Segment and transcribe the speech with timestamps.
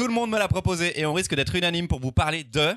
[0.00, 2.74] Tout le monde me l'a proposé et on risque d'être unanime pour vous parler de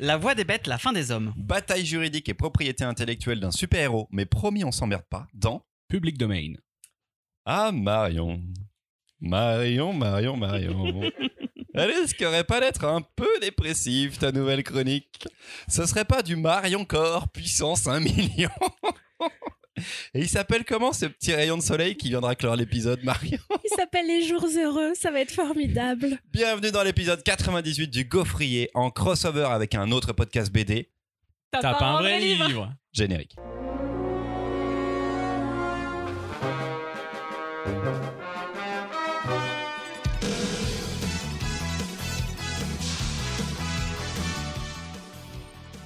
[0.00, 1.32] La voix des bêtes, la fin des hommes.
[1.36, 6.54] bataille juridique et propriété intellectuelle d'un super-héros, mais promis on s'emmerde pas, dans Public domain.
[7.44, 8.42] Ah Marion.
[9.20, 11.02] Marion, Marion, Marion.
[11.74, 15.28] Elle risquerait pas d'être un peu dépressive, ta nouvelle chronique.
[15.68, 18.50] Ce serait pas du Marion Corps puissance 1 million
[20.14, 23.38] Et il s'appelle comment ce petit rayon de soleil qui viendra clore l'épisode, Marion?
[23.64, 26.18] Il s'appelle Les Jours Heureux, ça va être formidable.
[26.32, 30.90] Bienvenue dans l'épisode 98 du Gaufrier en crossover avec un autre podcast BD,
[31.50, 33.36] T'as pas un vrai livre générique.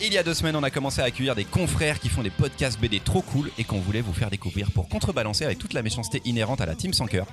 [0.00, 2.30] Il y a deux semaines, on a commencé à accueillir des confrères qui font des
[2.30, 5.82] podcasts BD trop cool et qu'on voulait vous faire découvrir pour contrebalancer avec toute la
[5.82, 7.26] méchanceté inhérente à la team sans cœur.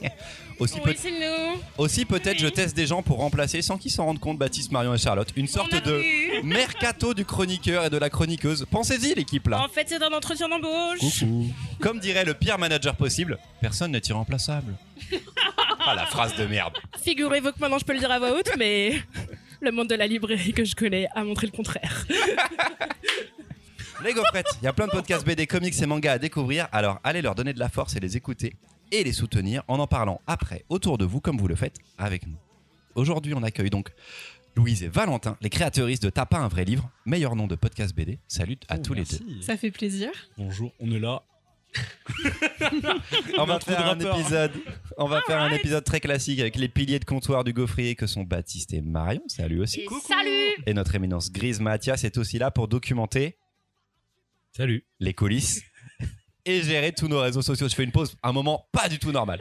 [0.58, 0.78] Aussi,
[1.78, 4.94] Oui, peut-être je teste des gens pour remplacer sans qu'ils s'en rendent compte Baptiste, Marion
[4.94, 5.28] et Charlotte.
[5.36, 6.42] Une sorte de vu.
[6.44, 8.66] mercato du chroniqueur et de la chroniqueuse.
[8.70, 9.64] Pensez-y l'équipe là.
[9.64, 11.24] En fait, c'est un entretien d'embauche.
[11.80, 14.74] Comme dirait le pire manager possible, personne n'est irremplaçable.
[15.80, 16.74] ah la phrase de merde.
[17.02, 19.02] Figurez-vous que maintenant je peux le dire à voix haute, mais
[19.62, 22.06] le monde de la librairie que je connais a montré le contraire.
[24.04, 26.98] Les gaufrettes, il y a plein de podcasts BD, comics et mangas à découvrir, alors
[27.04, 28.54] allez leur donner de la force et les écouter
[28.90, 32.26] et les soutenir en en parlant après autour de vous comme vous le faites avec
[32.26, 32.36] nous.
[32.96, 33.90] Aujourd'hui, on accueille donc
[34.56, 37.94] Louise et Valentin, les créateuristes de T'as pas un vrai livre, meilleur nom de podcast
[37.94, 38.18] BD.
[38.26, 39.18] Salut à tous les deux.
[39.40, 40.10] Ça fait plaisir.
[40.36, 41.22] Bonjour, on est là.
[43.38, 44.52] On va faire un épisode,
[44.98, 48.06] on va faire un épisode très classique avec les piliers de comptoir du gaufrier que
[48.06, 49.22] sont Baptiste et Marion.
[49.28, 49.80] Salut aussi.
[49.80, 53.38] Et salut Et notre éminence grise Mathias est aussi là pour documenter
[54.56, 54.84] Salut.
[55.00, 55.62] les coulisses
[56.44, 57.68] et gérer tous nos réseaux sociaux.
[57.68, 59.40] Je fais une pause, un moment pas du tout normal.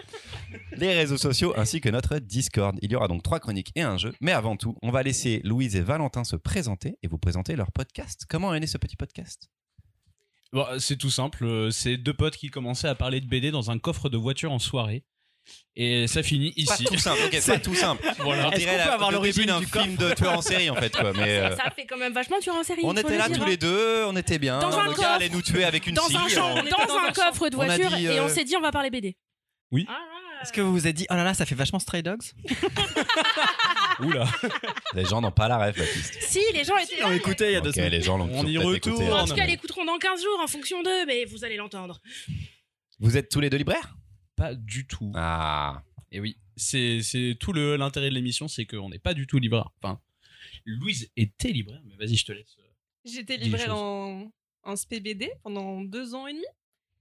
[0.77, 2.77] Les réseaux sociaux ainsi que notre Discord.
[2.81, 4.13] Il y aura donc trois chroniques et un jeu.
[4.21, 7.71] Mais avant tout, on va laisser Louise et Valentin se présenter et vous présenter leur
[7.71, 8.25] podcast.
[8.29, 9.49] Comment est né ce petit podcast?
[10.53, 11.45] Bon, c'est tout simple.
[11.45, 14.52] euh, C'est deux potes qui commençaient à parler de BD dans un coffre de voiture
[14.52, 15.03] en soirée.
[15.76, 16.83] Et ça finit Pas ici.
[16.83, 18.03] tout simple, ok, c'est tout simple.
[18.20, 18.49] Voilà.
[18.49, 20.95] On dirait la- avoir le début d'un du film de tueur en série en fait
[20.95, 21.14] quoi.
[21.15, 22.81] Mais euh, Ça fait quand même vachement tueur en série.
[22.83, 24.59] on était le là dire, tous les deux, on était bien.
[24.59, 25.09] Dans un le gars coffre.
[25.09, 26.15] allait nous tuer avec une Dans scie.
[26.17, 28.61] un, champ, on- dans un coffre de voiture dit, et euh, on s'est dit on
[28.61, 29.15] va parler BD.
[29.71, 29.86] Oui.
[29.89, 29.97] Ah,
[30.41, 32.23] Est-ce que vous vous êtes dit, oh là là, ça fait vachement Stray Dogs
[33.99, 34.25] Oula.
[34.95, 36.17] Les gens n'ont pas la rêve, Baptiste.
[36.21, 37.15] Si, les gens étaient Ils l'ont là.
[37.15, 37.91] écouté il y a deux Ok, semaines.
[37.91, 39.03] les gens l'ont On y peut-être écouté.
[39.03, 39.19] retourne.
[39.21, 42.02] En tout cas, ils l'écouteront dans 15 jours en fonction d'eux, mais vous allez l'entendre.
[42.99, 43.95] Vous êtes tous les deux libraires?
[44.35, 45.11] Pas du tout.
[45.15, 45.83] Ah.
[46.11, 49.37] Et oui, c'est c'est tout le l'intérêt de l'émission, c'est qu'on n'est pas du tout
[49.39, 49.69] libraire.
[49.81, 49.99] Enfin,
[50.65, 52.58] Louise était libraire, mais vas-y, je te laisse.
[53.05, 53.79] J'étais Dis les libraire choses.
[53.79, 54.31] en,
[54.63, 56.45] en SPBD pendant deux ans et demi.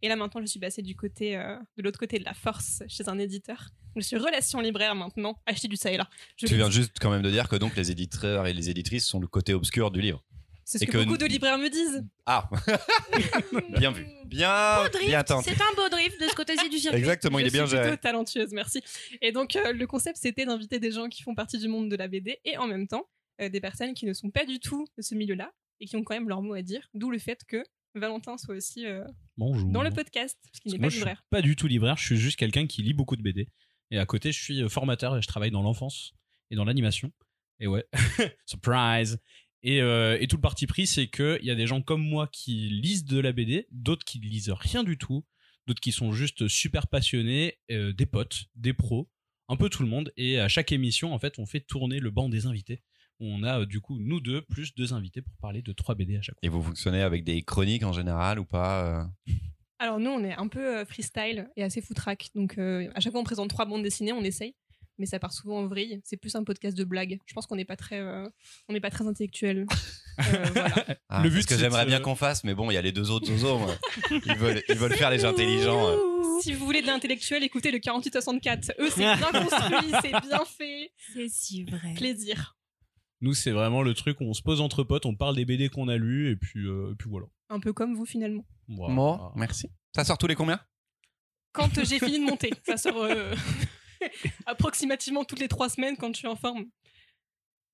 [0.02, 2.82] Et là, maintenant, je suis passée du côté, euh, de l'autre côté de la force,
[2.88, 3.66] chez un éditeur.
[3.96, 6.08] Je suis relation libraire maintenant, acheter du ça et là.
[6.36, 6.76] Je Tu viens dis.
[6.76, 9.52] juste quand même de dire que donc les éditeurs et les éditrices sont le côté
[9.52, 10.24] obscur du livre.
[10.64, 12.04] C'est ce que, que- beaucoup de libraires me disent.
[12.26, 12.48] Ah,
[13.78, 14.06] bien vu.
[14.26, 15.50] Bien, Beau drift, bien tenté.
[15.50, 16.98] c'est un beau drift de ce côté-ci du circuit.
[16.98, 17.88] Exactement, il est bien suis géré.
[17.88, 18.80] plutôt talentueuse, merci.
[19.20, 21.96] Et donc, euh, le concept, c'était d'inviter des gens qui font partie du monde de
[21.96, 23.08] la BD et en même temps,
[23.40, 25.50] euh, des personnes qui ne sont pas du tout de ce milieu-là
[25.80, 26.88] et qui ont quand même leur mot à dire.
[26.94, 27.62] D'où le fait que
[27.94, 29.04] Valentin soit aussi euh,
[29.36, 29.70] Bonjour.
[29.70, 31.24] dans le podcast, parce qu'il n'est pas moi, je suis libraire.
[31.30, 33.48] pas du tout libraire, je suis juste quelqu'un qui lit beaucoup de BD.
[33.90, 36.14] Et à côté, je suis euh, formateur et je travaille dans l'enfance
[36.50, 37.12] et dans l'animation.
[37.58, 37.84] Et ouais,
[38.46, 39.18] surprise.
[39.62, 42.28] Et, euh, et tout le parti pris, c'est qu'il y a des gens comme moi
[42.28, 45.24] qui lisent de la BD, d'autres qui lisent rien du tout,
[45.66, 49.10] d'autres qui sont juste super passionnés, euh, des potes, des pros,
[49.48, 50.12] un peu tout le monde.
[50.16, 52.82] Et à chaque émission, en fait, on fait tourner le banc des invités.
[53.20, 56.16] On a euh, du coup, nous deux, plus deux invités pour parler de trois BD
[56.16, 56.40] à chaque fois.
[56.42, 59.04] Et vous fonctionnez avec des chroniques en général ou pas euh
[59.78, 62.28] Alors nous, on est un peu euh, freestyle et assez foutraque.
[62.34, 64.54] Donc euh, à chaque fois, on présente trois bandes dessinées, on essaye.
[64.98, 65.98] Mais ça part souvent en vrille.
[66.04, 67.18] C'est plus un podcast de blagues.
[67.24, 68.28] Je pense qu'on n'est pas très, euh,
[68.68, 69.64] on n'est pas très intellectuel.
[70.18, 70.84] Euh, voilà.
[71.08, 72.82] Ah, Le c'est but, ce que j'aimerais bien qu'on fasse, mais bon, il y a
[72.82, 73.58] les deux autres zozos.
[73.58, 73.74] moi.
[74.10, 75.88] Ils veulent, ils veulent faire les intelligents.
[75.88, 75.96] euh.
[76.42, 78.72] si vous voulez de l'intellectuel, écoutez le 4864.
[78.78, 80.92] Eux, c'est bien construit, c'est bien fait.
[81.14, 81.94] C'est si vrai.
[81.96, 82.58] Plaisir.
[83.22, 85.68] Nous, c'est vraiment le truc où on se pose entre potes, on parle des BD
[85.68, 87.26] qu'on a lus, et puis, euh, et puis voilà.
[87.50, 88.46] Un peu comme vous finalement.
[88.68, 89.70] Bon, merci.
[89.94, 90.60] Ça sort tous les combien?
[91.52, 93.34] Quand euh, j'ai fini de monter, ça sort euh,
[94.46, 96.66] approximativement toutes les trois semaines quand je suis en forme.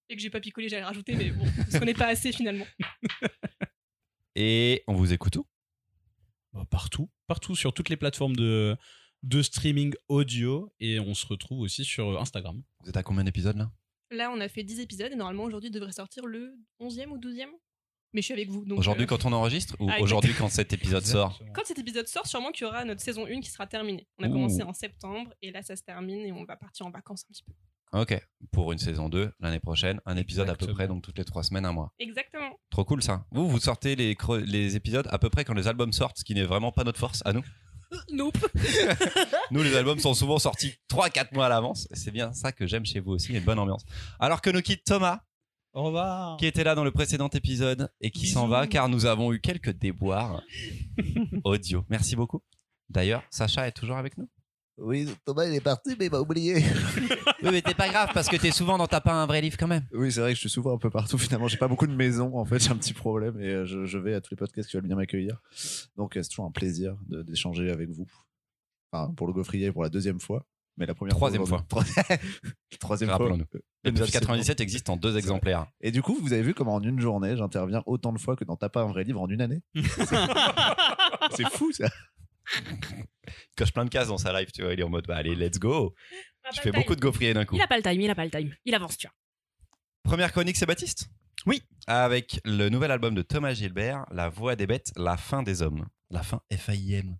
[0.08, 2.66] Et que j'ai pas picolé, j'allais rajouter, mais bon, parce qu'on n'est pas assez finalement.
[4.37, 5.46] Et on vous écoute où?
[6.52, 8.76] Bah, partout, partout sur toutes les plateformes de,
[9.22, 12.62] de streaming audio, et on se retrouve aussi sur Instagram.
[12.81, 13.70] Vous êtes à combien d'épisodes là?
[14.11, 17.47] Là, on a fait 10 épisodes et normalement aujourd'hui devrait sortir le 11e ou 12e.
[18.12, 18.64] Mais je suis avec vous.
[18.70, 22.06] Aujourd'hui euh, quand on enregistre ou Ah, aujourd'hui quand cet épisode sort Quand cet épisode
[22.06, 24.06] sort, sûrement qu'il y aura notre saison 1 qui sera terminée.
[24.19, 24.32] On a Ouh.
[24.32, 27.32] commencé en septembre et là ça se termine et on va partir en vacances un
[27.32, 27.53] petit peu.
[27.93, 28.19] Ok.
[28.53, 31.43] Pour une saison 2, l'année prochaine, un épisode à peu près, donc toutes les trois
[31.43, 31.93] semaines, un mois.
[31.99, 32.58] Exactement.
[32.70, 33.26] Trop cool ça.
[33.32, 36.35] Vous, vous sortez les, les épisodes à peu près quand les albums sortent, ce qui
[36.35, 37.43] n'est vraiment pas notre force à nous.
[38.10, 38.38] Nope.
[39.50, 41.88] Nous, les albums sont souvent sortis 3-4 mois à l'avance.
[41.92, 43.84] C'est bien ça que j'aime chez vous aussi, il y a une bonne ambiance.
[44.18, 45.20] Alors que nous quitte Thomas,
[45.72, 46.36] Au revoir.
[46.38, 49.40] qui était là dans le précédent épisode et qui s'en va car nous avons eu
[49.40, 50.42] quelques déboires
[51.44, 51.84] audio.
[51.88, 52.42] Merci beaucoup.
[52.88, 54.28] D'ailleurs, Sacha est toujours avec nous.
[54.78, 56.56] Oui, Thomas, il est parti, mais il m'a oublié.
[57.43, 59.56] Oui, mais t'es pas grave parce que t'es souvent dans ta pas un vrai livre
[59.58, 59.84] quand même.
[59.93, 61.19] Oui, c'est vrai que je suis souvent un peu partout.
[61.19, 62.37] Finalement, j'ai pas beaucoup de maisons.
[62.37, 64.69] En fait, j'ai un petit problème et euh, je, je vais à tous les podcasts
[64.70, 65.40] qui veulent bien m'accueillir.
[65.96, 68.06] Donc, euh, c'est toujours un plaisir de- d'échanger avec vous.
[68.90, 70.46] Enfin, pour le gaufrier pour la deuxième fois.
[70.79, 71.64] Mais la première Troisième fois.
[71.69, 72.05] Troisième,
[72.81, 73.19] troisième fois.
[73.19, 73.44] Rappelons-nous.
[73.84, 74.26] L'épisode Officiellement.
[74.29, 75.67] 97 existe en deux exemplaires.
[75.81, 78.44] Et du coup, vous avez vu comment en une journée, j'interviens autant de fois que
[78.44, 79.62] dans T'as pas un vrai livre en une année?
[81.37, 81.88] C'est fou ça.
[82.62, 84.72] Il coche plein de cases dans sa live, tu vois.
[84.72, 85.94] Il est en mode, bah, allez, let's go.
[86.54, 86.96] Je fais beaucoup time.
[86.96, 87.56] de gaufriers d'un coup.
[87.56, 88.54] Il a pas le time, il a pas le time.
[88.64, 89.14] Il avance, tu vois.
[90.04, 91.08] Première chronique, c'est Baptiste?
[91.46, 91.62] Oui.
[91.87, 95.87] Avec le nouvel album de Thomas Gilbert, La Voix des Bêtes, La Fin des Hommes.
[96.10, 97.16] La fin F-A-I-M.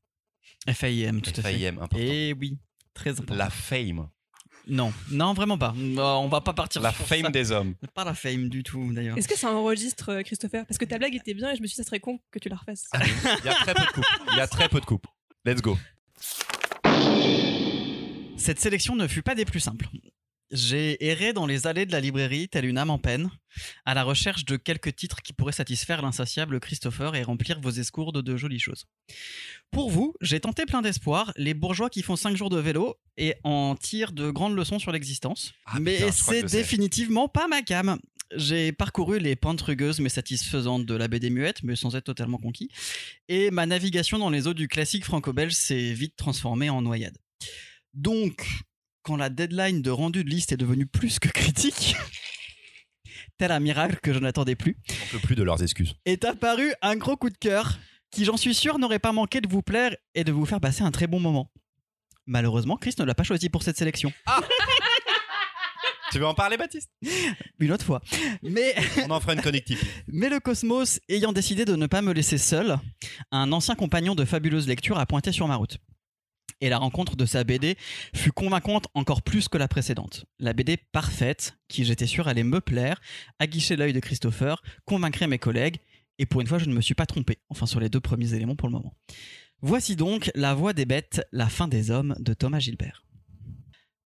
[0.69, 1.41] FAIM, tout à fait.
[1.43, 1.97] F-A-I-M, important.
[1.99, 2.59] Et oui,
[2.95, 3.35] très important.
[3.35, 4.09] La Fame.
[4.69, 5.75] Non, non, vraiment pas.
[5.77, 7.31] Euh, On va pas partir La sur Fame ça.
[7.31, 7.75] des hommes.
[7.95, 9.17] Pas la fame du tout, d'ailleurs.
[9.17, 10.67] Est-ce que ça enregistre, euh, Christopher?
[10.67, 12.41] Parce que ta blague était bien et je me suis dit, ça serait con que
[12.41, 12.87] tu la refasses.
[12.95, 14.05] Il y a très peu de coupes.
[14.33, 15.07] Il y a très peu de coupes.
[15.47, 15.79] Let's go.
[18.37, 19.87] Cette sélection ne fut pas des plus simples.
[20.51, 23.31] J'ai erré dans les allées de la librairie telle une âme en peine,
[23.85, 28.23] à la recherche de quelques titres qui pourraient satisfaire l'insatiable Christopher et remplir vos escourdes
[28.23, 28.87] de jolies choses.
[29.71, 33.37] Pour vous, j'ai tenté plein d'espoir, les bourgeois qui font 5 jours de vélo et
[33.45, 35.53] en tirent de grandes leçons sur l'existence.
[35.67, 38.01] Ah, mais putain, c'est définitivement pas ma cam.
[38.35, 42.39] J'ai parcouru les pentes rugueuses mais satisfaisantes de la BD muette, mais sans être totalement
[42.39, 42.71] conquis,
[43.29, 47.19] et ma navigation dans les eaux du classique franco-belge s'est vite transformée en noyade.
[47.95, 48.45] Donc,
[49.03, 51.95] quand la deadline de rendu de liste est devenue plus que critique,
[53.39, 55.95] tel un miracle que je n'attendais plus, On peut plus de leurs excuses.
[56.05, 57.79] est apparu un gros coup de cœur
[58.11, 60.83] qui, j'en suis sûr, n'aurait pas manqué de vous plaire et de vous faire passer
[60.83, 61.53] un très bon moment.
[62.27, 64.13] Malheureusement, Chris ne l'a pas choisi pour cette sélection.
[66.17, 66.91] Tu veux en parler, Baptiste?
[67.59, 68.01] Une autre fois.
[68.43, 68.75] Mais,
[69.07, 69.79] On en fera une chronique type.
[70.09, 72.79] mais le cosmos, ayant décidé de ne pas me laisser seul,
[73.33, 75.77] un ancien compagnon de fabuleuse lecture a pointé sur ma route.
[76.63, 77.77] Et la rencontre de sa BD
[78.15, 80.25] fut convaincante encore plus que la précédente.
[80.39, 82.99] La BD parfaite, qui j'étais sûr allait me plaire,
[83.39, 85.81] aguicher l'œil de Christopher, convaincrait mes collègues,
[86.19, 88.33] et pour une fois je ne me suis pas trompé, enfin sur les deux premiers
[88.33, 88.95] éléments pour le moment.
[89.61, 93.05] Voici donc La Voix des Bêtes, la fin des hommes de Thomas Gilbert.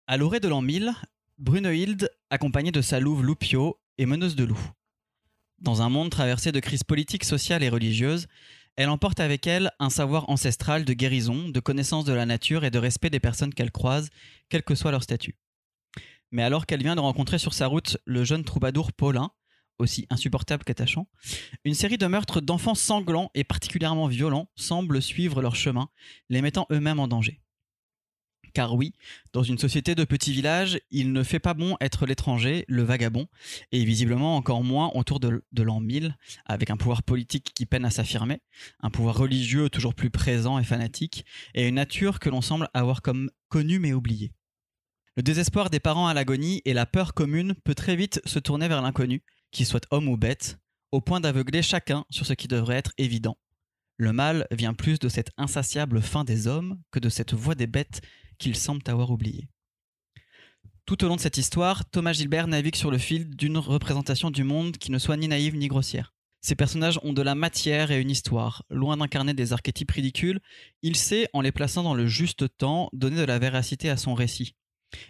[0.06, 0.94] À l'orée de l'an 1000,
[1.38, 4.73] Brunehilde, accompagnée de sa louve Loupio, est meneuse de loups.
[5.61, 8.26] Dans un monde traversé de crises politiques, sociales et religieuses,
[8.75, 12.73] elle emporte avec elle un savoir ancestral de guérison, de connaissance de la nature et
[12.73, 14.11] de respect des personnes qu'elle croise,
[14.49, 15.37] quel que soit leur statut.
[16.32, 19.31] Mais alors qu'elle vient de rencontrer sur sa route le jeune troubadour Paulin,
[19.79, 21.06] aussi insupportable qu'attachant,
[21.64, 25.88] une série de meurtres d'enfants sanglants et particulièrement violents semblent suivre leur chemin,
[26.31, 27.41] les mettant eux-mêmes en danger.
[28.58, 28.93] Car oui,
[29.32, 33.28] dans une société de petits villages, il ne fait pas bon être l'étranger, le vagabond,
[33.70, 37.90] et visiblement encore moins autour de, l'an 1000, avec un pouvoir politique qui peine à
[37.90, 38.40] s'affirmer,
[38.81, 41.25] un pouvoir religieux toujours plus présent et fanatique,
[41.55, 44.32] et une nature que l'on semble avoir comme connue mais oubliée.
[45.16, 48.66] Le désespoir des parents à l'agonie et la peur commune peut très vite se tourner
[48.66, 49.22] vers l'inconnu,
[49.53, 50.58] qu'il soit homme ou bête,
[50.91, 53.38] au point d'aveugler chacun sur ce qui devrait être évident.
[53.98, 57.69] Le mal vient plus de cette insatiable faim des hommes que de cette voix des
[57.69, 58.00] bêtes
[58.39, 59.49] qu'ils semblent avoir oubliée.
[60.87, 64.43] Tout au long de cette histoire, Thomas Gilbert navigue sur le fil d'une représentation du
[64.43, 66.15] monde qui ne soit ni naïve ni grossière.
[66.41, 68.65] Ces personnages ont de la matière et une histoire.
[68.71, 70.41] Loin d'incarner des archétypes ridicules,
[70.83, 74.15] il sait, en les plaçant dans le juste temps, donner de la véracité à son
[74.15, 74.55] récit.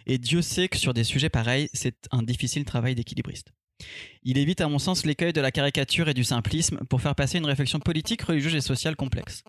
[0.05, 3.53] Et Dieu sait que sur des sujets pareils, c'est un difficile travail d'équilibriste.
[4.23, 7.37] Il évite à mon sens l'écueil de la caricature et du simplisme pour faire passer
[7.37, 9.43] une réflexion politique, religieuse et sociale complexe.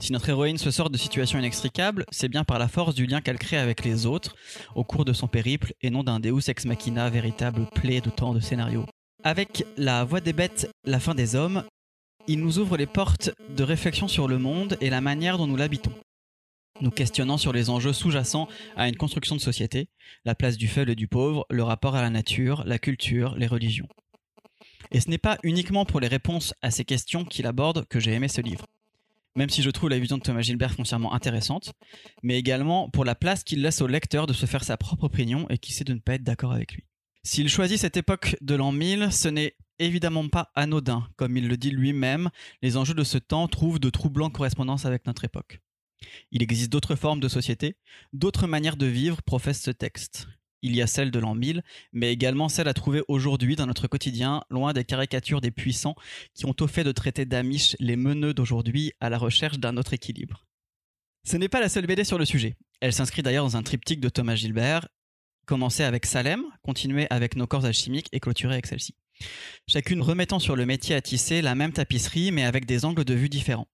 [0.00, 3.20] Si notre héroïne se sort de situations inextricables, c'est bien par la force du lien
[3.20, 4.34] qu'elle crée avec les autres
[4.74, 8.34] au cours de son périple et non d'un Deus ex machina véritable plaie de tant
[8.34, 8.86] de scénarios.
[9.24, 11.64] Avec La Voix des bêtes, la fin des hommes,
[12.28, 15.56] il nous ouvre les portes de réflexion sur le monde et la manière dont nous
[15.56, 15.92] l'habitons.
[16.80, 19.88] Nous questionnant sur les enjeux sous-jacents à une construction de société,
[20.24, 23.48] la place du faible et du pauvre, le rapport à la nature, la culture, les
[23.48, 23.88] religions.
[24.92, 28.12] Et ce n'est pas uniquement pour les réponses à ces questions qu'il aborde que j'ai
[28.12, 28.66] aimé ce livre.
[29.34, 31.72] Même si je trouve la vision de Thomas Gilbert foncièrement intéressante,
[32.22, 35.46] mais également pour la place qu'il laisse au lecteur de se faire sa propre opinion
[35.50, 36.84] et qui sait de ne pas être d'accord avec lui.
[37.24, 41.06] S'il choisit cette époque de l'an 1000, ce n'est évidemment pas anodin.
[41.16, 42.30] Comme il le dit lui-même,
[42.62, 45.60] les enjeux de ce temps trouvent de troublantes correspondances avec notre époque.
[46.30, 47.76] Il existe d'autres formes de société,
[48.12, 50.28] d'autres manières de vivre, professe ce texte.
[50.62, 51.62] Il y a celle de l'an 1000,
[51.92, 55.94] mais également celle à trouver aujourd'hui dans notre quotidien, loin des caricatures des puissants
[56.34, 59.94] qui ont au fait de traiter d'amiches les meneux d'aujourd'hui à la recherche d'un autre
[59.94, 60.46] équilibre.
[61.24, 62.56] Ce n'est pas la seule BD sur le sujet.
[62.80, 64.88] Elle s'inscrit d'ailleurs dans un triptyque de Thomas Gilbert,
[65.46, 68.94] commencé avec Salem, continué avec Nos corps alchimiques et clôturé avec celle-ci.
[69.66, 73.14] Chacune remettant sur le métier à tisser la même tapisserie mais avec des angles de
[73.14, 73.68] vue différents.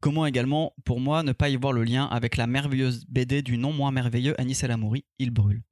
[0.00, 3.56] Comment également, pour moi, ne pas y voir le lien avec la merveilleuse BD du
[3.56, 5.62] non moins merveilleux Anis El Amouri, Il brûle.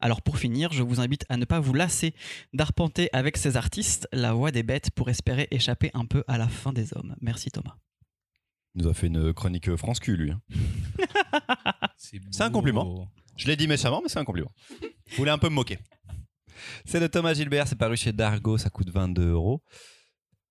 [0.00, 2.14] Alors pour finir, je vous invite à ne pas vous lasser
[2.52, 6.48] d'arpenter avec ces artistes la voie des bêtes pour espérer échapper un peu à la
[6.48, 7.14] fin des hommes.
[7.20, 7.76] Merci Thomas.
[8.74, 10.30] Il nous a fait une chronique France Q, lui.
[10.32, 10.40] hein.
[11.96, 13.06] C'est un compliment.
[13.36, 14.50] Je l'ai dit méchamment, mais c'est un compliment.
[14.80, 15.78] Vous voulez un peu me moquer.
[16.84, 19.62] C'est de Thomas Gilbert, c'est paru chez Dargo, ça coûte 22 euros.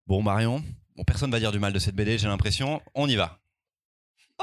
[0.08, 0.64] Bon, Marion,
[0.96, 2.82] bon, personne va dire du mal de cette BD, j'ai l'impression.
[2.96, 3.38] On y va.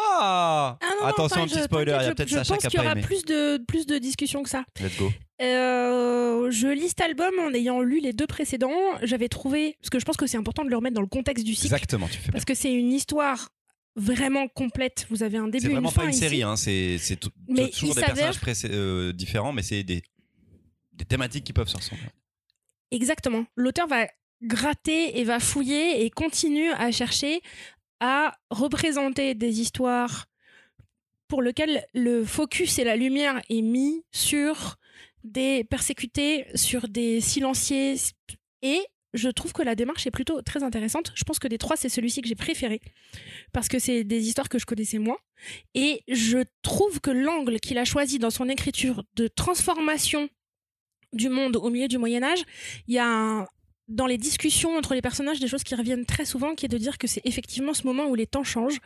[0.00, 2.54] Ah, Ah non, non, Attention, un petit je- spoiler, il y a peut-être je, Sacha
[2.54, 4.64] je qui a pense qu'il y pas aura plus de, plus de discussions que ça.
[4.80, 5.10] Let's go.
[5.42, 8.70] Euh, je lis cet album en ayant lu les deux précédents.
[9.02, 11.44] J'avais trouvé, parce que je pense que c'est important de le remettre dans le contexte
[11.44, 12.32] du cycle, Exactement, tu fais bien.
[12.32, 13.48] parce que c'est une histoire
[13.96, 15.06] vraiment complète.
[15.10, 16.20] Vous avez un début, C'est une vraiment fin pas une ici.
[16.20, 17.70] série, hein, c'est c'est toujours des
[18.02, 20.02] personnages euh, différents, mais c'est des,
[20.92, 22.04] des thématiques qui peuvent se ressembler.
[22.92, 23.44] Exactement.
[23.56, 24.06] L'auteur va
[24.42, 27.40] gratter et va fouiller et continue à chercher
[28.00, 30.26] à représenter des histoires
[31.26, 34.76] pour lesquelles le focus et la lumière est mis sur
[35.24, 37.96] des persécutés, sur des silenciés.
[38.62, 38.80] Et
[39.14, 41.12] je trouve que la démarche est plutôt très intéressante.
[41.14, 42.80] Je pense que des trois, c'est celui-ci que j'ai préféré
[43.52, 45.18] parce que c'est des histoires que je connaissais moins.
[45.74, 50.28] Et je trouve que l'angle qu'il a choisi dans son écriture de transformation
[51.12, 52.42] du monde au milieu du Moyen Âge,
[52.86, 53.46] il y a un-
[53.88, 56.78] dans les discussions entre les personnages des choses qui reviennent très souvent, qui est de
[56.78, 58.78] dire que c'est effectivement ce moment où les temps changent.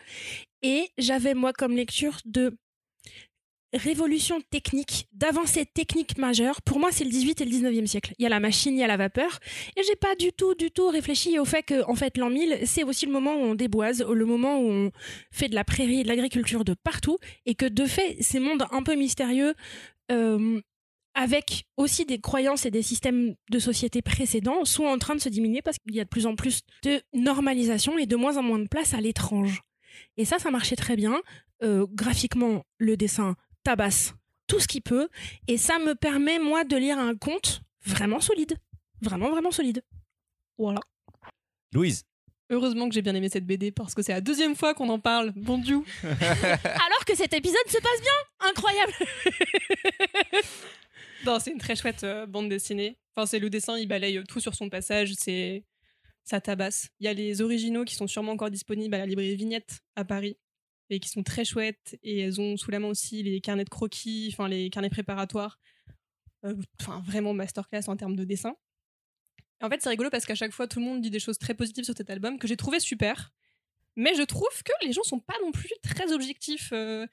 [0.63, 2.57] Et j'avais moi comme lecture de
[3.75, 6.61] révolution technique, d'avancée technique majeure.
[6.63, 8.15] Pour moi, c'est le 18 et le 19e siècle.
[8.19, 9.39] Il y a la machine, il y a la vapeur.
[9.77, 12.61] Et j'ai pas du tout, du tout réfléchi au fait que, en fait, l'an 1000,
[12.67, 14.93] c'est aussi le moment où on déboise, le moment où on
[15.31, 17.19] fait de la prairie et de l'agriculture de partout.
[17.47, 19.55] Et que, de fait, ces mondes un peu mystérieux,
[20.11, 20.61] euh,
[21.15, 25.29] avec aussi des croyances et des systèmes de société précédents, sont en train de se
[25.29, 28.43] diminuer parce qu'il y a de plus en plus de normalisation et de moins en
[28.43, 29.63] moins de place à l'étrange.
[30.17, 31.21] Et ça, ça marchait très bien.
[31.63, 34.15] Euh, graphiquement, le dessin tabasse
[34.49, 35.09] tout ce qu'il peut.
[35.49, 38.57] Et ça me permet, moi, de lire un conte vraiment solide.
[39.01, 39.83] Vraiment, vraiment solide.
[40.59, 40.81] Voilà.
[41.73, 42.05] Louise,
[42.51, 44.99] Heureusement que j'ai bien aimé cette BD parce que c'est la deuxième fois qu'on en
[44.99, 45.33] parle.
[45.35, 45.81] Bon Dieu.
[46.05, 48.93] Alors que cet épisode se passe bien Incroyable
[51.25, 52.99] Non, c'est une très chouette euh, bande dessinée.
[53.15, 55.13] Enfin, c'est le dessin, il balaye tout sur son passage.
[55.15, 55.65] C'est
[56.25, 56.89] ça tabasse.
[57.01, 60.05] Il y a les originaux qui sont sûrement encore disponibles à la librairie Vignette à
[60.05, 60.39] Paris
[60.91, 61.99] et qui sont très chouettes.
[62.03, 65.59] Et elles ont sous la main aussi les carnets de croquis, enfin les carnets préparatoires.
[66.45, 68.55] Euh, Enfin, vraiment masterclass en termes de dessin.
[69.63, 71.55] En fait, c'est rigolo parce qu'à chaque fois, tout le monde dit des choses très
[71.55, 73.33] positives sur cet album que j'ai trouvé super.
[73.95, 76.71] Mais je trouve que les gens sont pas non plus très objectifs.
[76.73, 77.07] euh,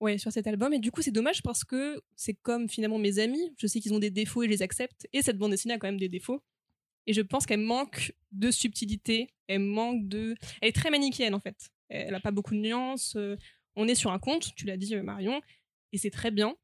[0.00, 0.72] Ouais, sur cet album.
[0.74, 3.54] Et du coup, c'est dommage parce que c'est comme finalement mes amis.
[3.58, 5.06] Je sais qu'ils ont des défauts et je les accepte.
[5.14, 6.42] Et cette bande dessinée a quand même des défauts.
[7.06, 9.28] Et je pense qu'elle manque de subtilité.
[9.46, 10.36] Elle manque de.
[10.60, 11.70] Elle est très manichéenne en fait.
[11.88, 13.14] Elle a pas beaucoup de nuances.
[13.16, 13.36] euh,
[13.76, 15.40] On est sur un conte, tu l'as dit euh, Marion,
[15.92, 16.56] et c'est très bien.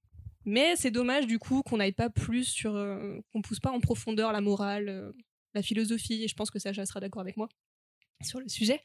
[0.45, 2.75] Mais c'est dommage du coup qu'on n'aille pas plus sur.
[2.75, 5.13] euh, qu'on pousse pas en profondeur la morale,
[5.55, 6.25] la philosophie.
[6.25, 7.49] Et je pense que Sacha sera d'accord avec moi
[8.23, 8.81] sur le sujet.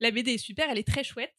[0.00, 1.34] La BD est super, elle est très chouette.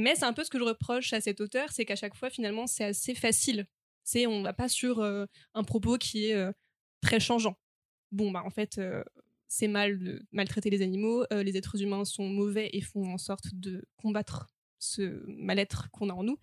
[0.00, 2.30] Mais c'est un peu ce que je reproche à cet auteur, c'est qu'à chaque fois,
[2.30, 3.66] finalement, c'est assez facile.
[4.04, 6.52] C'est on va pas sur euh, un propos qui est euh,
[7.00, 7.58] très changeant.
[8.12, 9.02] Bon, bah en fait, euh,
[9.48, 11.24] c'est mal de maltraiter les animaux.
[11.32, 14.46] euh, les êtres humains sont mauvais et font en sorte de combattre
[14.78, 16.38] ce mal-être qu'on a en nous.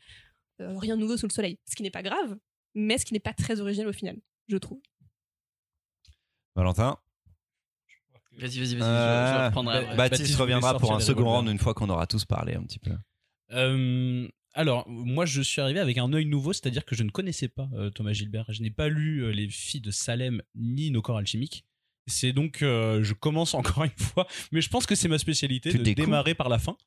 [0.60, 1.58] Euh, rien de nouveau sous le soleil.
[1.66, 2.38] Ce qui n'est pas grave,
[2.74, 4.18] mais ce qui n'est pas très original au final,
[4.50, 4.82] je trouve.
[6.56, 6.98] Valentin?
[8.38, 8.84] Vas-y, vas-y, vas-y, je-
[9.50, 9.56] je.
[9.72, 12.80] Baptiste, Baptiste reviendra pour un second round une fois qu'on aura tous parlé un petit
[12.80, 12.92] peu.
[13.56, 17.48] Euh, alors, moi, je suis arrivé avec un œil nouveau, c'est-à-dire que je ne connaissais
[17.48, 18.46] pas euh, Thomas Gilbert.
[18.50, 21.66] Je n'ai pas lu euh, Les filles de Salem ni Nos corps alchimiques.
[22.08, 25.80] C'est donc, je commence encore une fois, mais je pense que c'est ma spécialité Tu
[25.80, 26.06] de découvres.
[26.06, 26.78] démarrer par la fin.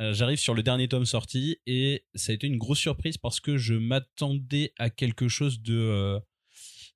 [0.00, 3.56] J'arrive sur le dernier tome sorti et ça a été une grosse surprise parce que
[3.56, 6.20] je m'attendais à quelque chose de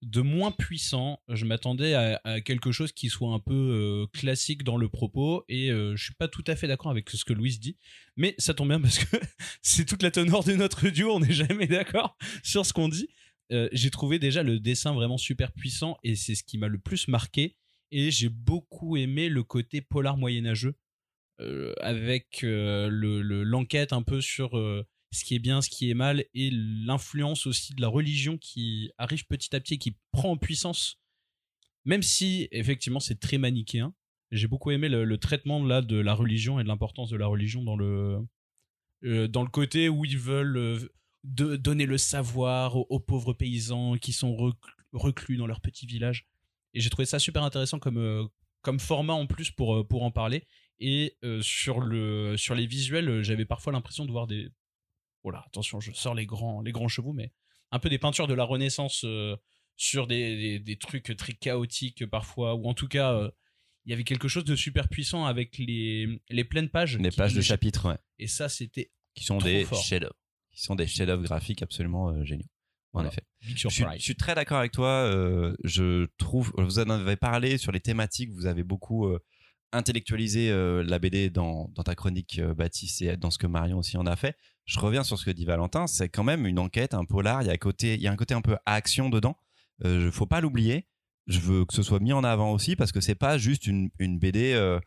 [0.03, 1.21] de moins puissant.
[1.29, 5.71] Je m'attendais à, quelque chose qui soit un peu euh, classique dans le propos et
[5.71, 7.77] euh, je suis pas tout à fait d'accord avec ce que Louise dit.
[8.17, 9.17] Mais ça tombe bien parce que
[9.63, 13.09] c'est toute la teneur de notre duo, on n'est jamais d'accord sur ce qu'on dit.
[13.53, 16.79] Euh, j'ai trouvé déjà le dessin vraiment super puissant et c'est ce qui m'a le
[16.79, 17.57] plus marqué.
[17.91, 20.75] Et j'ai beaucoup aimé le côté polar moyenâgeux
[21.81, 24.57] avec le- le- l'enquête un peu sur.
[25.13, 28.91] Ce qui est bien, ce qui est mal, et l'influence aussi de la religion qui
[28.99, 31.01] arrive petit à petit et qui prend en puissance.
[31.85, 33.95] Même si, effectivement, c'est très manichéen.
[34.31, 37.63] J'ai beaucoup aimé le, traitement là de la religion et de l'importance de la religion
[37.63, 38.27] dans le,
[39.05, 40.93] euh, dans le côté où ils veulent euh,
[41.25, 44.57] de, donner le savoir aux, pauvres paysans qui sont rec-
[44.95, 46.27] reclus dans leur petit village.
[46.73, 48.25] Et j'ai trouvé ça super intéressant comme, euh,
[48.63, 50.47] comme format en plus pour, pour en parler.
[50.85, 54.49] Et sur, le, sur les visuels, j'avais parfois l'impression de voir des.
[55.25, 57.33] Oh là, attention, je sors les grands, les grands chevaux, mais
[57.71, 59.37] un peu des peintures de la Renaissance euh,
[59.77, 63.31] sur des, des, des trucs très chaotiques parfois, ou en tout cas, euh,
[63.85, 66.99] il y avait quelque chose de super puissant avec les, les pleines pages.
[66.99, 70.15] Les pages de chapitres, ouais, Et ça, c'était qui sont Trop des chefs-d'œuvre.
[70.53, 72.45] Qui sont des chefs-d'œuvre graphiques absolument euh, géniaux.
[72.95, 73.09] En Voilà.
[73.09, 73.23] effet.
[73.41, 75.11] Je je suis très d'accord avec toi.
[75.65, 79.09] je trouve, vous en avez parlé sur les thématiques, vous avez beaucoup
[79.73, 83.79] intellectualisé euh, la BD dans, dans ta chronique, euh, Baptiste, et dans ce que Marion
[83.79, 84.37] aussi en a fait.
[84.65, 85.87] Je reviens sur ce que dit Valentin.
[85.87, 87.43] C'est quand même une enquête, un polar.
[87.43, 89.37] Il y a, un côté, il y a un côté un peu action dedans.
[89.85, 90.87] Euh, faut pas l'oublier.
[91.27, 93.91] Je veux que ce soit mis en avant aussi parce que c'est pas juste une,
[93.99, 94.81] une BD.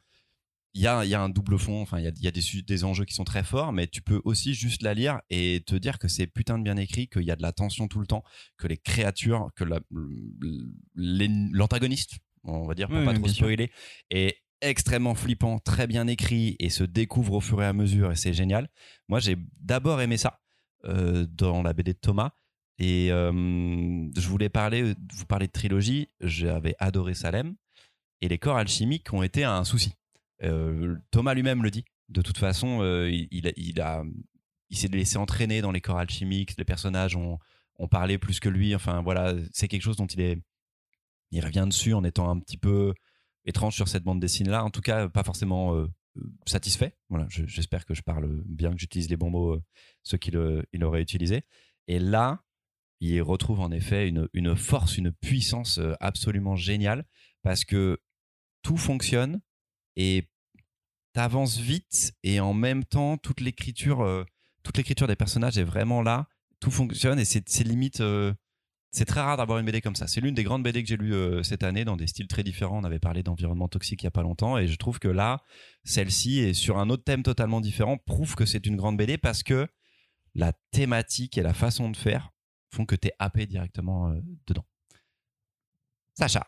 [0.74, 2.28] il y, a, il y a un double fond, enfin, il y a, il y
[2.28, 5.64] a des, enjeux qui sont très forts, mais tu peux aussi juste la lire et
[5.66, 8.00] te dire que c'est putain de bien écrit, qu'il y a de la tension tout
[8.00, 8.24] le temps,
[8.58, 9.80] que les créatures, que la-
[10.96, 13.72] l'antagoniste, on va dire, pour Oui, pas trop spoiler,
[14.10, 18.16] est extrêmement flippant, très bien écrit et se découvre au fur et à mesure et
[18.16, 18.70] c'est génial.
[19.08, 20.40] Moi, j'ai d'abord aimé ça
[20.86, 22.32] euh, dans la BD de Thomas.
[22.78, 26.10] Et euh, je voulais parler, vous parler de trilogie.
[26.20, 27.56] J'avais adoré Salem
[28.22, 29.94] et les corps alchimiques ont été un souci.
[30.44, 31.86] Euh, Thomas lui-même le dit.
[32.10, 36.56] De toute façon, euh, il, il s'est laissé entraîner dans les corps alchimiques.
[36.58, 37.40] Les personnages ont,
[37.78, 38.76] ont parlé plus que lui.
[38.76, 40.42] Enfin voilà, c'est quelque chose dont il est,
[41.32, 42.94] il revient dessus en étant un petit peu
[43.46, 44.64] étrange sur cette bande dessinée là.
[44.64, 45.88] En tout cas, pas forcément euh,
[46.46, 46.98] satisfait.
[47.10, 49.64] Voilà, je- j'espère que je parle bien, que j'utilise les bons mots, euh,
[50.04, 51.44] ceux qu'il euh, il aurait utilisés.
[51.88, 52.44] Et là,
[53.02, 57.06] il retrouve en effet une, force, une puissance euh, absolument géniale
[57.44, 58.00] parce que
[58.64, 59.42] tout fonctionne
[59.96, 60.30] et
[61.14, 64.24] t'avances vite et en même temps toute l'écriture, euh,
[64.64, 66.28] toute l'écriture des personnages est vraiment là.
[66.60, 68.02] Tout fonctionne et c'est limite.
[68.02, 68.34] euh,
[68.96, 70.08] c'est très rare d'avoir une BD comme ça.
[70.08, 72.44] C'est l'une des grandes BD que j'ai lues euh, cette année dans des styles très
[72.44, 72.80] différents.
[72.80, 75.44] On avait parlé d'environnement toxique il y a pas longtemps et je trouve que là,
[75.84, 79.44] celle-ci est sur un autre thème totalement différent, prouve que c'est une grande BD parce
[79.44, 79.68] que
[80.34, 82.32] la thématique et la façon de faire
[82.74, 84.66] font que tu es happé directement euh, dedans.
[86.14, 86.48] Sacha,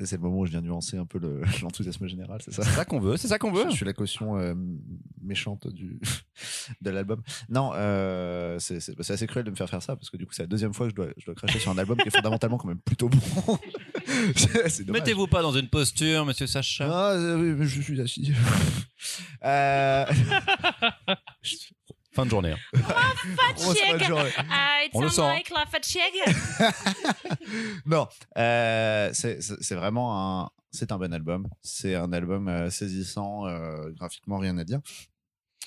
[0.00, 2.62] C'est c'est le moment où je viens nuancer un peu le- l'enthousiasme général, c'est ça
[2.62, 3.66] c'est ça qu'on veut, c'est ça qu'on veut.
[3.70, 4.54] Je suis la caution euh,
[5.22, 6.00] méchante du,
[6.80, 7.22] de l'album.
[7.50, 10.42] Non, euh, c'est assez cruel de me faire faire ça parce que du coup, c'est
[10.42, 12.56] la deuxième fois que je dois, je dois cracher sur un album qui est fondamentalement
[12.56, 13.58] quand même plutôt bon.
[14.88, 16.88] Mettez-vous pas dans une posture, monsieur Sacha.
[16.90, 18.32] Ah, euh, oui, mais je suis assis.
[19.44, 20.04] Euh,
[22.12, 22.52] Fin de journée.
[22.52, 22.56] hein.
[22.74, 24.30] fin de journée.
[24.94, 25.40] On le sent, hein.
[25.54, 26.00] la fatigue.
[27.86, 31.48] non, euh, c'est vraiment un, c'est un bon album.
[31.62, 34.80] C'est un album euh, saisissant, euh, graphiquement rien à dire.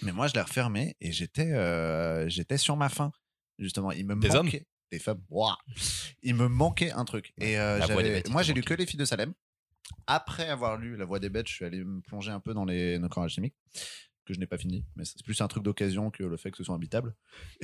[0.02, 3.12] Mais moi, je l'ai refermé et j'étais, euh, j'étais sur ma faim.
[3.60, 5.22] Justement, il me Des manquait des femmes.
[5.30, 5.58] Ouah.
[6.22, 7.34] Il me manquait un truc.
[7.40, 9.34] Et euh, Bêtes, moi, j'ai lu que les filles de Salem.
[10.08, 12.64] Après avoir lu La Voix des Bêtes, je suis allé me plonger un peu dans
[12.66, 13.56] les nos corps alchimiques
[14.26, 16.58] que je n'ai pas fini, mais c'est plus un truc d'occasion que le fait que
[16.58, 17.16] ce soit habitable.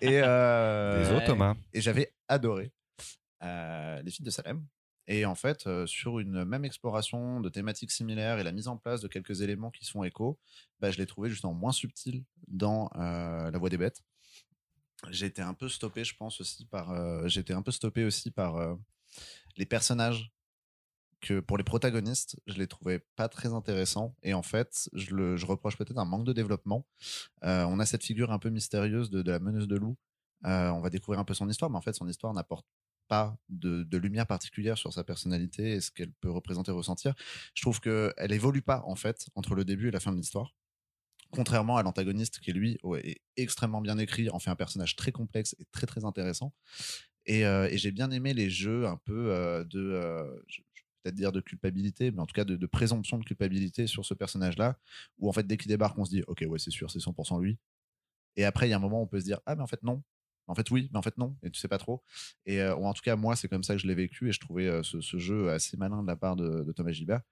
[0.00, 1.54] et euh, Désolé, Thomas.
[1.72, 2.72] et j'avais adoré
[3.42, 4.64] euh, les filles de Salem.
[5.08, 8.76] Et en fait, euh, sur une même exploration de thématiques similaires et la mise en
[8.76, 10.38] place de quelques éléments qui se font écho,
[10.80, 14.02] bah, je l'ai trouvé justement moins subtil dans euh, La Voix des Bêtes.
[15.20, 16.90] Été un peu stoppé, je pense aussi par.
[16.90, 18.74] euh, été un peu stoppé aussi par euh,
[19.56, 20.32] les personnages
[21.34, 24.14] pour les protagonistes, je les trouvais pas très intéressants.
[24.22, 26.86] Et en fait, je, le, reproche peut-être un manque de développement.
[27.44, 29.96] Euh, on a cette figure un peu mystérieuse de, la meneuse de loup.
[30.44, 32.66] Euh, on va découvrir un peu son histoire, mais en fait, son histoire n'apporte
[33.08, 37.14] pas de, lumière particulière sur sa personnalité et ce qu'elle peut représenter, ressentir.
[37.54, 40.54] Je trouve qu'elle évolue pas, en fait, entre le début et la fin de l'histoire.
[41.30, 45.56] Contrairement à l'antagoniste qui, lui, est extrêmement bien écrit, en fait un personnage très complexe
[45.58, 46.52] et très, très intéressant.
[47.26, 50.42] Et, euh, j'ai bien aimé les jeux un peu de,
[51.06, 54.78] peut-être dire de culpabilité, mais en tout cas de, présomption de culpabilité sur ce personnage-là,
[55.18, 57.40] où en fait dès qu'il débarque, on se dit, ok, ouais, c'est sûr, c'est 100%
[57.40, 57.58] lui.
[58.36, 59.66] Et après, il y a un moment où on peut se dire, ah, mais en
[59.66, 60.02] fait, non.
[60.48, 61.36] En fait, oui, mais en fait, non.
[61.42, 62.02] Et tu sais pas trop.
[62.44, 64.40] Et euh, en tout cas, moi, c'est comme ça que je l'ai vécu et je
[64.40, 67.22] trouvais euh, ce, jeu assez malin de la part de, Thomas Gilbert.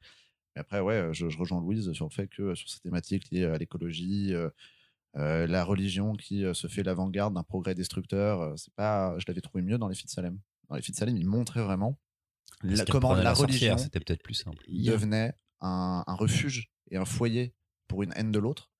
[0.54, 3.30] Mais après, ouais, je, je rejoins Louise sur le fait que euh, sur ces thématiques
[3.30, 4.48] liées à l'écologie, euh,
[5.16, 9.24] euh, la religion qui euh, se fait l'avant-garde d'un progrès destructeur, euh, c'est pas, je
[9.28, 10.38] l'avais trouvé mieux dans les filles de Salem.
[10.68, 11.98] Dans les filles de Salem, il montrait vraiment
[12.70, 14.64] la- comment sorcière, religion c'était peut-être plus simple.
[14.90, 17.54] Devenait un, un refuge et un foyer
[17.88, 18.70] pour une haine de l'autre.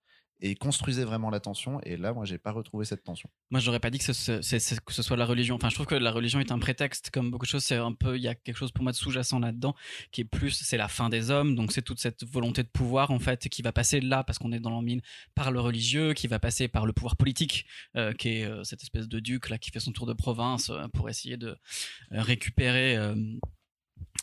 [0.40, 1.80] et construisait vraiment la tension.
[1.84, 3.30] Et là, moi, j'ai pas retrouvé cette tension.
[3.50, 5.54] Moi, j'aurais pas dit que ce, ce- c'est- c'est- que ce soit la religion.
[5.54, 7.64] Enfin, je trouve que la religion est un prétexte, comme beaucoup de choses.
[7.64, 9.74] C'est un peu, il y a quelque chose pour moi de sous-jacent là-dedans,
[10.10, 11.54] qui est plus, c'est la fin des hommes.
[11.54, 14.52] Donc, c'est toute cette volonté de pouvoir, en fait, qui va passer là, parce qu'on
[14.52, 15.00] est dans l'en mine,
[15.34, 17.64] par le religieux, qui va passer par le pouvoir politique,
[17.96, 20.68] euh, qui est euh, cette espèce de duc là qui fait son tour de province
[20.68, 21.56] euh, pour essayer de euh,
[22.20, 22.96] récupérer.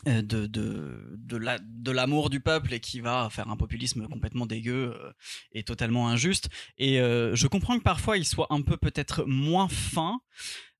[0.08, 4.08] Euh, de, de, de la- de l'amour du peuple et qui va faire un populisme
[4.08, 5.12] complètement dégueu euh,
[5.52, 6.48] et totalement injuste.
[6.78, 10.20] Et euh, je comprends que parfois il soit un peu peut-être moins fin.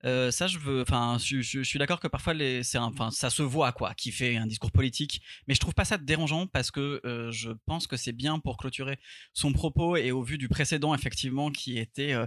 [0.05, 0.83] Euh, ça, je veux.
[0.83, 5.23] Enfin, je, suis d'accord que parfois, ça se voit quoi, qui fait un discours politique.
[5.47, 8.57] Mais je trouve pas ça dérangeant parce que euh, je pense que c'est bien pour
[8.57, 8.99] clôturer
[9.33, 12.27] son propos et au vu du précédent, effectivement, qui était euh,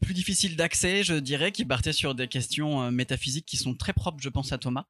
[0.00, 4.18] plus difficile d'accès, je dirais, qui partait sur des questions métaphysiques qui sont très propres,
[4.20, 4.86] je pense, à Thomas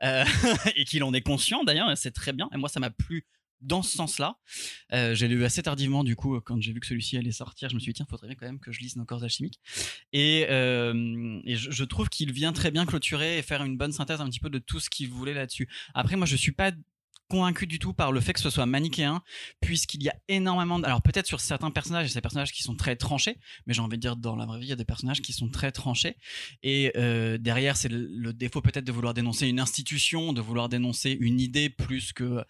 [0.02, 1.96] et qu'il en est conscient d'ailleurs.
[1.96, 2.48] C'est très bien.
[2.52, 3.26] Et moi, ça m'a plu
[3.60, 4.36] dans ce sens-là.
[4.92, 7.74] Euh, j'ai lu assez tardivement, du coup, quand j'ai vu que celui-ci allait sortir, je
[7.74, 9.60] me suis dit, tiens, faudrait bien quand même que je lise nos corps alchimiques.
[10.12, 14.20] Et, euh, et je, trouve qu'il vient très bien clôturer et faire une bonne synthèse
[14.20, 15.68] un petit peu de tout ce qu'il voulait là-dessus.
[15.94, 16.72] Après, moi, je suis pas
[17.30, 19.22] convaincu du tout par le fait que ce soit manichéen
[19.60, 20.84] puisqu'il y a énormément de...
[20.84, 23.96] alors peut-être sur certains personnages a ces personnages qui sont très tranchés mais j'ai envie
[23.96, 26.16] de dire dans la vraie vie il y a des personnages qui sont très tranchés
[26.64, 31.16] et euh, derrière c'est le, défaut peut-être de vouloir dénoncer une institution de vouloir dénoncer
[31.20, 32.44] une idée plus que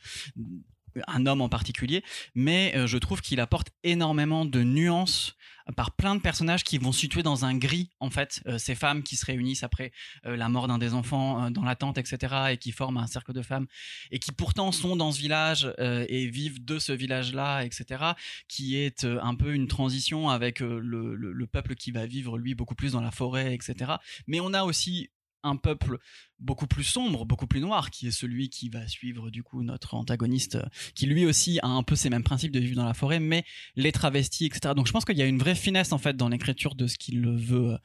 [1.06, 2.02] un homme en particulier,
[2.34, 5.36] mais euh, je trouve qu'il apporte énormément de nuances
[5.76, 9.04] par plein de personnages qui vont situer dans un gris, en fait, euh, ces femmes
[9.04, 9.92] qui se réunissent après
[10.26, 13.32] euh, la mort d'un des enfants dans la tente, etc., et qui forment un cercle
[13.32, 13.66] de femmes,
[14.10, 18.04] et qui pourtant sont dans ce village et vivent de ce village-là, etc.,
[18.48, 22.92] qui est un peu une transition avec le peuple qui va vivre, lui, beaucoup plus
[22.92, 23.92] dans la forêt, etc.
[24.26, 25.10] Mais on a aussi
[25.42, 25.98] un peuple
[26.40, 29.94] beaucoup plus sombre, beaucoup plus noir, qui est celui qui va suivre du coup notre
[29.94, 32.94] antagoniste, euh, qui lui aussi a un peu ces mêmes principes de vivre dans la
[32.94, 33.44] forêt, mais
[33.76, 34.74] les travestis, etc.
[34.74, 36.96] Donc je pense qu'il y a une vraie finesse en fait dans l'écriture de ce
[36.96, 37.78] qu'il veut euh,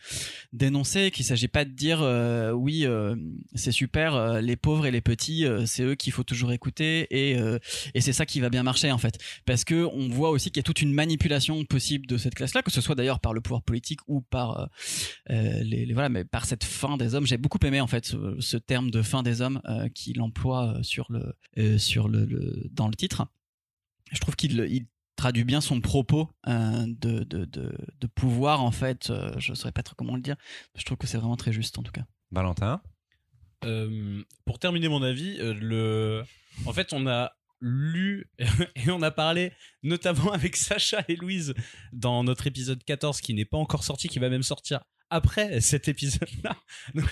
[0.53, 2.85] dénoncer, qu'il s'agit pas de dire euh, oui
[3.55, 7.37] c'est super, les pauvres et les petits, c'est eux qu'il faut toujours écouter et,
[7.99, 10.59] c'est ça qui va bien marcher en fait, parce que on voit aussi qu'il y
[10.59, 13.63] a toute une manipulation possible de cette classe-là, que ce soit d'ailleurs par le pouvoir
[13.63, 14.69] politique ou par
[15.29, 18.39] les, les- voilà, mais par cette fin des hommes, j'ai beaucoup aimé en fait ce,
[18.39, 22.25] ce terme de fin des hommes euh, qu'il emploie euh, sur le euh, sur le,
[22.25, 23.27] le- dans le titre.
[24.11, 28.71] Je trouve qu'il il traduit bien son propos euh, de, de, de, de pouvoir en
[28.71, 29.11] fait.
[29.11, 30.35] euh, je ne saurais pas trop comment le dire.
[30.75, 32.05] Je trouve que c'est vraiment très juste en tout cas.
[32.31, 32.81] Valentin?
[33.63, 36.23] Euh, pour terminer mon avis, euh, le...
[36.65, 37.31] en fait, on a
[37.61, 38.27] lu
[38.75, 39.51] et on a parlé
[39.83, 41.53] notamment avec Sacha et Louise
[41.93, 45.87] dans notre épisode 14 qui n'est pas encore sorti, qui va même sortir après cet
[45.87, 46.55] épisode-là.
[46.95, 47.05] Donc,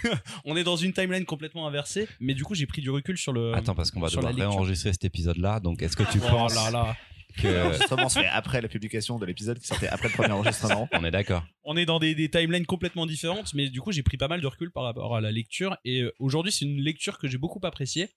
[0.45, 3.33] on est dans une timeline complètement inversée, mais du coup, j'ai pris du recul sur
[3.33, 3.53] le.
[3.53, 5.59] Attends, parce qu'on va sur la devoir réenregistrer cet épisode-là.
[5.59, 6.97] Donc, est-ce que tu Oh penses là là.
[7.37, 7.47] que.
[7.63, 10.87] L'enregistrement se fait après la publication de l'épisode qui sortait après le premier enregistrement.
[10.91, 11.43] On est d'accord.
[11.63, 14.41] on est dans des, des timelines complètement différentes, mais du coup, j'ai pris pas mal
[14.41, 15.77] de recul par rapport à la lecture.
[15.85, 18.09] Et euh, aujourd'hui, c'est une lecture que j'ai beaucoup appréciée.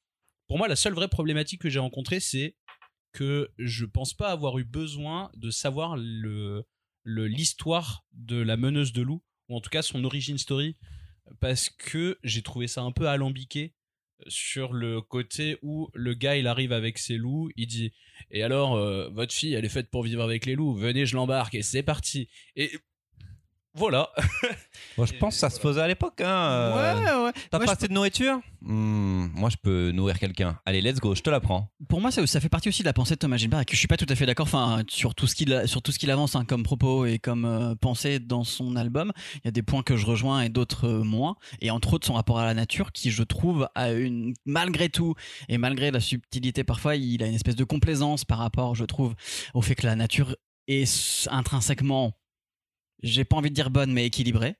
[0.49, 2.57] Pour moi, la seule vraie problématique que j'ai rencontrée, c'est
[3.13, 6.65] que je pense pas avoir eu besoin de savoir le
[7.03, 10.77] le- l'histoire de la meneuse de loup, ou en tout cas son origin story,
[11.41, 13.75] parce que j'ai trouvé ça un peu alambiqué
[14.29, 17.93] sur le côté où le gars il arrive avec ses loups, il dit
[18.31, 21.17] et alors euh, votre fille elle est faite pour vivre avec les loups, venez je
[21.17, 22.29] l'embarque et c'est parti.
[23.77, 24.11] Voilà.
[24.97, 26.21] Moi, je pense que ça se faisait à l'époque.
[26.21, 26.27] Hein.
[26.27, 27.33] euh, ouais.
[27.51, 28.41] T'as Moi, pas assez de nourriture?
[28.63, 30.59] Hmm, Moi, je peux nourrir quelqu'un.
[30.65, 31.71] Allez, let's go, je te la prends.
[31.89, 33.73] Pour moi, ça, ça fait partie aussi de la pensée de Thomas Gilbert et que
[33.75, 35.99] je suis pas tout à fait d'accord enfin, sur tout ce qu'il sur tout ce
[35.99, 39.13] qu'il avance hein, comme propos et comme euh, pensée dans son album.
[39.37, 41.37] Il y a des points que je rejoins et d'autres euh, moins.
[41.61, 45.15] Et entre autres, son rapport à la nature qui, je trouve, a une malgré tout
[45.49, 49.15] et malgré la subtilité parfois, il a une espèce de complaisance par rapport, je trouve,
[49.55, 50.35] au fait que la nature
[50.69, 52.13] est intrinsèquement,
[53.03, 54.57] j'ai pas envie de dire bonne, mais équilibrée.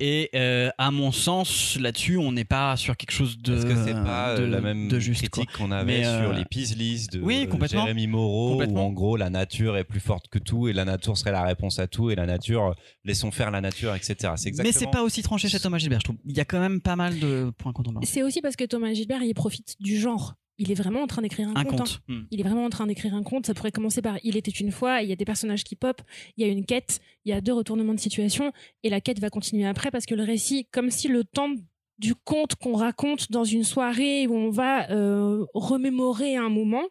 [0.00, 3.74] Et euh, à mon sens, là-dessus, on n'est pas sur quelque chose de Est-ce que
[3.84, 6.44] c'est pas euh, de- la même de juste, critique qu'on avait Mais, euh, sur les
[6.44, 7.82] Pisleys de oui, complètement.
[7.82, 11.16] Jérémy Moreau, où en gros la nature est plus forte que tout et la nature
[11.16, 14.14] serait la réponse à tout et la nature, laissons faire la nature, etc.
[14.36, 14.62] C'est exactement.
[14.64, 16.16] Mais c'est pas aussi tranché chez Thomas Gilbert, je trouve.
[16.24, 18.04] Il y a quand même pas mal de points contemporains.
[18.06, 20.34] C'est aussi parce que Thomas Gilbert, il profite du genre.
[20.58, 22.00] Il est vraiment en train d'écrire un, Un conte.
[22.08, 22.12] hein.
[22.14, 22.22] Hmm.
[22.30, 23.46] Il est vraiment en train d'écrire un conte.
[23.46, 26.00] Ça pourrait commencer par Il était une fois, il y a des personnages qui pop,
[26.36, 29.18] il y a une quête, il y a deux retournements de situation, et la quête
[29.18, 31.54] va continuer après parce que le récit, comme si le temps
[31.98, 36.82] du conte qu'on raconte dans une soirée où on va euh, remémorer un moment,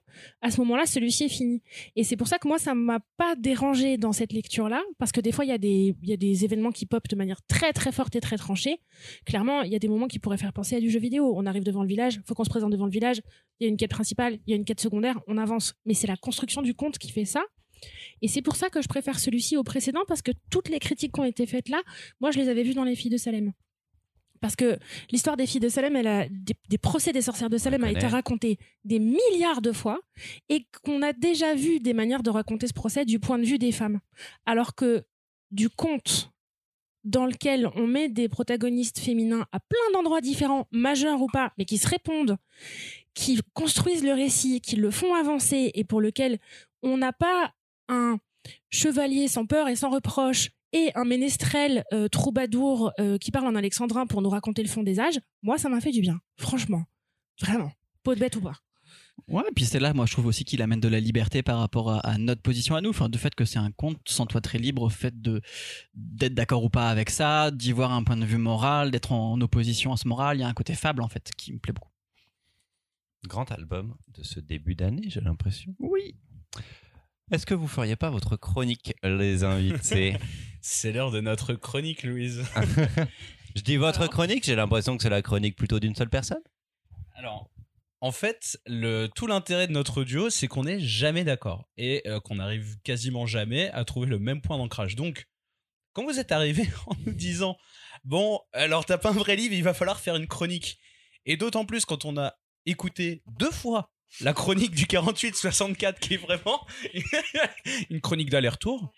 [0.41, 1.61] à ce moment-là, celui-ci est fini.
[1.95, 5.19] Et c'est pour ça que moi, ça m'a pas dérangé dans cette lecture-là, parce que
[5.19, 8.21] des fois, il y, a des- événements qui pop de manière très très forte et
[8.21, 8.79] très tranchée.
[9.25, 11.33] Clairement, il y a des moments qui pourraient faire penser à du jeu vidéo.
[11.35, 13.21] On arrive devant le village, faut qu'on se présente devant le village,
[13.59, 15.73] il y a une quête principale, il y a une quête secondaire, on avance.
[15.85, 17.43] Mais c'est la construction du conte qui fait ça.
[18.21, 21.11] Et c'est pour ça que je préfère celui-ci au précédent, parce que toutes les critiques
[21.13, 21.81] qui ont été faites là,
[22.21, 23.51] moi, je les avais vues dans Les Filles de Salem.
[24.43, 24.77] Parce que
[25.09, 27.91] l'histoire des filles de Salem, elle a, des, des procès des sorcières de Salem a
[27.91, 30.01] été racontée des milliards de fois
[30.49, 33.57] et qu'on a déjà vu des manières de raconter ce procès du point de vue
[33.57, 34.01] des femmes.
[34.45, 35.05] Alors que
[35.51, 36.33] du conte
[37.05, 41.63] dans lequel on met des protagonistes féminins à plein d'endroits différents, majeurs ou pas, mais
[41.63, 42.35] qui se répondent,
[43.13, 46.37] qui construisent le récit, qui le font avancer et pour lequel
[46.81, 47.53] on n'a pas
[47.87, 48.17] un
[48.69, 53.55] chevalier sans peur et sans reproche et un ménestrel euh, troubadour euh, qui parle en
[53.55, 56.83] alexandrin pour nous raconter le fond des âges, moi ça m'a fait du bien, franchement,
[57.39, 57.71] vraiment,
[58.03, 58.55] peau de bête ou pas.
[59.27, 61.59] Ouais, et puis c'est là, moi, je trouve aussi qu'il amène de la liberté par
[61.59, 62.89] rapport à, à notre position à nous.
[62.89, 65.41] Enfin, du fait que c'est un conte, sans toi très libre, au fait de
[65.93, 69.39] d'être d'accord ou pas avec ça, d'y voir un point de vue moral, d'être en,
[69.39, 70.37] opposition à ce moral.
[70.37, 71.91] Il y a un côté fable, en fait, qui me plaît beaucoup.
[73.25, 75.73] Grand album de ce début d'année, j'ai l'impression.
[75.79, 76.15] Oui.
[77.31, 80.17] Est-ce que vous feriez pas votre chronique, les invités?
[80.61, 82.43] C'est l'heure de notre chronique, Louise.
[83.55, 86.41] Je dis votre chronique, j'ai l'impression que c'est la chronique plutôt d'une seule personne.
[87.13, 87.51] Alors,
[88.01, 92.19] en fait, le, tout l'intérêt de notre duo, c'est qu'on n'est jamais d'accord et euh,
[92.19, 94.95] qu'on arrive quasiment jamais à trouver le même point d'ancrage.
[94.95, 95.27] Donc,
[95.93, 97.55] quand vous êtes arrivé en nous disant
[98.03, 100.79] Bon, alors t'as pas un vrai livre, il va falloir faire une chronique.
[101.25, 102.33] Et d'autant plus quand on a
[102.65, 106.65] écouté deux fois la chronique du 48-64, qui est vraiment
[107.89, 108.93] une chronique d'aller-retour,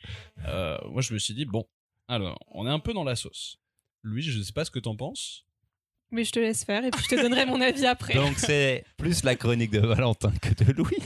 [0.48, 1.66] euh, moi je me suis dit Bon,
[2.08, 3.58] alors, on est un peu dans la sauce.
[4.04, 5.46] Louis, je sais pas ce que t'en penses.
[6.12, 8.14] Mais je te laisse faire et puis je te donnerai mon avis après.
[8.14, 10.98] Donc c'est plus la chronique de Valentin que de Louis.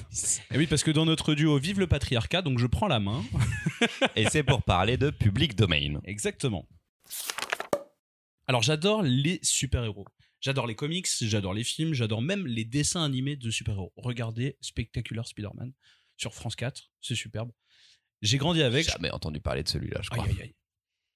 [0.51, 3.23] Et oui, parce que dans notre duo, vive le patriarcat, donc je prends la main.
[4.17, 5.99] Et c'est pour parler de public domain.
[6.03, 6.67] Exactement.
[8.45, 10.05] Alors j'adore les super-héros.
[10.41, 13.91] J'adore les comics, j'adore les films, j'adore même les dessins animés de super-héros.
[13.97, 15.73] Regardez Spectacular Spider-Man
[16.17, 17.51] sur France 4, c'est superbe.
[18.21, 18.85] J'ai grandi avec.
[18.85, 20.23] J'ai jamais entendu parler de celui-là, je crois.
[20.25, 20.55] Aïe, aïe, aïe.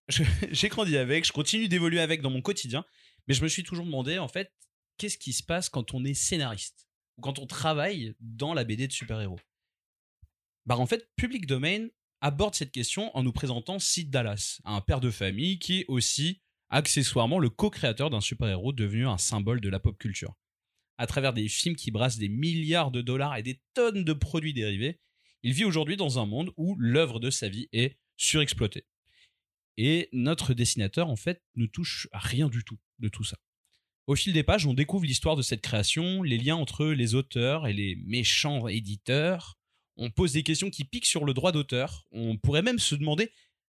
[0.10, 2.86] Je- J'ai grandi avec, je continue d'évoluer avec dans mon quotidien,
[3.28, 4.52] mais je me suis toujours demandé, en fait,
[4.98, 8.88] qu'est-ce qui se passe quand on est scénariste ou quand on travaille dans la BD
[8.88, 9.40] de super-héros?
[10.66, 11.88] Bah, en fait, Public Domain
[12.22, 16.42] aborde cette question en nous présentant Sid Dallas, un père de famille qui est aussi
[16.74, 20.34] accessoirement le co-créateur d'un super-héros devenu un symbole de la pop culture.
[20.98, 24.54] À travers des films qui brassent des milliards de dollars et des tonnes de produits
[24.54, 25.00] dérivés,
[25.44, 28.86] il vit aujourd'hui dans un monde où l'œuvre de sa vie est surexploitée.
[29.78, 33.38] Et notre dessinateur, en fait, ne touche à rien du tout de tout ça.
[34.08, 37.68] Au fil des pages, on découvre l'histoire de cette création, les liens entre les auteurs
[37.68, 39.60] et les méchants éditeurs.
[39.96, 42.08] On pose des questions qui piquent sur le droit d'auteur.
[42.12, 43.32] On pourrait même se demander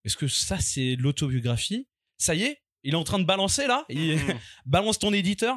[0.05, 1.89] est-ce que ça, c'est l'autobiographie?
[2.19, 4.19] Ça y est Il est en train de balancer là Il
[4.67, 5.57] balance ton éditeur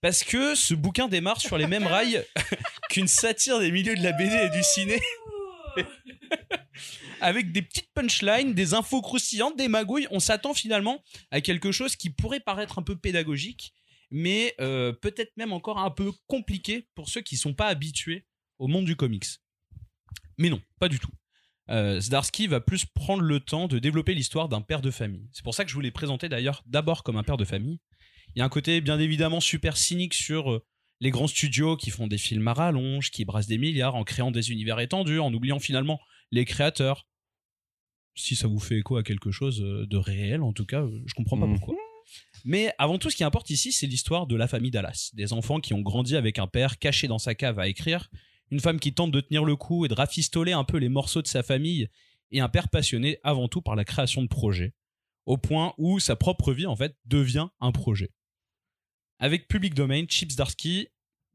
[0.00, 2.24] Parce que ce bouquin démarre sur les mêmes rails
[2.90, 5.00] qu'une satire des milieux de la BD et du ciné
[7.20, 10.08] avec des petites punchlines, des infos croustillantes, des magouilles.
[10.10, 13.72] On s'attend finalement à quelque chose qui pourrait paraître un peu pédagogique,
[14.10, 18.26] mais euh, peut-être même encore un peu compliqué pour ceux qui sont pas habitués
[18.58, 19.26] au monde du comics.
[20.38, 21.10] Mais non, pas du tout.
[21.70, 25.28] Euh, Zdarsky va plus prendre le temps de développer l'histoire d'un père de famille.
[25.32, 27.78] C'est pour ça que je voulais présenter d'ailleurs d'abord comme un père de famille.
[28.34, 30.64] Il y a un côté bien évidemment super cynique sur euh,
[31.00, 34.30] les grands studios qui font des films à rallonge, qui brassent des milliards en créant
[34.30, 37.06] des univers étendus, en oubliant finalement les créateurs.
[38.14, 41.14] Si ça vous fait écho à quelque chose euh, de réel, en tout cas, je
[41.14, 41.58] comprends pas Mhm.
[41.58, 41.74] pourquoi.
[42.44, 45.10] Mais avant tout, ce qui importe ici, c'est l'histoire de la famille Dallas.
[45.14, 48.08] Des enfants qui ont grandi avec un père caché dans sa cave à écrire,
[48.52, 51.22] une femme qui tente de tenir le coup et de rafistoler un peu les morceaux
[51.22, 51.88] de sa famille,
[52.30, 54.74] et un père passionné avant tout par la création de projets,
[55.24, 58.10] au point où sa propre vie, en fait, devient un projet.
[59.18, 60.88] Avec Public Domain, Chips Darsky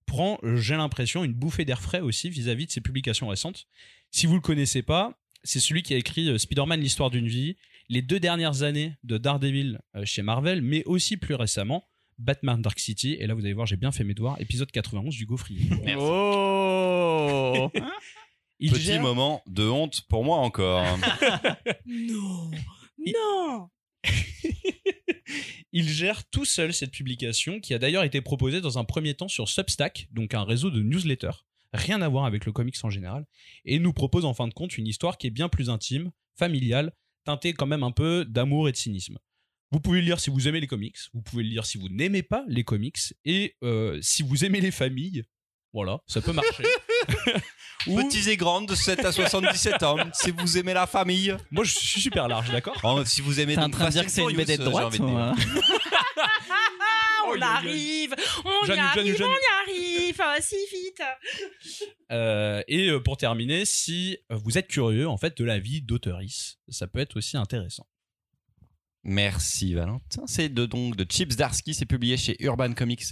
[0.06, 3.68] prend, j'ai l'impression, une bouffée d'air frais aussi vis-à-vis de ses publications récentes.
[4.12, 7.58] Si vous le connaissez pas, c'est celui qui a écrit euh, Spider-Man l'histoire d'une vie,
[7.90, 11.88] les deux dernières années de Daredevil euh, chez Marvel, mais aussi plus récemment
[12.20, 13.18] Batman Dark City.
[13.20, 14.40] Et là, vous allez voir, j'ai bien fait mes devoirs.
[14.40, 15.70] Épisode 91 du Gaufrier.
[15.98, 16.37] Oh
[18.60, 20.84] Il Petit gère- moment de honte pour moi encore.
[21.86, 22.50] Non.
[23.06, 23.70] Non.
[25.74, 29.28] Il gère tout seul cette publication qui a d'ailleurs été proposée dans un premier temps
[29.28, 33.26] sur Substack, donc un réseau de newsletters, rien à voir avec le comics en général,
[33.66, 36.94] et nous propose en fin de compte une histoire qui est bien plus intime, familiale,
[37.26, 39.18] teintée quand même un peu d'amour et de cynisme.
[39.72, 41.90] Vous pouvez le lire si vous aimez les comics, vous pouvez le lire si vous
[41.90, 45.24] n'aimez pas les comics, et euh, si vous aimez les familles,
[45.78, 46.64] voilà, ça peut marcher.
[47.88, 51.36] Ou- Petits et grandes de 7 à 77 ans, si vous aimez la famille.
[51.52, 53.92] moi je suis super large, d'accord Oh, si vous aimez T'es en donc train de
[53.92, 55.34] dire que c'est and une BD de Furious, droite envie de ou, euh
[56.20, 59.28] Ah, on Oh, arrive On Jeanne, y arrive, Jeanne, Jeanne.
[59.28, 61.02] on y arrive si, enfin, si, vite.
[62.12, 66.58] Euh, et euh, pour terminer, si vous êtes curieux en fait de la vie d'Auteurice,
[66.70, 67.86] ça peut être aussi intéressant.
[69.10, 70.24] Merci Valentin.
[70.28, 73.06] C'est de, donc de Chips Darsky, c'est publié chez Urban Comics.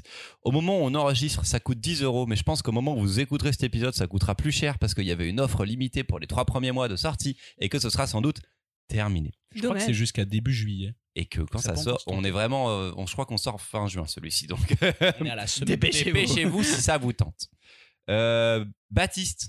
[0.43, 2.99] Au moment où on enregistre, ça coûte 10 euros, mais je pense qu'au moment où
[2.99, 6.03] vous écouterez cet épisode, ça coûtera plus cher parce qu'il y avait une offre limitée
[6.03, 8.41] pour les trois premiers mois de sortie et que ce sera sans doute
[8.89, 9.31] terminé.
[9.55, 10.95] Je crois que c'est jusqu'à début juillet.
[11.17, 13.87] Et que quand Ça sort, on est vraiment, euh, on, je crois qu'on sort fin
[13.87, 14.59] juin celui-ci, donc
[15.65, 17.47] dépêchez-vous si ça vous tente.
[18.09, 19.47] Euh, Baptiste,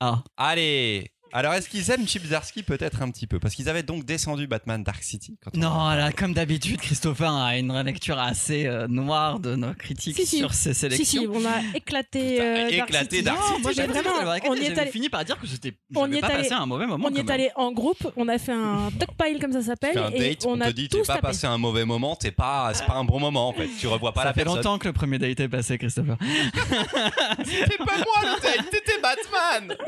[0.00, 1.12] Ah, allez.
[1.32, 3.38] Alors est-ce qu'ils aiment Darsky peut-être un petit peu?
[3.38, 5.38] Parce qu'ils avaient donc descendu Batman Dark City.
[5.42, 9.72] Quand on- non, là, comme d'habitude, Christopher a une lecture assez euh, noire de nos
[9.74, 10.38] critiques Si, si.
[10.38, 11.22] sur ses Si, sélections.
[11.22, 12.32] si, on a éclaté.
[12.32, 13.22] Putain, euh, Dark éclaté City.
[13.22, 13.62] Dark Non, City.
[13.62, 15.72] moi j'ai vraiment, vraiment, on y est allé- fini par dire que c'était.
[15.94, 17.08] on y est pas allé- passé un mauvais moment.
[17.10, 20.10] On y est allé en groupe, on a fait un pile comme ça s'appelle, un
[20.10, 21.28] et date, on, on, a te dit t'es tous pas tapé.
[21.28, 23.68] passé un mauvais moment, t'es pas, c'est pas un bon moment en fait.
[23.78, 24.56] Tu revois pas Ça la fait personne.
[24.58, 26.16] longtemps que le premier date est passé, Christopher.
[27.44, 29.76] C'était pas moi le date, t'étais Batman.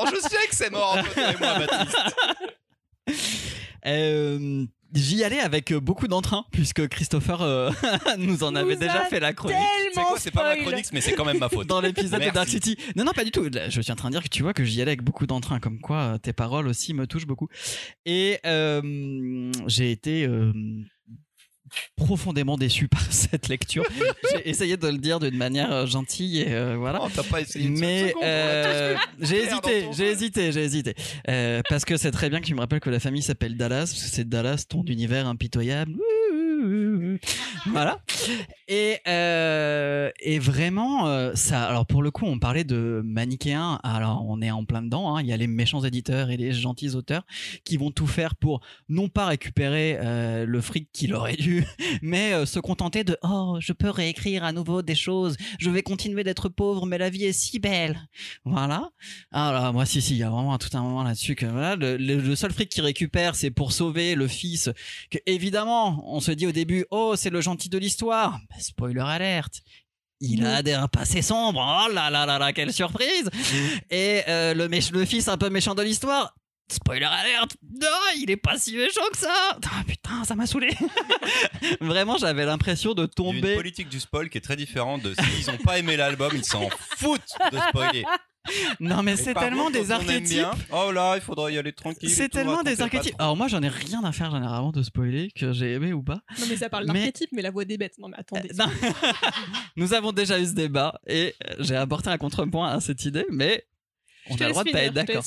[0.00, 1.96] Oh, je sais que c'est mort entre toi et moi, Baptiste.
[3.86, 7.70] Euh, J'y allais avec beaucoup d'entrain, puisque Christopher euh,
[8.18, 9.58] nous en avait déjà a fait la chronique.
[9.58, 11.66] C'est Tellement quoi, c'est pas ma chronique, mais c'est quand même ma faute.
[11.66, 12.30] Dans l'épisode de.
[12.30, 12.76] Dark City.
[12.96, 13.50] Non, non, pas du tout.
[13.68, 15.60] Je suis en train de dire que tu vois que j'y allais avec beaucoup d'entrain,
[15.60, 17.48] comme quoi euh, tes paroles aussi me touchent beaucoup.
[18.06, 20.52] Et euh, j'ai été euh,
[21.96, 23.84] profondément déçu par cette lecture.
[24.32, 27.00] j'ai essayé de le dire d'une manière euh, gentille et euh, voilà.
[27.02, 30.94] Oh, t'as pas essayé Mais l'a euh, j'ai hésité, j'ai hésité, j'ai hésité.
[31.28, 33.90] Euh, parce que c'est très bien que tu me rappelles que la famille s'appelle Dallas,
[33.92, 35.92] parce que c'est Dallas, ton univers impitoyable.
[37.66, 38.00] Voilà.
[38.68, 41.64] Et, euh, et vraiment, euh, ça.
[41.66, 43.78] Alors pour le coup, on parlait de manichéen.
[43.82, 45.16] Alors on est en plein dedans.
[45.16, 45.22] hein.
[45.22, 47.24] Il y a les méchants éditeurs et les gentils auteurs
[47.64, 51.64] qui vont tout faire pour non pas récupérer euh, le fric qu'il aurait dû,
[52.02, 55.36] mais se contenter de oh, je peux réécrire à nouveau des choses.
[55.58, 57.98] Je vais continuer d'être pauvre, mais la vie est si belle.
[58.44, 58.90] Voilà.
[59.32, 61.96] Alors moi, si si, il y a vraiment tout un moment là-dessus que voilà, le-
[61.96, 64.70] le seul fric qu'il récupère, c'est pour sauver le fils.
[65.10, 68.32] Que évidemment, on se dit au début, oh, c'est le gentil de l'histoire.
[68.50, 69.60] Bah, spoiler alerte.
[70.20, 71.60] Il a des- un passé sombre.
[71.60, 73.30] Oh là là là là, quelle surprise
[73.90, 76.34] Et euh, le, fils un peu méchant de l'histoire.
[76.70, 79.32] Spoiler alerte Non, il est pas si méchant que ça
[79.70, 80.68] Ah, Putain, ça m'a saoulé
[81.80, 83.50] Vraiment, j'avais l'impression de Il y a tomber...
[83.52, 86.44] une politique du spoil qui est très différente de s'ils ont pas aimé l'album, ils
[86.44, 88.04] s'en foutent de spoiler.
[88.80, 92.10] Non mais c'est tellement contre, des archétypes oh là, il faudrait y aller tranquille.
[92.10, 93.14] C'est tellement des archétypes.
[93.18, 96.20] Alors moi, j'en ai rien à faire généralement de spoiler que j'ai aimé ou pas.
[96.38, 97.98] Non, mais ça parle Mais- d'archétype, mais la voix des bêtes.
[97.98, 98.50] Non, mais attendez.
[98.50, 98.66] Euh, non.
[99.76, 103.26] Nous avons déjà eu ce débat et euh, j'ai apporté un contrepoint à cette idée,
[103.30, 103.64] mais
[104.30, 105.24] on a le droit de pas être d'accord.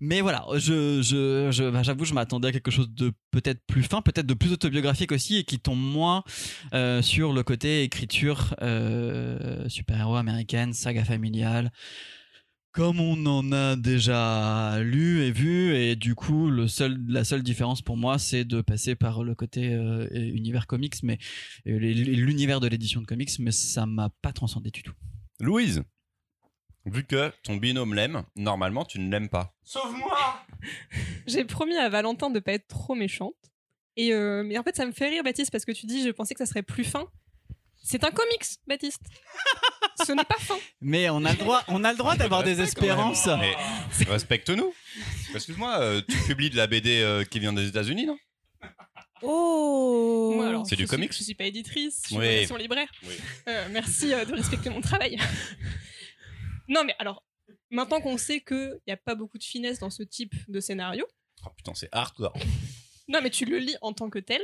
[0.00, 3.82] Mais voilà, je, je, je, bah, j'avoue, je m'attendais à quelque chose de peut-être plus
[3.82, 6.22] fin, peut-être de plus autobiographique aussi, et qui tombe moins
[6.74, 11.72] euh, sur le côté écriture euh, super-héros américaine, saga familiale.
[12.72, 17.42] Comme on en a déjà lu et vu, et du coup, le seul, la seule
[17.42, 21.18] différence pour moi, c'est de passer par le côté euh, univers comics, mais
[21.66, 24.94] euh, l'univers de l'édition de comics, mais ça m'a pas transcendé du tout.
[25.38, 25.82] Louise,
[26.86, 29.54] vu que ton binôme l'aime, normalement tu ne l'aimes pas.
[31.26, 33.34] J'ai promis à Valentin de pas être trop méchante.
[33.96, 36.10] Et euh, mais en fait, ça me fait rire, Baptiste, parce que tu dis, je
[36.10, 37.06] pensais que ça serait plus fin.
[37.82, 39.02] C'est un comics, Baptiste.
[40.06, 40.56] Ce n'est pas fin.
[40.80, 43.26] Mais on a le droit, on a le droit d'avoir des espérances.
[43.26, 43.54] Mais
[44.04, 44.72] respecte-nous.
[45.34, 48.18] Excuse-moi, euh, tu publies de la BD euh, qui vient des États-Unis, non?
[49.22, 51.12] Oh Moi, alors, C'est je du suis- comics?
[51.12, 52.26] Je suis pas éditrice, je suis Oui.
[52.36, 52.88] relation libraire.
[53.04, 53.14] Oui.
[53.48, 55.16] Euh, merci euh, de respecter mon travail.
[56.68, 57.24] non, mais alors,
[57.70, 61.06] maintenant qu'on sait qu'il n'y a pas beaucoup de finesse dans ce type de scénario,
[61.46, 62.34] Oh putain, c'est hardcore.
[63.08, 64.40] non, mais tu le lis en tant que tel,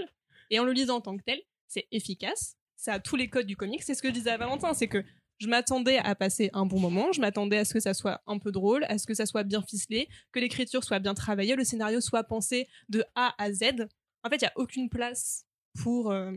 [0.50, 3.46] et en le lisant en tant que tel, c'est efficace, ça a tous les codes
[3.46, 3.82] du comics.
[3.82, 5.04] C'est ce que je disais à Valentin, c'est que
[5.38, 8.38] je m'attendais à passer un bon moment, je m'attendais à ce que ça soit un
[8.38, 11.64] peu drôle, à ce que ça soit bien ficelé, que l'écriture soit bien travaillée, le
[11.64, 13.86] scénario soit pensé de A à Z.
[14.24, 15.46] En fait, il n'y a aucune place
[15.80, 16.32] pour euh,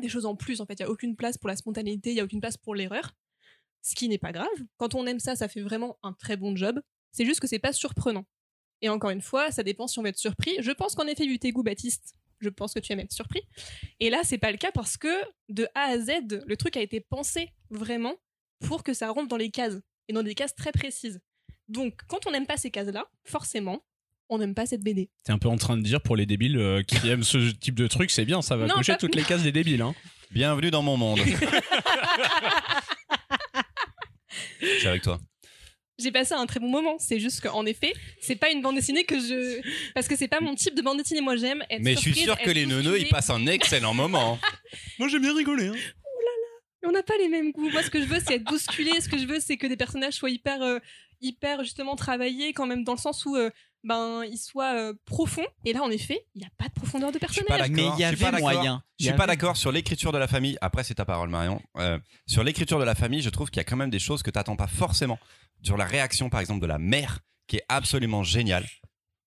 [0.00, 0.60] des choses en plus.
[0.60, 2.56] En fait, il n'y a aucune place pour la spontanéité, il n'y a aucune place
[2.56, 3.12] pour l'erreur.
[3.82, 4.48] Ce qui n'est pas grave.
[4.78, 6.80] Quand on aime ça, ça fait vraiment un très bon job.
[7.12, 8.24] C'est juste que c'est pas surprenant.
[8.80, 10.56] Et encore une fois, ça dépend si on va être surpris.
[10.60, 13.42] Je pense qu'en effet, goûts, Baptiste, je pense que tu aimes être surpris.
[14.00, 15.08] Et là, c'est pas le cas parce que
[15.48, 18.16] de A à Z, le truc a été pensé vraiment
[18.60, 19.76] pour que ça rentre dans les cases
[20.08, 21.20] et dans des cases très précises.
[21.68, 23.82] Donc, quand on n'aime pas ces cases-là, forcément,
[24.28, 25.10] on n'aime pas cette BD.
[25.24, 27.74] T'es un peu en train de dire pour les débiles euh, qui aiment ce type
[27.74, 29.82] de truc, c'est bien, ça va Non, pas- toutes les cases des débiles.
[29.82, 29.94] Hein.
[30.30, 31.20] Bienvenue dans mon monde.
[34.60, 35.18] Je suis avec toi.
[35.98, 36.96] J'ai passé un très bon moment.
[36.98, 39.60] C'est juste qu'en effet, c'est pas une bande dessinée que je.
[39.94, 41.20] Parce que c'est pas mon type de bande dessinée.
[41.20, 44.38] Moi, j'aime être Mais je suis sûr que les neuneux, ils passent un excellent moment.
[44.98, 45.68] Moi j'ai bien rigolé.
[45.68, 45.74] Hein.
[46.86, 47.70] On n'a pas les mêmes goûts.
[47.70, 48.90] Moi, ce que je veux, c'est être bousculé.
[49.00, 50.78] Ce que je veux, c'est que des personnages soient hyper, euh,
[51.20, 53.50] hyper justement travaillés, quand même dans le sens où euh,
[53.82, 55.46] ben ils soient euh, profonds.
[55.64, 57.70] Et là, en effet, il n'y a pas de profondeur de Je suis pas personnage.
[57.70, 57.92] d'accord.
[57.96, 58.82] Mais il y avait moyen.
[58.98, 60.56] Je Il suis pas avait- d'accord sur l'écriture de la famille.
[60.60, 61.60] Après, c'est ta parole, Marion.
[61.76, 64.22] Euh, sur l'écriture de la famille, je trouve qu'il y a quand même des choses
[64.22, 65.18] que t'attends pas forcément.
[65.62, 68.64] Sur la réaction, par exemple, de la mère, qui est absolument géniale.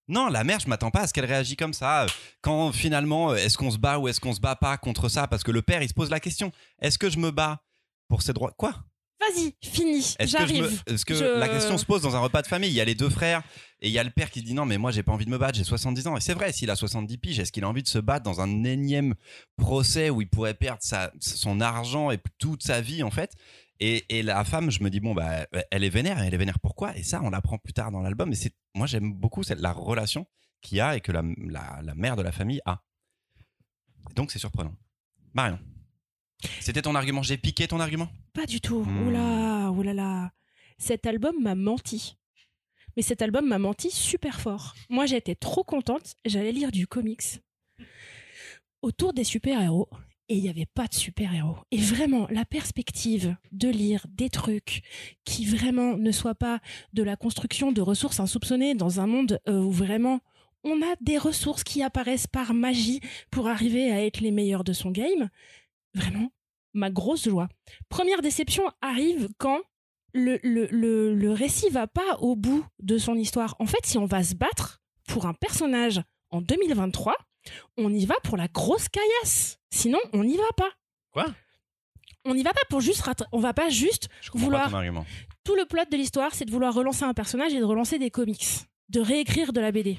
[0.08, 2.04] Non, la mère, je m'attends pas à ce qu'elle réagisse comme ça.
[2.04, 2.08] Euh,
[2.42, 5.28] Quand finalement, euh, est-ce qu'on se bat ou est-ce qu'on se bat pas contre ça?
[5.28, 6.52] Parce que le père, il se pose la question
[6.82, 7.62] est-ce que je me bats
[8.08, 8.54] pour ses droits?
[8.58, 8.74] Quoi?
[9.20, 10.84] Vas-y, fini, Est-ce que, je me- j'arrive.
[10.86, 12.70] est-ce que Je- la question se pose dans un repas de famille?
[12.70, 13.42] Il y a les deux frères
[13.82, 15.32] et il y a le père qui dit non, mais moi j'ai pas envie de
[15.32, 16.16] me battre, j'ai 70 ans.
[16.16, 18.42] Et c'est vrai, s'il a 70 piges, est-ce qu'il a envie de se battre dans
[18.42, 19.16] un énième
[19.58, 23.32] procès où il pourrait perdre sa, son argent et toute sa vie en fait?
[23.80, 26.60] Et, et la femme, je me dis bon bah elle est vénère, elle est vénère
[26.60, 26.96] pourquoi?
[26.98, 28.32] Et ça, on l'apprend plus tard dans l'album.
[28.32, 30.26] Et c'est moi j'aime beaucoup cette, la relation
[30.62, 32.84] qu'il y a et que la, la, la mère de la famille a.
[34.10, 34.76] Et donc c'est surprenant.
[35.34, 35.60] Marion,
[36.60, 37.22] c'était ton argument?
[37.22, 38.10] J'ai piqué ton argument?
[38.34, 38.84] Pas du tout.
[38.84, 39.08] Hmm.
[39.08, 40.32] Oula, oulala.
[40.78, 42.18] Cet album m'a menti.
[42.96, 44.74] Mais cet album m'a menti super fort.
[44.90, 46.16] Moi, j'étais trop contente.
[46.26, 47.42] J'allais lire du comics
[48.82, 49.88] autour des super-héros.
[50.30, 51.58] Et il n'y avait pas de super-héros.
[51.72, 54.82] Et vraiment, la perspective de lire des trucs
[55.24, 56.60] qui vraiment ne soient pas
[56.92, 60.20] de la construction de ressources insoupçonnées dans un monde euh, où vraiment
[60.66, 63.00] on a des ressources qui apparaissent par magie
[63.32, 65.30] pour arriver à être les meilleurs de son game.
[65.94, 66.32] Vraiment,
[66.74, 67.48] ma grosse joie.
[67.90, 69.62] Première déception arrive quand
[70.14, 70.68] le, le,
[71.14, 73.56] le, récit va pas au bout de son histoire.
[73.60, 76.02] En fait, si on va se battre pour un personnage
[76.32, 77.16] en 2023,
[77.78, 79.60] on y va pour la grosse caillasse.
[79.72, 80.70] Sinon, on n'y va pas.
[81.12, 81.26] Quoi?
[82.26, 84.78] On n'y va pas pour juste rattra- on va pas juste Je Vouloir- pas ton
[84.78, 85.06] argument.
[85.44, 88.12] tout le plot de l'histoire, c'est de vouloir relancer un personnage et de relancer des
[88.12, 88.46] comics,
[88.90, 89.98] de réécrire de la BD.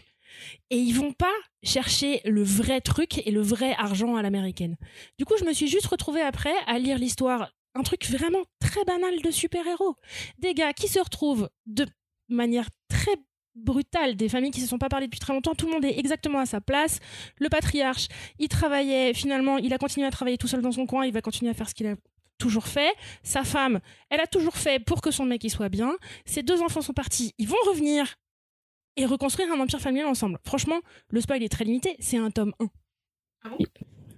[0.70, 1.32] Et ils vont pas
[1.62, 4.76] chercher le vrai truc et le vrai argent à l'américaine.
[5.18, 8.84] Du coup, je me suis juste retrouvée après à lire l'histoire, un truc vraiment très
[8.84, 9.96] banal de super-héros.
[10.38, 11.86] Des gars qui se retrouvent de
[12.28, 13.16] manière très
[13.65, 15.99] brutale, des familles qui se sont pas parlé depuis très longtemps, tout le monde est
[15.99, 17.01] exactement à sa place.
[17.39, 21.07] Le patriarche, il travaillait, finalement, il a continué à travailler tout seul dans son coin,
[21.07, 21.95] il va continuer à faire ce qu'il a
[22.39, 22.93] toujours fait.
[23.23, 23.81] Sa femme,
[24.11, 25.97] elle a toujours fait pour que son mec y soit bien.
[26.25, 28.15] Ses deux enfants sont partis, ils vont revenir
[28.97, 30.39] et reconstruire un empire familial ensemble.
[30.45, 30.81] Franchement,
[31.11, 32.69] le spoil est très limité, c'est un tome 1.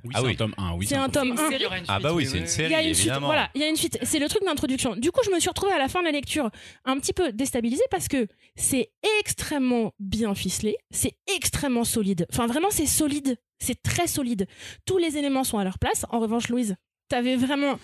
[0.05, 0.33] Oui, Ah c'est oui.
[0.33, 0.73] un tome 1.
[0.77, 1.83] Oui, c'est un tome 1.
[1.89, 3.27] Ah bah oui, c'est une Il série, y a une suite, évidemment.
[3.27, 3.99] voilà, il y a une suite.
[4.03, 4.97] C'est le truc d'introduction.
[4.97, 6.51] Du coup, je me suis retrouvée à la fin de la lecture
[6.85, 8.27] un petit peu déstabilisée parce que
[8.57, 8.91] c'est
[9.21, 12.27] extrêmement bien ficelé, c'est extrêmement solide.
[12.33, 14.47] Enfin, vraiment, c'est solide, c'est très solide.
[14.87, 16.07] Tous les éléments sont à leur place.
[16.11, 16.77] En revanche, Louise,
[17.09, 17.79] t'avais vraiment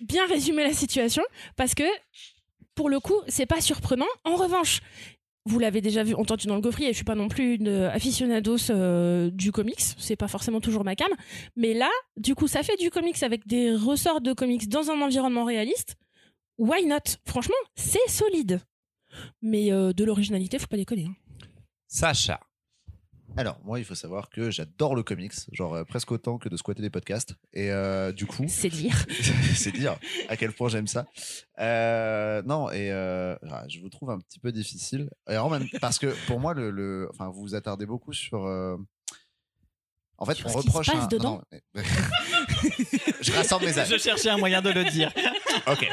[0.00, 1.22] bien résumé la situation
[1.56, 1.84] parce que
[2.74, 4.06] pour le coup, c'est pas surprenant.
[4.24, 4.80] En revanche,
[5.46, 7.68] vous l'avez déjà vu, entendu dans le gaufrier, et je suis pas non plus une
[7.68, 11.10] aficionados euh, du comics, c'est pas forcément toujours ma cam,
[11.56, 15.00] mais là, du coup, ça fait du comics avec des ressorts de comics dans un
[15.00, 15.96] environnement réaliste.
[16.58, 17.16] Why not?
[17.26, 18.60] Franchement, c'est solide.
[19.42, 21.06] Mais euh, de l'originalité, faut pas déconner.
[21.08, 21.14] hein.
[21.88, 22.40] Sacha.
[23.40, 26.58] Alors, moi, il faut savoir que j'adore le comics, genre euh, presque autant que de
[26.58, 27.36] squatter des podcasts.
[27.54, 28.94] Et euh, du coup, C'est dire.
[29.54, 29.96] c'est dire
[30.28, 31.06] à quel point j'aime ça.
[31.58, 35.08] Euh, non, et euh, ah, je vous trouve un petit peu difficile.
[35.30, 38.44] Et en même, parce que pour moi, le, le- enfin, vous vous attardez beaucoup sur.
[38.44, 38.76] euh,
[40.18, 40.86] en fait, Sur on ce qui se reproche.
[40.92, 41.82] passe un- dedans non, mais-
[43.22, 45.10] je rassemble mes Je cherchais un moyen de le dire.
[45.66, 45.88] Ok.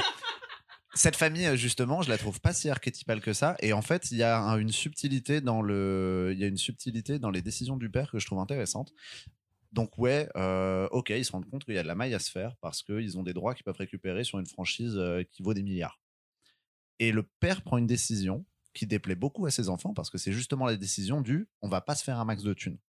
[0.97, 3.55] Cette famille, euh, justement, je la trouve pas si archétypale que ça.
[3.59, 6.57] Et en fait, il y a un- une subtilité dans le, il y a une
[6.57, 8.91] subtilité dans les décisions du père que je trouve intéressante.
[9.73, 12.19] Donc ouais, euh, ok, ils se rendent compte qu'il y a de la maille à
[12.19, 15.43] se faire parce qu'ils ont des droits qu'ils peuvent récupérer sur une franchise euh, qui
[15.43, 15.99] vaut des milliards.
[16.99, 20.31] Et le père prend une décision qui déplaît beaucoup à ses enfants parce que c'est
[20.31, 22.79] justement la décision du on va pas se faire un max de thunes.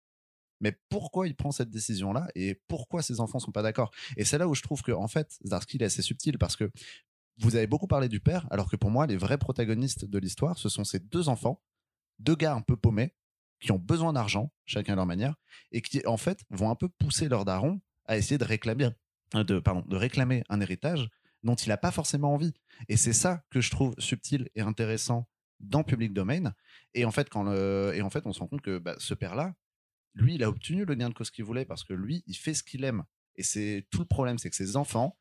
[0.60, 3.90] Mais pourquoi il prend cette décision-là et pourquoi ses enfants sont pas d'accord?
[4.16, 6.56] Et c'est là où je trouve que en fait, Zdarsky il est assez subtil parce
[6.56, 6.70] que
[7.38, 10.58] vous avez beaucoup parlé du père, alors que pour moi, les vrais protagonistes de l'histoire,
[10.58, 11.62] ce sont ces deux enfants,
[12.18, 13.14] deux gars un peu paumés,
[13.60, 15.34] qui ont besoin d'argent, chacun à leur manière,
[15.72, 18.90] et qui, en fait, vont un peu pousser leur daron à essayer de réclamer,
[19.34, 21.08] euh, pardon, de réclamer un héritage
[21.42, 22.52] dont il n'a pas forcément envie.
[22.88, 25.28] Et c'est ça que je trouve subtil et intéressant
[25.60, 26.52] dans Public Domain.
[26.94, 29.54] Et en fait, quand et en fait on se rend compte que bah, ce père-là,
[30.14, 32.54] lui, il a obtenu le gain de cause qu'il voulait parce que lui, il fait
[32.54, 33.04] ce qu'il aime.
[33.36, 35.16] Et c'est tout le problème, c'est que ses enfants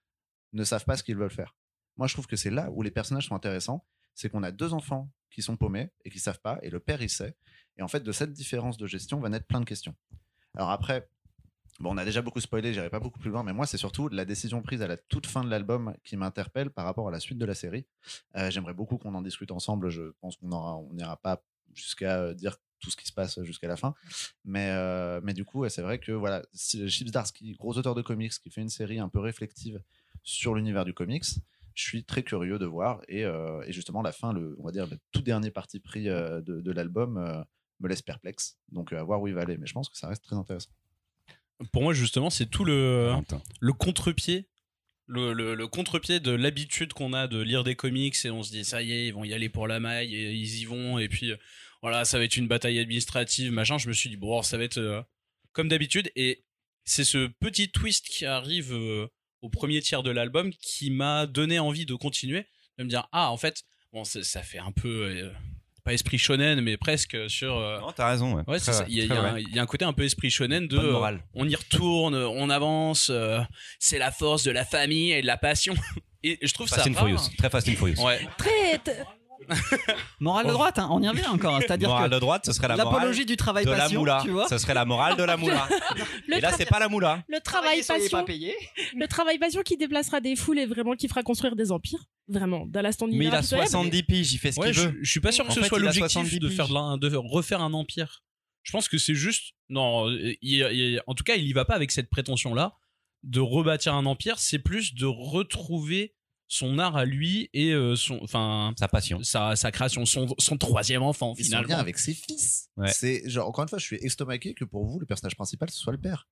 [0.53, 1.55] ne savent pas ce qu'ils veulent faire.
[1.97, 3.85] Moi, je trouve que c'est là où les personnages sont intéressants.
[4.13, 7.01] C'est qu'on a deux enfants qui sont paumés et qui savent pas, et le père,
[7.01, 7.35] il sait.
[7.77, 9.93] Et en fait, de cette différence de gestion va naître plein de questions.
[10.55, 11.07] Alors après,
[11.79, 14.07] bon, on a déjà beaucoup spoilé, j'irai pas beaucoup plus loin, mais moi, c'est surtout
[14.09, 17.19] la décision prise à la toute fin de l'album qui m'interpelle par rapport à la
[17.19, 17.85] suite de la série.
[18.35, 19.89] Euh, J'aimerais beaucoup qu'on en discute ensemble.
[19.89, 21.43] Je pense qu'on n'ira pas
[21.75, 23.93] jusqu'à euh, dire tout ce qui se passe jusqu'à la fin.
[24.45, 28.01] Mais, euh, mais du coup, c'est vrai que voilà, si- Chip Zdarsky, gros auteur de
[28.01, 29.81] comics, qui fait une série un peu réflexive
[30.23, 31.25] sur l'univers du comics.
[31.77, 34.71] Je suis très curieux de voir et, euh, et justement la fin, le, on va
[34.71, 37.43] dire le tout dernier parti pris euh, de, de l'album euh,
[37.79, 38.57] me laisse perplexe.
[38.71, 40.35] Donc euh, à voir où il va aller, mais je pense que ça reste très
[40.35, 40.71] intéressant.
[41.71, 43.13] Pour moi, justement, c'est tout le,
[43.59, 44.49] le contre-pied.
[45.05, 48.51] Le, le, le contre-pied de l'habitude qu'on a de lire des comics et on se
[48.51, 50.99] dit ça y est ils vont y aller pour la maille et ils y vont
[50.99, 51.37] et puis euh,
[51.81, 54.65] voilà ça va être une bataille administrative machin je me suis dit bon ça va
[54.65, 55.01] être euh,
[55.53, 56.43] comme d'habitude et
[56.83, 59.07] c'est ce petit twist qui arrive euh,
[59.41, 62.45] au premier tiers de l'album qui m'a donné envie de continuer
[62.77, 63.63] de me dire ah en fait
[63.93, 65.31] bon ça, fait un peu euh,
[65.83, 68.33] pas esprit shonen mais presque sur euh, Non, t'as raison.
[68.35, 69.41] Ouais, ouais c'est il y, a- y un- vrai.
[69.47, 72.49] il y a un côté un peu esprit shonen de euh, on y retourne, on
[72.49, 73.39] avance, euh,
[73.79, 75.73] c'est la force de la famille et de la passion.
[76.23, 77.05] Et je trouve Fast ça and rare.
[77.05, 77.29] Furious.
[77.37, 78.03] Très Fast and Furious.
[78.03, 78.27] Ouais.
[78.37, 78.79] Très.
[80.19, 81.59] Morale de droite, hein, on y revient encore.
[81.61, 84.19] C'est-à-dire Morale que de droite, ce serait la morale l'apologie du travail de la moula.
[84.23, 84.47] tu vois.
[84.47, 85.67] Ce serait la morale de la moula.
[86.31, 87.23] Et là, c'est pas la moula.
[87.27, 88.17] le travail passion.
[88.17, 88.53] pas payé.
[88.95, 92.03] Le travail passion qui déplacera des foules et vraiment qui fera construire des empires.
[92.27, 92.65] Vraiment.
[92.65, 94.99] Dallas Stone Mais il a Universe, 70 piges, il fait ce Ouais, qu'il je, veut.
[95.01, 96.97] je suis pas sûr que En ce fait, soit l'objectif 70 de faire de, la-
[96.97, 98.23] de refaire un empire.
[98.63, 101.75] Je pense que c'est juste non, il- il- en tout cas, il y va pas
[101.75, 102.73] avec cette prétention là
[103.23, 106.13] de rebâtir un empire, c'est plus de retrouver
[106.49, 109.21] son art à lui et euh, son enfin Sa passion.
[109.23, 111.77] sa, sa création, son, son troisième enfant finalement.
[111.77, 112.69] avec ses fils.
[112.77, 112.91] Ouais.
[112.91, 115.77] C'est genre encore une fois, je suis estomaqué que pour vous le personnage principal ce
[115.77, 116.27] soit le père.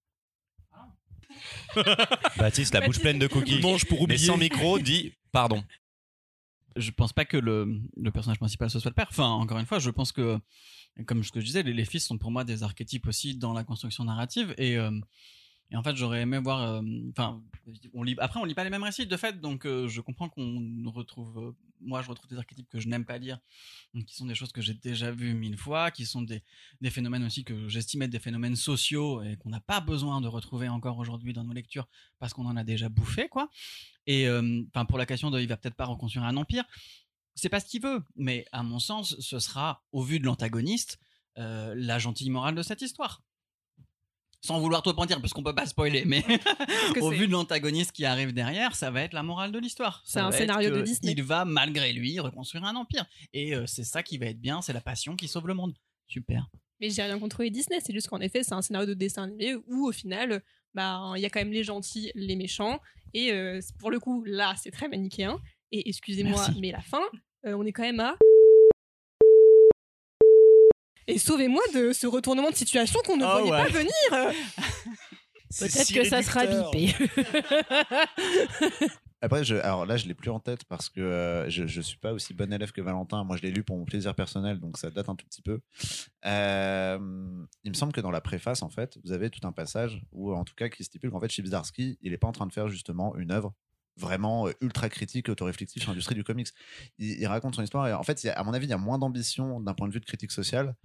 [2.37, 3.59] Baptiste, la bouche pleine de cookies.
[3.59, 4.25] Mange pour Mais oublier.
[4.27, 5.63] sans micro, dit pardon.
[6.75, 9.07] je pense pas que le, le personnage principal ce soit le père.
[9.09, 10.39] Enfin, encore une fois, je pense que,
[11.05, 13.53] comme ce que je disais, les, les fils sont pour moi des archétypes aussi dans
[13.53, 14.53] la construction narrative.
[14.57, 14.91] Et, euh,
[15.71, 16.61] et en fait, j'aurais aimé voir.
[16.61, 17.41] euh, Enfin,
[17.93, 20.29] on lit, après, on lit pas les mêmes récits de fait, donc euh, je comprends
[20.29, 21.37] qu'on retrouve.
[21.39, 21.51] euh,
[21.81, 23.39] moi, je retrouve des archétypes que je n'aime pas lire,
[24.07, 26.43] qui sont des choses que j'ai déjà vues mille fois, qui sont des,
[26.81, 30.27] des phénomènes aussi que j'estime être des phénomènes sociaux et qu'on n'a pas besoin de
[30.27, 31.87] retrouver encore aujourd'hui dans nos lectures
[32.17, 33.49] parce qu'on en a déjà bouffé, quoi.
[34.07, 36.63] Et enfin, pour la question de, il va peut-être pas reconstruire un empire
[37.35, 40.99] c'est pas ce qu'il veut, mais à mon sens, ce sera, au vu de l'antagoniste,
[41.35, 43.21] la gentille morale de cette histoire.
[44.45, 46.23] Sans vouloir trop en dire, parce qu'on peut pas spoiler, mais
[47.01, 50.03] au vu de l'antagoniste qui arrive derrière, ça va être la morale de l'histoire.
[50.05, 51.13] C'est un scénario de Disney.
[51.17, 53.05] Il va, malgré lui, reconstruire un empire.
[53.33, 55.73] Et euh, c'est ça qui va être bien, c'est la passion qui sauve le monde.
[56.07, 56.47] Super.
[56.79, 59.23] Mais j'ai rien contre les Disney, c'est juste qu'en effet, c'est un scénario de dessin
[59.23, 60.43] animé où au final,
[60.75, 62.79] bah, il y a quand même les gentils, les méchants,
[63.15, 65.39] et euh, pour le coup, là, c'est très manichéen.
[65.71, 67.01] Et excusez-moi, mais la fin,
[67.47, 68.15] euh, on est quand même à.
[71.07, 73.63] Et sauvez-moi de ce retournement de situation qu'on ne Ah voyait ouais.
[73.63, 73.91] pas venir.
[75.59, 76.93] Peut-être que ça sera bipé.
[79.21, 81.97] Après, je, alors là, je l'ai plus en tête parce que euh, je, je suis
[81.97, 83.23] pas aussi bon élève que Valentin.
[83.23, 85.61] Moi, je l'ai lu pour mon plaisir personnel, donc ça date un tout petit peu.
[86.25, 86.99] Euh,
[87.63, 90.33] il me semble que dans la préface, en fait, vous avez tout un passage où,
[90.33, 92.53] en tout cas, qui stipule qu'en fait, Chips Darsky, il est pas en train de
[92.53, 93.53] faire justement une œuvre
[93.97, 96.47] vraiment euh, ultra critique et autoréflexive sur l'industrie du comics.
[96.97, 98.77] Il, il raconte son histoire et en fait, a- à mon avis, il y a
[98.77, 100.75] moins d'ambition d'un point de vue de critique sociale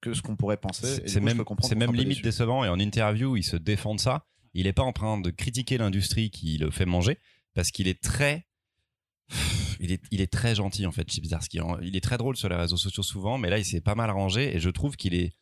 [0.00, 1.02] que ce qu'on pourrait penser.
[1.08, 1.38] C'est même,
[1.68, 2.64] c'est limite décevant.
[2.64, 4.26] Et en interview, il se défend de ça.
[4.54, 7.18] Il n'est pas en train de critiquer l'industrie qui le fait manger
[7.54, 8.46] parce qu'il est très.
[9.80, 11.60] Il est, il est très gentil en fait, Chips Darsky.
[11.82, 14.10] Il est très drôle sur les réseaux sociaux souvent, mais là il s'est pas mal
[14.10, 15.34] rangé et je trouve qu'il est,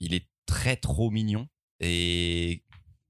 [0.00, 1.48] il est très trop mignon
[1.80, 2.62] et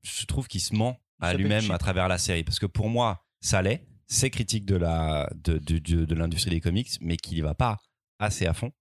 [0.02, 3.23] je trouve qu'il se ment à lui-même à travers la série parce que pour moi
[3.44, 7.54] ça l'est, c'est critique de la de, de, l'industrie des comics, mais qu'il y va
[7.54, 7.78] pas
[8.18, 8.72] assez à fond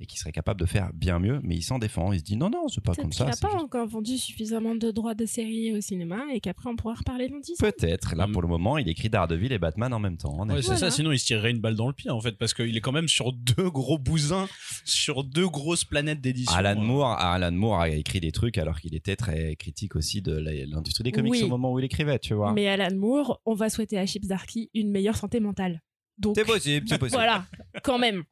[0.00, 2.12] et qu'il serait capable de faire bien mieux, mais il s'en défend.
[2.12, 3.26] Il se dit non non c'est pas comme qu'il ça.
[3.26, 6.70] n'a c'est pas juste- encore vendu suffisamment de droits de série au cinéma et qu'après
[6.70, 7.56] on pourra reparler dans 10 ans.
[7.70, 8.14] Peut-être.
[8.16, 8.32] Là, Mm.
[8.32, 10.38] pour le moment, il écrit Daredevil et Batman en même temps.
[10.46, 10.78] Ouais, c'est Voilà.
[10.80, 12.80] ça, sinon il se tirerait une balle dans le pied en fait, parce qu'il est
[12.80, 14.48] quand même sur deux gros bousins,
[14.84, 16.54] sur deux grosses planètes d'édition.
[16.56, 20.22] Alan Euh, Moore, Alan Moore a écrit des trucs alors qu'il était très critique aussi
[20.22, 21.42] de l'industrie des comics Oui.
[21.42, 22.52] au moment où il écrivait, tu vois.
[22.52, 25.82] Mais Alan Moore, on va souhaiter à Chips Darky une meilleure santé mentale.
[26.18, 27.16] Donc, C'est possible, c'est possible.
[27.16, 27.46] voilà,
[27.82, 28.24] quand même.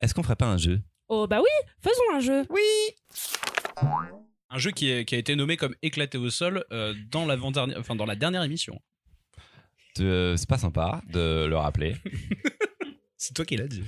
[0.00, 0.80] Est-ce qu'on ferait pas un jeu?
[1.08, 2.44] Oh bah oui, faisons un jeu.
[4.52, 7.78] Un jeu qui, est- qui a été nommé comme éclaté au sol euh, dans, l'avant-dernière-
[7.78, 8.80] enfin, dans la dernière émission.
[9.96, 11.96] De- C'est pas sympa de le rappeler.
[13.16, 13.82] C'est toi qui l'as dit.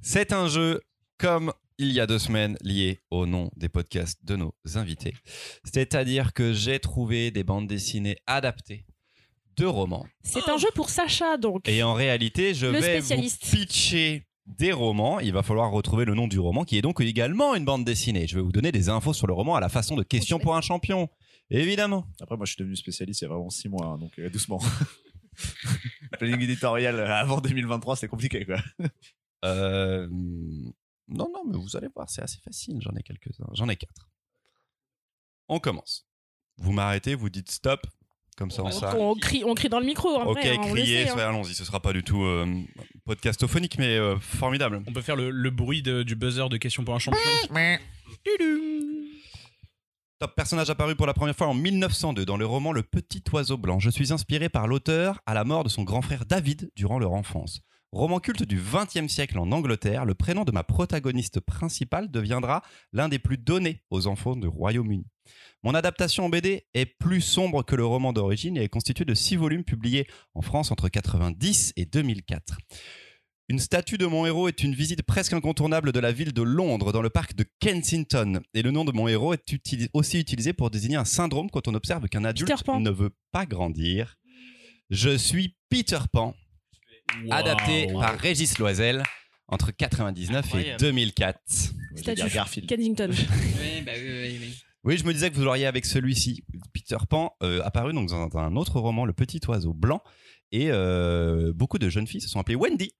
[0.00, 0.80] C'est un jeu
[1.18, 5.14] comme il y a deux semaines lié au nom des podcasts de nos invités.
[5.64, 8.84] C'est-à-dire que j'ai trouvé des bandes dessinées adaptées
[9.56, 10.06] de romans.
[10.22, 11.68] C'est un jeu pour Sacha, donc.
[11.68, 13.44] Et en réalité, je Le vais spécialiste.
[13.44, 14.24] vous pitcher
[14.56, 15.20] des romans.
[15.20, 18.26] Il va falloir retrouver le nom du roman, qui est donc également une bande dessinée.
[18.26, 20.56] Je vais vous donner des infos sur le roman à la façon de question pour
[20.56, 21.08] un champion.
[21.50, 22.06] Évidemment.
[22.20, 24.28] Après, moi, je suis devenu spécialiste il y a vraiment six mois, hein, donc euh,
[24.30, 24.60] doucement.
[26.18, 28.58] Planning éditorial euh, avant 2023, c'est compliqué, quoi.
[29.44, 32.78] Euh, Non, non, mais vous allez voir, c'est assez facile.
[32.80, 33.48] J'en ai quelques-uns.
[33.52, 34.08] J'en ai quatre.
[35.48, 36.06] On commence.
[36.58, 37.86] Vous m'arrêtez, vous dites stop.
[38.38, 38.62] Comme ça,
[38.96, 40.56] on crie, on crie dans le micro, en Ok, vrai.
[40.56, 41.28] hein, sait, hein.
[41.30, 41.54] allons-y.
[41.54, 42.46] Ce sera pas du tout euh,
[43.04, 44.80] podcastophonique, mais euh, formidable.
[44.86, 47.18] On peut faire le, le bruit de- du buzzer de question pour un champion.
[50.20, 53.56] Top personnage apparu pour la première fois en 1902 dans le roman Le Petit Oiseau
[53.56, 53.78] Blanc.
[53.78, 57.12] Je suis inspiré par l'auteur à la mort de son grand frère David durant leur
[57.12, 57.60] enfance.
[57.90, 62.62] Roman culte du XXe siècle en Angleterre, le prénom de ma protagoniste principale deviendra
[62.92, 65.06] l'un des plus donnés aux enfants du Royaume-Uni.
[65.62, 69.14] Mon adaptation en BD est plus sombre que le roman d'origine et est constituée de
[69.14, 72.58] six volumes publiés en France entre 90 et 2004.
[73.48, 76.92] Une statue de mon héros est une visite presque incontournable de la ville de Londres
[76.92, 78.42] dans le parc de Kensington.
[78.52, 79.42] Et le nom de mon héros est
[79.94, 84.18] aussi utilisé pour désigner un syndrome quand on observe qu'un adulte ne veut pas grandir.
[84.90, 86.34] Je suis Peter Pan,
[87.30, 89.02] adapté par Régis Loisel
[89.48, 90.80] entre 99 et Incroyable.
[90.80, 91.40] 2004.
[91.48, 92.14] Je vais Statue.
[92.22, 92.68] dire Garfield.
[92.68, 93.10] Kensington.
[93.60, 94.54] Oui, bah oui, oui, oui.
[94.84, 96.44] Oui, je me disais que vous l'auriez avec celui-ci.
[96.72, 100.02] Peter Pan, euh, apparu donc dans un autre roman, Le Petit Oiseau Blanc.
[100.52, 102.92] Et euh, beaucoup de jeunes filles se sont appelées Wendy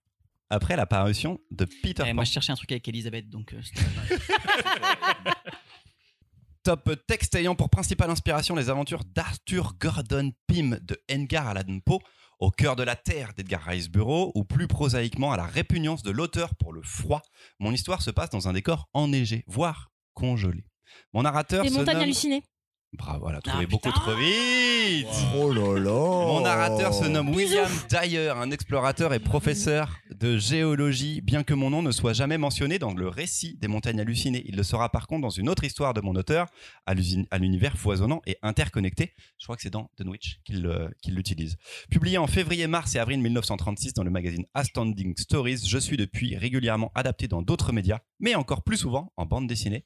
[0.49, 2.15] après l'apparition de Peter Eh, Pan.
[2.15, 3.53] moi, je cherchais un truc avec Elisabeth, donc.
[3.53, 3.61] euh,
[6.63, 11.99] Top texte ayant pour principale inspiration les aventures d'Arthur Gordon Pym de Edgar Allan Poe,
[12.39, 16.11] au cœur de la terre d'Edgar Rice Burroughs, ou plus prosaïquement à la répugnance de
[16.11, 17.21] l'auteur pour le froid.
[17.59, 20.65] Mon histoire se passe dans un décor enneigé, voire congelé.
[21.13, 22.03] Mon narrateur se montagnes nomme...
[22.03, 22.43] hallucinées.
[22.93, 24.01] Bravo, elle a trouvé Ah, beaucoup putain.
[24.01, 29.95] trop vite Oh là là Mon narrateur se nomme William Dyer, un explorateur et professeur
[30.09, 34.01] de géologie, bien que mon nom ne soit jamais mentionné dans le récit des montagnes
[34.01, 34.41] hallucinées.
[34.47, 36.47] Il le sera par contre dans une autre histoire de mon auteur,
[36.87, 36.95] à
[37.37, 39.13] l'univers foisonnant et interconnecté.
[39.37, 41.57] Je crois que c'est dans Dunwich qu'il euh, qu'il l'utilise.
[41.91, 46.35] Publié en février, mars et avril 1936 dans le magazine Astounding Stories, je suis depuis
[46.35, 49.85] régulièrement adapté dans d'autres médias, mais encore plus souvent en bande dessinée.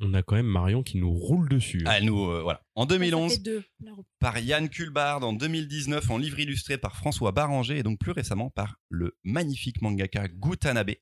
[0.00, 1.82] On a quand même Marion qui nous roule dessus.
[1.86, 2.60] Ah, nous, euh, voilà.
[2.74, 3.62] En 2011, Ça fait deux.
[3.80, 4.04] La roue.
[4.18, 8.50] par Yann Kulbard en 2019 en livre illustré par François Baranger et donc plus récemment
[8.50, 10.94] par le magnifique mangaka Gutanabe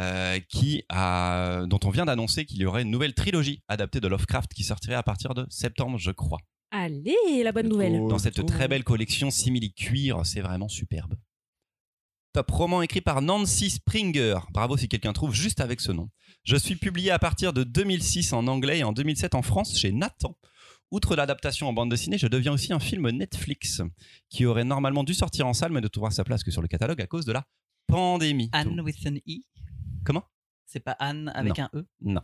[0.00, 4.08] euh, qui a, dont on vient d'annoncer qu'il y aurait une nouvelle trilogie adaptée de
[4.08, 6.40] Lovecraft qui sortirait à partir de septembre je crois.
[6.70, 8.08] Allez, la bonne nouvelle.
[8.08, 11.14] Dans cette très belle collection simili cuir, c'est vraiment superbe.
[12.34, 14.38] Top roman écrit par Nancy Springer.
[14.50, 16.10] Bravo si quelqu'un trouve juste avec ce nom.
[16.42, 19.92] Je suis publié à partir de 2006 en anglais et en 2007 en France chez
[19.92, 20.36] Nathan.
[20.90, 23.82] Outre l'adaptation en bande dessinée, je deviens aussi un film Netflix
[24.30, 26.66] qui aurait normalement dû sortir en salle mais ne trouvera sa place que sur le
[26.66, 27.46] catalogue à cause de la
[27.86, 28.50] pandémie.
[28.50, 29.38] Anne with an E?
[30.04, 30.24] Comment?
[30.66, 31.86] C'est pas Anne avec un E?
[32.00, 32.22] Non.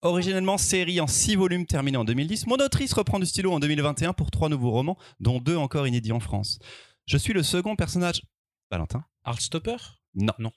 [0.00, 4.14] Originellement série en 6 volumes terminée en 2010, mon autrice reprend du stylo en 2021
[4.14, 6.58] pour trois nouveaux romans, dont deux encore inédits en France.
[7.04, 8.22] Je suis le second personnage.
[8.70, 9.76] Valentin Heartstopper
[10.14, 10.32] Non.
[10.38, 10.52] Non.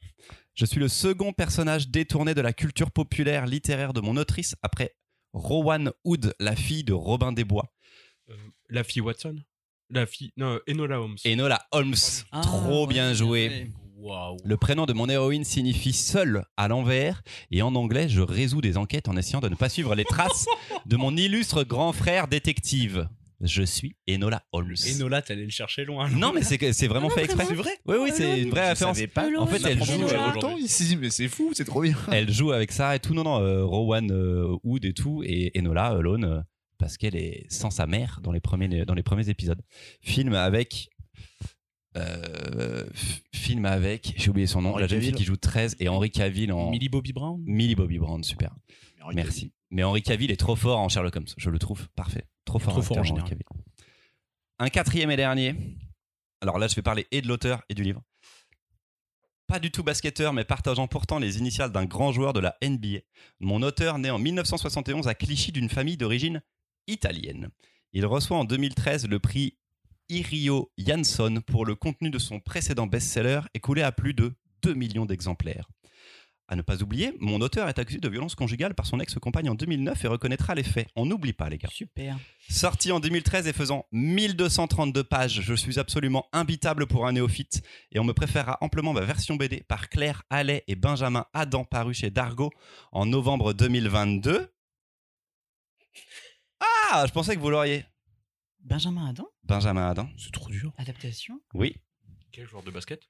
[0.54, 4.96] Je suis le second personnage détourné de la culture populaire littéraire de mon autrice après
[5.34, 7.72] Rowan Hood, la fille de Robin des Bois.
[8.30, 8.36] Euh,
[8.70, 9.36] la fille Watson?
[9.90, 10.32] La fille.
[10.36, 11.18] Non, Enola Holmes.
[11.26, 11.96] Enola Holmes.
[12.32, 13.72] Ah, Trop ouais, bien joué.
[14.44, 18.78] Le prénom de mon héroïne signifie seul à l'envers et en anglais je résous des
[18.78, 20.46] enquêtes en essayant de ne pas suivre les traces
[20.86, 23.10] de mon illustre grand frère détective.
[23.42, 24.74] Je suis Enola Holmes.
[24.96, 26.10] Enola, t'allais le chercher loin.
[26.10, 27.44] Non mais c'est c'est vraiment Ah non, fait exprès.
[27.46, 29.00] vraiment vrai Oui oui c'est une vraie référence.
[29.14, 29.28] pas.
[29.38, 30.04] En fait elle joue.
[30.08, 31.96] euh, longtemps ici, mais c'est fou, c'est trop bien.
[32.12, 33.14] elle joue avec ça et tout.
[33.14, 36.42] Non, non, euh, Rowan euh, Hood et tout, et Enola Alone, euh,
[36.80, 39.62] parce qu'elle est sans sa mère dans les premiers, dans les premiers épisodes.
[40.02, 40.90] Film avec.
[41.96, 42.86] euh,
[43.34, 44.14] film avec.
[44.18, 44.70] J'ai oublié son nom.
[44.72, 46.70] Henry la jeune fille qui joue 13 et Henri Cavill en.
[46.72, 48.56] Millie Bobby Brown Millie Bobby Brown, super.
[49.14, 49.54] Merci.
[49.70, 51.28] Mais Henri Cavill est trop fort en Sherlock Holmes.
[51.38, 52.26] Je le trouve parfait.
[52.48, 53.30] Trop fort, Trop fort en acteur, Henry général.
[53.30, 53.46] Cavill.
[54.60, 55.56] Un quatrième et dernier.
[56.42, 58.02] Alors là, je vais parler et de l'auteur et du livre.
[59.48, 63.00] Pas du tout basketteur, mais partageant pourtant les initiales d'un grand joueur de la NBA.
[63.40, 66.42] Mon auteur, né en 1971 à Clichy d'une famille d'origine
[66.88, 67.50] italienne.
[67.94, 69.58] Il reçoit en 2013 le prix
[70.10, 74.34] Irio Jansson pour le contenu de son précédent best-seller écoulé à plus de
[74.64, 75.70] 2 millions d'exemplaires.
[76.50, 79.56] À ne pas oublier, mon auteur est accusé de violence conjugale par son ex-compagne en
[79.56, 80.88] 2009 et reconnaîtra les faits.
[80.96, 81.68] On n'oublie pas, les gars.
[81.70, 82.18] Super.
[82.50, 88.00] Sorti en 2013 et faisant 1232 pages, je suis absolument imbitable pour un néophyte et
[88.00, 92.12] on me préférera amplement ma version BD par Claire Allais et Benjamin Adam paru chez
[92.12, 92.50] Dargo
[92.94, 94.50] en novembre 2022.
[96.62, 97.84] Ah, je pensais que vous l'auriez.
[98.62, 99.28] Benjamin Adam?
[99.44, 100.74] Benjamin Adam, C'est trop dur.
[100.78, 101.42] Adaptation?
[101.54, 101.76] Oui.
[102.32, 103.02] Quel joueur de basket?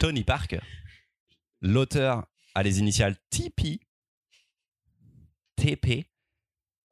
[0.00, 0.60] Tony Parker.
[1.60, 3.80] L'auteur a les initiales TP.
[5.56, 6.06] TP.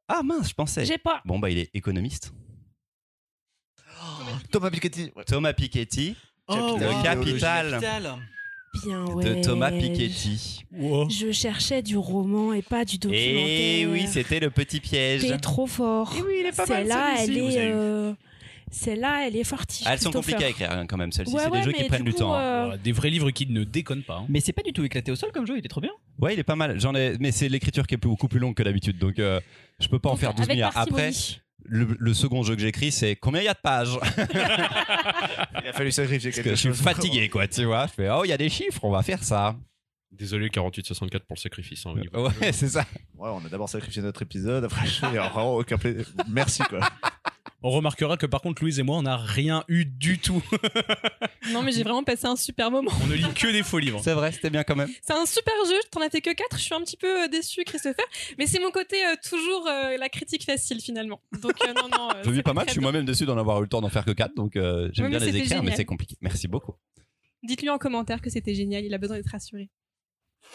[0.07, 0.85] Ah mince, je pensais.
[0.85, 1.21] J'ai pas.
[1.25, 2.33] Bon, bah il est économiste.
[4.51, 5.11] Thomas Piketty.
[5.15, 5.23] Ouais.
[5.25, 6.15] Thomas Piketty.
[6.47, 7.03] Oh, le wow.
[7.03, 7.71] capital.
[7.71, 8.15] Capital.
[8.83, 9.23] bien, ouais.
[9.35, 10.63] de Thomas Piketty.
[10.71, 11.09] Wow.
[11.09, 13.47] Je cherchais du roman et pas du documentaire.
[13.47, 15.21] Et Eh oui, c'était le petit piège.
[15.21, 16.13] T'es trop fort.
[16.15, 17.57] Et oui, il est pas mal, Celle-là, elle est.
[17.71, 18.13] euh,
[18.69, 19.85] Celle-là, elle est fortiche.
[19.87, 21.33] Ah, elles sont compliquées à écrire hein, quand même, celles-ci.
[21.33, 22.33] Ouais, c'est ouais, des jeux qui prennent du coup, temps.
[22.35, 22.71] hein.
[22.73, 24.17] euh, Des vrais livres qui ne déconnent pas.
[24.17, 24.25] hein.
[24.29, 25.91] Mais c'est pas du tout éclaté au sol comme jeu, il était trop bien.
[26.19, 26.79] Ouais, il est pas mal.
[26.79, 29.39] J'en ai, mais c'est l'écriture qui est beaucoup plus longue que d'habitude, donc euh,
[29.79, 30.73] je peux pas en faire 12 avec milliards.
[30.77, 31.41] Après, parcimonie.
[31.63, 33.97] le, le second jeu que j'écris, c'est combien il y a de pages?
[35.63, 36.81] Il a fallu sacrifier quelque que je suis chose.
[36.81, 37.87] fatigué, quoi, tu vois.
[37.87, 39.55] Je fais, oh, il y a des chiffres, on va faire ça.
[40.11, 41.85] Désolé, 48-64 pour le sacrifice.
[41.85, 42.29] hein, au niveau.
[42.41, 42.85] Ouais, c'est ça.
[43.17, 46.05] Ouais, on a d'abord sacrifié notre épisode, après, a vraiment aucun plaisir.
[46.29, 46.79] Merci, quoi.
[47.63, 50.43] On remarquera que par contre, Louise et moi, on n'a rien eu du tout.
[51.53, 52.91] Non, mais j'ai vraiment passé un super moment.
[53.01, 54.01] On ne lit que des faux livres.
[54.03, 54.89] C'est vrai, c'était bien quand même.
[55.01, 57.27] C'est un super jeu, t'en as fait que 4, je suis un petit peu euh,
[57.29, 58.03] déçue, Christopher.
[58.37, 61.21] Mais c'est mon côté euh, toujours euh, la critique facile finalement.
[61.41, 62.09] Donc, euh, non, non.
[62.09, 63.79] euh, Je vis c'était pas mal, je suis moi-même déçu d'en avoir eu le temps
[63.79, 66.17] d'en faire que 4, donc euh, j'aime bien les écrire, mais c'est compliqué.
[66.19, 66.73] Merci beaucoup.
[67.43, 69.69] Dites-lui en commentaire que c'était génial, il a besoin d'être rassuré.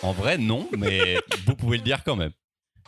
[0.03, 2.32] En vrai, non, mais vous pouvez le dire quand même.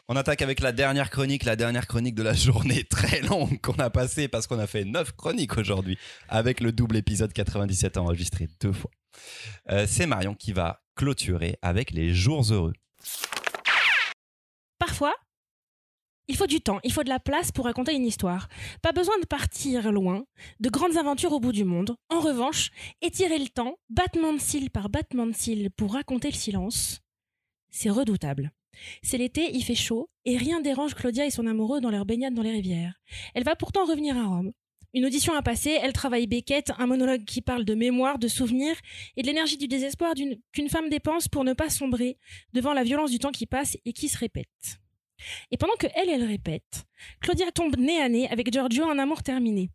[0.07, 3.79] On attaque avec la dernière chronique, la dernière chronique de la journée très longue qu'on
[3.79, 5.99] a passée parce qu'on a fait 9 chroniques aujourd'hui
[6.29, 8.91] avec le double épisode 97 enregistré deux fois.
[9.71, 12.75] Euh, c'est Marion qui va clôturer avec les jours heureux.
[14.79, 15.15] Parfois,
[16.29, 18.49] il faut du temps, il faut de la place pour raconter une histoire.
[18.83, 20.25] Pas besoin de partir loin,
[20.61, 21.97] de grandes aventures au bout du monde.
[22.11, 26.37] En revanche, étirer le temps, battement de cils par battement de cils pour raconter le
[26.37, 27.01] silence,
[27.71, 28.53] c'est redoutable.
[29.03, 32.35] C'est l'été, il fait chaud, et rien dérange Claudia et son amoureux dans leur baignade
[32.35, 32.95] dans les rivières.
[33.35, 34.53] Elle va pourtant revenir à Rome.
[34.95, 38.77] Une audition à passer, elle travaille Beckett, un monologue qui parle de mémoire, de souvenirs
[39.17, 40.15] et de l'énergie du désespoir
[40.53, 42.17] qu'une femme dépense pour ne pas sombrer
[42.53, 44.79] devant la violence du temps qui passe et qui se répète.
[45.51, 46.85] Et pendant que elle, elle répète,
[47.21, 49.71] Claudia tombe nez à nez avec Giorgio en amour terminé.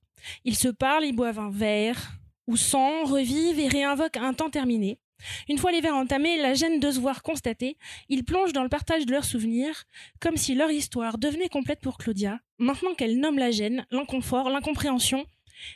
[0.46, 2.14] Ils se parlent, ils boivent un verre,
[2.48, 5.00] ou sans, revivent et réinvoquent un temps terminé.
[5.48, 8.70] Une fois les verres entamés, la gêne de se voir constatée, ils plongent dans le
[8.70, 9.84] partage de leurs souvenirs,
[10.20, 15.26] comme si leur histoire devenait complète pour Claudia, maintenant qu'elle nomme la gêne, l'inconfort, l'incompréhension,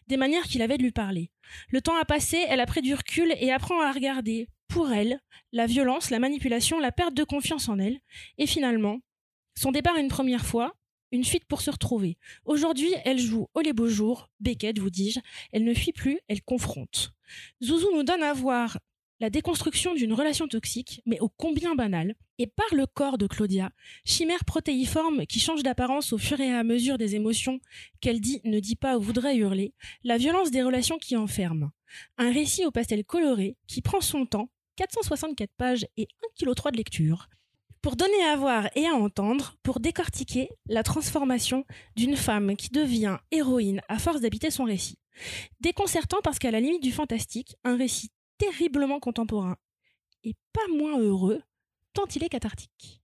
[0.08, 1.32] des manières qu'il avait de lui parler.
[1.70, 5.20] Le temps a passé, elle a pris du recul et apprend à regarder, pour elle,
[5.52, 8.00] la violence, la manipulation, la perte de confiance en elle,
[8.38, 9.00] et finalement,
[9.56, 10.74] son départ une première fois,
[11.12, 12.18] une fuite pour se retrouver.
[12.46, 15.20] Aujourd'hui, elle joue au les beaux jours, Beckett, vous dis-je,
[15.52, 17.14] elle ne fuit plus, elle confronte.
[17.64, 18.80] Zouzou nous donne à voir
[19.24, 23.72] la déconstruction d'une relation toxique, mais ô combien banale, et par le corps de Claudia,
[24.04, 27.62] chimère protéiforme qui change d'apparence au fur et à mesure des émotions
[28.02, 31.72] qu'elle dit, ne dit pas ou voudrait hurler, la violence des relations qui enferment.
[32.18, 36.10] Un récit au pastel coloré qui prend son temps, 464 pages et
[36.42, 37.30] 1,3 kg de lecture,
[37.82, 41.64] pour donner à voir et à entendre, pour décortiquer la transformation
[41.96, 45.00] d'une femme qui devient héroïne à force d'habiter son récit.
[45.62, 49.58] Déconcertant parce qu'à la limite du fantastique, un récit terriblement contemporain
[50.24, 51.42] et pas moins heureux,
[51.94, 53.02] tant il est cathartique.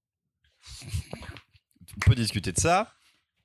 [1.96, 2.94] On peut discuter de ça.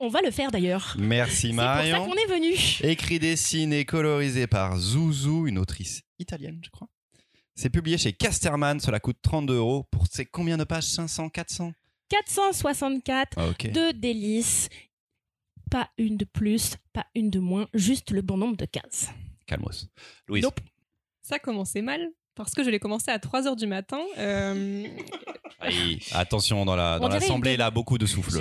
[0.01, 0.97] On va le faire d'ailleurs.
[0.99, 2.05] Merci C'est pour ça Marion.
[2.07, 2.55] qu'on est venu.
[2.91, 6.89] Écrit, dessiné, colorisé par Zouzou, une autrice italienne, je crois.
[7.55, 10.85] C'est publié chez Casterman, cela coûte 32 euros pour c'est combien de pages?
[10.85, 11.72] 500, 400
[12.09, 13.70] 464 Ah, Ok.
[13.70, 14.68] de délices.
[15.70, 19.09] Pas une de plus, pas une de moins, juste le bon nombre de cases.
[19.47, 19.89] Calmos.
[20.28, 20.43] Louise.
[20.43, 20.61] Nope.
[21.25, 24.01] Ça commençait mal parce que je l'ai commencé à 3h du matin.
[24.18, 24.85] Euh,
[25.61, 28.33] Aïe, attention, dans la- On dans l'assemblée, une- là, beaucoup de souffle.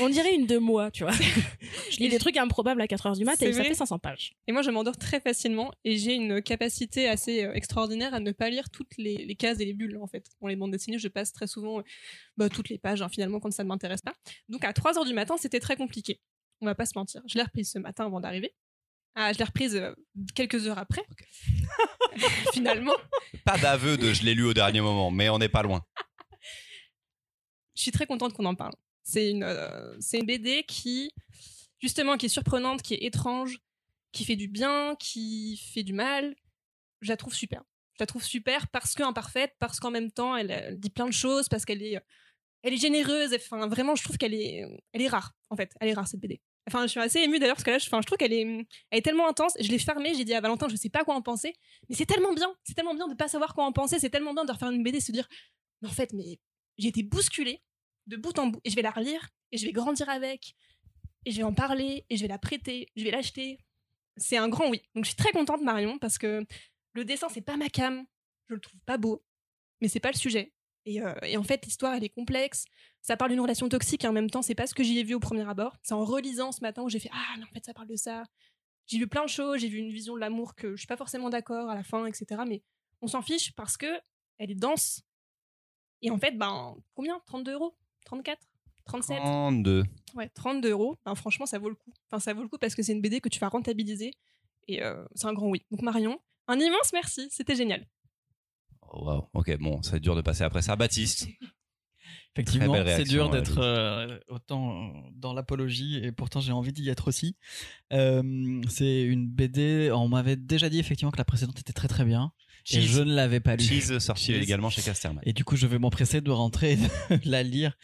[0.00, 1.12] On dirait une de moi, tu vois.
[1.90, 4.32] Je lis des trucs improbables à 4h du mat C'est et ça fait 500 pages.
[4.48, 8.32] Et moi, je m'endors très facilement et j'ai une capacité assez euh, extraordinaire à ne
[8.32, 10.24] pas lire toutes les, les cases et les bulles, en fait.
[10.40, 11.82] Pour les bandes dessinées, je passe très souvent euh,
[12.38, 14.14] bah, toutes les pages, hein, finalement, quand ça ne m'intéresse pas.
[14.48, 16.20] Donc, à 3 heures du matin, c'était très compliqué.
[16.62, 17.22] On va pas se mentir.
[17.26, 18.54] Je l'ai reprise ce matin avant d'arriver.
[19.14, 19.94] Ah, je l'ai reprise euh,
[20.34, 21.04] quelques heures après.
[22.52, 22.96] finalement.
[23.44, 25.82] Pas d'aveu de je l'ai lu au dernier moment, mais on n'est pas loin.
[27.74, 28.74] je suis très contente qu'on en parle.
[29.02, 31.12] C'est une, euh, c'est une BD qui,
[31.80, 33.58] justement, qui est surprenante, qui est étrange,
[34.12, 36.34] qui fait du bien, qui fait du mal.
[37.00, 37.62] Je la trouve super.
[37.94, 41.12] Je la trouve super parce qu'imparfaite, parce qu'en même temps, elle, elle dit plein de
[41.12, 42.00] choses, parce qu'elle est,
[42.62, 43.34] elle est généreuse.
[43.34, 45.74] Enfin, vraiment, je trouve qu'elle est, elle est rare, en fait.
[45.80, 46.40] Elle est rare, cette BD.
[46.68, 48.42] Enfin, je suis assez émue d'ailleurs parce que là, je, enfin, je trouve qu'elle est,
[48.42, 49.54] elle est tellement intense.
[49.58, 51.54] Je l'ai fermée, j'ai dit à Valentin, je sais pas quoi en penser,
[51.88, 52.54] mais c'est tellement bien.
[52.64, 53.98] C'est tellement bien de pas savoir quoi en penser.
[53.98, 55.28] C'est tellement bien de refaire une BD, se dire,
[55.80, 56.38] mais en fait, mais
[56.78, 57.62] j'ai été bousculée
[58.06, 60.54] de bout en bout et je vais la relire et je vais grandir avec
[61.24, 63.58] et je vais en parler et je vais la prêter, je vais l'acheter.
[64.16, 64.82] C'est un grand oui.
[64.94, 66.44] Donc je suis très contente Marion parce que
[66.92, 68.04] le dessin c'est pas ma cam,
[68.48, 69.24] je le trouve pas beau,
[69.80, 70.52] mais c'est pas le sujet.
[70.84, 72.64] Et, euh, et en fait l'histoire elle est complexe,
[73.02, 75.04] ça parle d'une relation toxique et en même temps c'est pas ce que j'y ai
[75.04, 75.76] vu au premier abord.
[75.82, 77.96] C'est en relisant ce matin où j'ai fait ah mais en fait ça parle de
[77.96, 78.24] ça.
[78.86, 80.96] J'ai vu plein de choses, j'ai vu une vision de l'amour que je suis pas
[80.96, 82.42] forcément d'accord à la fin, etc.
[82.46, 82.62] Mais
[83.00, 83.86] on s'en fiche parce que
[84.38, 85.02] elle est dense.
[86.02, 87.20] Et en fait, ben, combien?
[87.26, 87.76] 32 euros?
[88.04, 88.40] 34
[88.84, 89.84] 37 32.
[90.14, 90.96] Ouais, 32 euros.
[91.04, 91.92] Ben, franchement, ça vaut le coup.
[92.10, 94.12] Enfin, ça vaut le coup parce que c'est une BD que tu vas rentabiliser.
[94.68, 95.64] Et euh, c'est un grand oui.
[95.70, 97.28] Donc, Marion, un immense merci.
[97.30, 97.86] C'était génial.
[98.92, 100.76] Oh, Waouh, ok, bon, c'est dur de passer après ça.
[100.76, 101.26] Baptiste,
[102.34, 106.88] Effectivement, c'est dur d'être euh, euh, autant euh, dans l'apologie et pourtant j'ai envie d'y
[106.88, 107.36] être aussi.
[107.92, 112.06] Euh, c'est une BD, on m'avait déjà dit effectivement que la précédente était très très
[112.06, 112.32] bien
[112.70, 112.86] et Cheese.
[112.86, 113.64] je ne l'avais pas lu.
[113.64, 114.42] Cheese sorti Cheese.
[114.42, 115.22] également chez Casterman.
[115.24, 116.88] Et du coup, je vais m'empresser de rentrer et de
[117.24, 117.76] la lire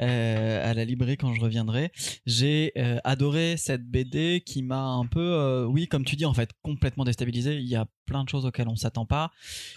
[0.00, 1.92] euh, à la librairie quand je reviendrai.
[2.26, 6.34] J'ai euh, adoré cette BD qui m'a un peu, euh, oui, comme tu dis, en
[6.34, 7.56] fait, complètement déstabilisé.
[7.56, 9.30] Il y a plein de choses auxquelles on s'attend pas.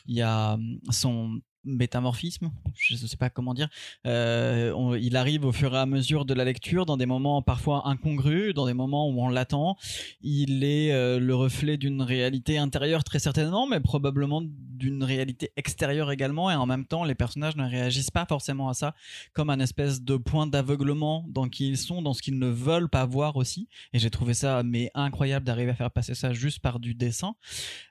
[0.05, 3.69] Il y a hum, son métamorphisme, je ne sais pas comment dire.
[4.05, 7.87] Euh, il arrive au fur et à mesure de la lecture dans des moments parfois
[7.87, 9.77] incongrus, dans des moments où on l'attend.
[10.21, 16.11] Il est euh, le reflet d'une réalité intérieure très certainement, mais probablement d'une réalité extérieure
[16.11, 16.49] également.
[16.51, 18.95] Et en même temps, les personnages ne réagissent pas forcément à ça
[19.33, 22.89] comme un espèce de point d'aveuglement dans qui ils sont, dans ce qu'ils ne veulent
[22.89, 23.67] pas voir aussi.
[23.93, 27.35] Et j'ai trouvé ça mais incroyable d'arriver à faire passer ça juste par du dessin.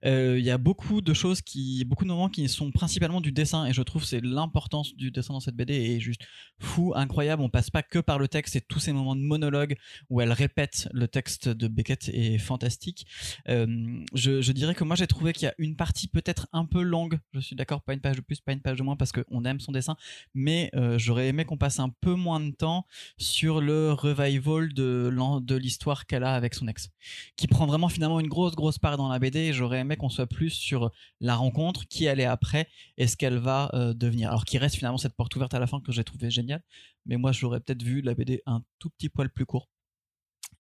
[0.05, 3.33] Euh, Il y a beaucoup de choses qui, beaucoup de moments qui sont principalement du
[3.33, 6.23] dessin et je trouve c'est l'importance du dessin dans cette BD est juste
[6.59, 7.43] fou, incroyable.
[7.43, 9.77] On passe pas que par le texte et tous ces moments de monologue
[10.11, 13.07] où elle répète le texte de Beckett est fantastique.
[13.49, 13.67] Euh,
[14.15, 17.19] je, dirais que moi j'ai trouvé qu'il y a une partie peut-être un peu longue.
[17.33, 19.45] Je suis d'accord, pas une page de plus, pas une page de moins parce qu'on
[19.45, 19.97] aime son dessin,
[20.35, 22.87] mais euh, j'aurais aimé qu'on passe un peu moins de temps
[23.19, 26.91] sur le revival de l'histoire qu'elle a avec son ex,
[27.37, 29.53] qui prend vraiment finalement une grosse grosse part dans la BD.
[29.53, 30.91] J'aurais aimé qu'on soit plus sur
[31.21, 34.29] la rencontre, qui elle est après et ce qu'elle euh, devenir.
[34.29, 36.63] Alors qu'il reste finalement cette porte ouverte à la fin que j'ai trouvé géniale,
[37.07, 39.69] mais moi j'aurais peut-être vu la BD un tout petit poil plus court.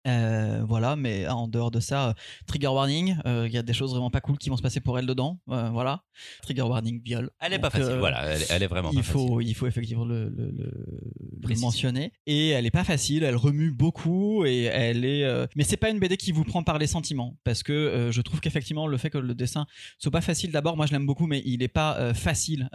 [0.06, 2.12] Euh, voilà, mais en dehors de ça, euh,
[2.46, 4.80] trigger warning, euh, il y a des choses vraiment pas cool qui vont se passer
[4.80, 5.40] pour elle dedans.
[5.46, 6.02] voilà,
[6.42, 7.30] trigger warning, viol.
[7.40, 9.48] Elle est pas facile, voilà, elle, elle est vraiment il pas faut, facile.
[9.50, 10.86] il faut effectivement le, le, le-
[11.32, 11.64] le Préciser.
[11.66, 12.12] mentionner.
[12.26, 15.26] Et elle est pas facile, elle remue beaucoup et elle est.
[15.56, 18.40] Mais c'est pas une BD qui vous prend par les sentiments parce que je trouve
[18.40, 19.66] qu'effectivement le fait que le dessin
[19.98, 22.68] soit pas facile d'abord, moi je l'aime beaucoup, mais il est pas facile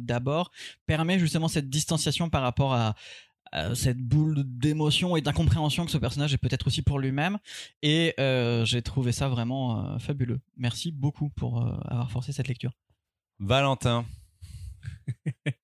[0.00, 0.50] d'abord,
[0.86, 2.94] permet justement cette distanciation par rapport à
[3.54, 7.38] à cette boule d'émotion et d'incompréhension que ce personnage est peut-être aussi pour lui-même
[7.82, 10.40] et euh, j'ai trouvé ça vraiment euh, fabuleux.
[10.56, 12.72] Merci beaucoup pour euh, avoir forcé cette lecture.
[13.38, 14.04] Valentin,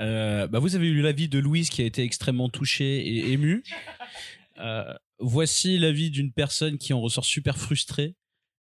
[0.00, 3.62] Euh, bah vous avez eu l'avis de Louise qui a été extrêmement touchée et émue.
[4.58, 8.14] Euh, voici l'avis d'une personne qui en ressort super frustrée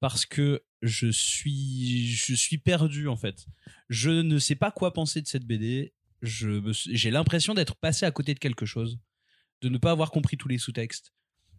[0.01, 3.45] parce que je suis je suis perdu en fait.
[3.87, 5.93] Je ne sais pas quoi penser de cette BD.
[6.21, 8.99] J'ai l'impression d'être passé à côté de quelque chose,
[9.61, 11.13] de ne pas avoir compris tous les sous-textes.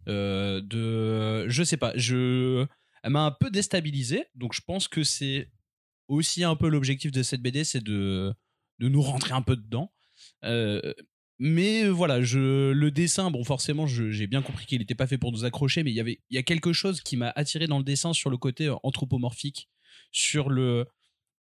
[0.09, 2.66] Euh, de je sais pas, je
[3.02, 4.26] elle m'a un peu déstabilisé.
[4.34, 5.50] Donc je pense que c'est
[6.09, 8.34] aussi un peu l'objectif de cette BD, c'est de
[8.78, 9.92] de nous rentrer un peu dedans.
[10.44, 10.94] Euh,
[11.40, 15.30] mais voilà, je, le dessin, bon, forcément, j'ai bien compris qu'il n'était pas fait pour
[15.30, 17.78] nous accrocher, mais il y avait, il y a quelque chose qui m'a attiré dans
[17.78, 19.68] le dessin sur le côté anthropomorphique,
[20.11, 20.86] sur le,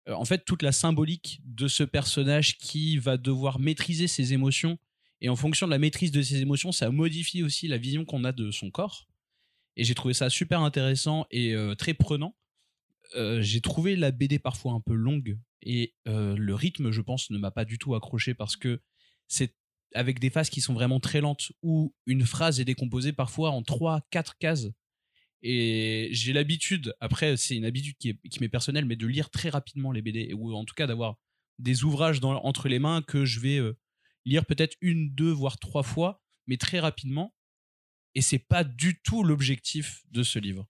[0.09, 4.79] en fait, toute la symbolique de ce personnage qui va devoir maîtriser ses émotions,
[5.21, 8.25] et en fonction de la maîtrise de ses émotions, ça modifie aussi la vision qu'on
[8.25, 9.09] a de son corps.
[9.77, 12.35] Et j'ai trouvé ça super intéressant et euh, très prenant.
[13.15, 17.31] Euh, j'ai trouvé la BD parfois un peu longue et euh, le rythme, je pense,
[17.31, 18.81] ne m'a pas du tout accroché parce que
[19.29, 19.55] c'est
[19.95, 23.63] avec des phases qui sont vraiment très lentes où une phrase est décomposée parfois en
[23.63, 24.69] 3-4 cases.
[25.43, 29.30] Et j'ai l'habitude, après c'est une habitude qui, est- qui m'est personnelle, mais de lire
[29.30, 31.16] très rapidement les BD, ou en tout cas d'avoir
[31.59, 33.76] des ouvrages dans- entre les mains que je vais euh,
[34.24, 37.34] lire peut-être une, deux, voire trois fois, mais très rapidement.
[38.14, 40.66] Et c'est pas du tout l'objectif de ce livre.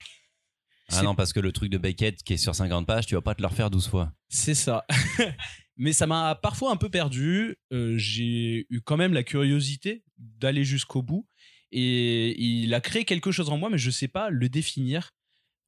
[0.90, 3.22] ah non, parce que le truc de Beckett qui est sur 50 pages, tu vas
[3.22, 4.12] pas te le refaire 12 fois.
[4.28, 4.84] C'est ça.
[5.76, 7.56] Mais ça m'a parfois un peu perdu.
[7.72, 11.28] Euh, J'ai eu quand même la curiosité d'aller jusqu'au bout.
[11.72, 15.10] Et il a créé quelque chose en moi, mais je sais pas le définir.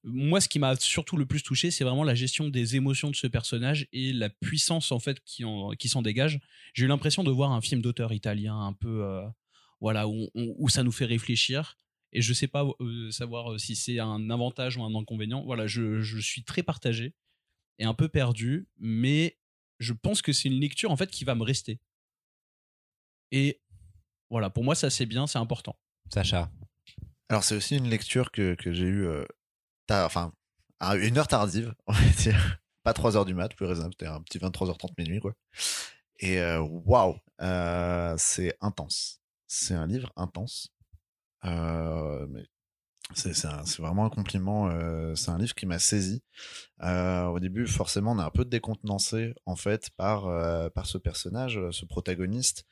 [0.04, 3.16] Moi, ce qui m'a surtout le plus touché, c'est vraiment la gestion des émotions de
[3.16, 6.40] ce personnage et la puissance en fait qui en- qui s'en dégage.
[6.74, 9.26] J'ai eu l'impression de voir un film d'auteur italien un peu, euh,
[9.80, 11.76] voilà, où, où- ça nous fait réfléchir.
[12.12, 15.44] Et je sais pas euh, savoir euh, si c'est un avantage ou un inconvénient.
[15.44, 17.14] Voilà, je, je suis très partagé
[17.78, 19.38] et un peu perdu, mais
[19.80, 21.80] je pense que c'est une lecture en fait qui va me rester.
[23.30, 23.60] Et
[24.30, 25.78] voilà, pour moi ça c'est bien, c'est important.
[26.12, 26.50] Sacha.
[27.28, 29.24] Alors, c'est aussi une lecture que, que j'ai eue, euh,
[29.90, 30.32] enfin,
[30.98, 32.60] une heure tardive, on va dire.
[32.84, 35.34] Pas 3 heures du mat, plus raisonnable, c'était un petit 23h30 minuit, quoi.
[36.20, 39.20] Et euh, waouh, euh, c'est intense.
[39.46, 40.68] C'est un livre intense.
[41.44, 42.26] Euh,
[43.14, 43.32] C'est
[43.78, 44.70] vraiment un compliment.
[45.14, 46.22] c'est un livre qui m'a saisi.
[46.82, 50.22] Au début, forcément, on est un peu décontenancé en fait par
[50.72, 52.66] par ce personnage, ce protagoniste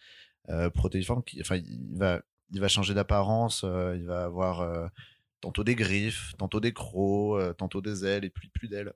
[0.75, 1.23] protéiforme.
[1.25, 2.21] Qui, enfin, il va
[2.51, 3.65] il va changer d'apparence.
[3.65, 4.89] euh, il va avoir euh,
[5.41, 8.93] tantôt des griffes, tantôt des crocs, euh, tantôt des ailes et puis plus d'ailes.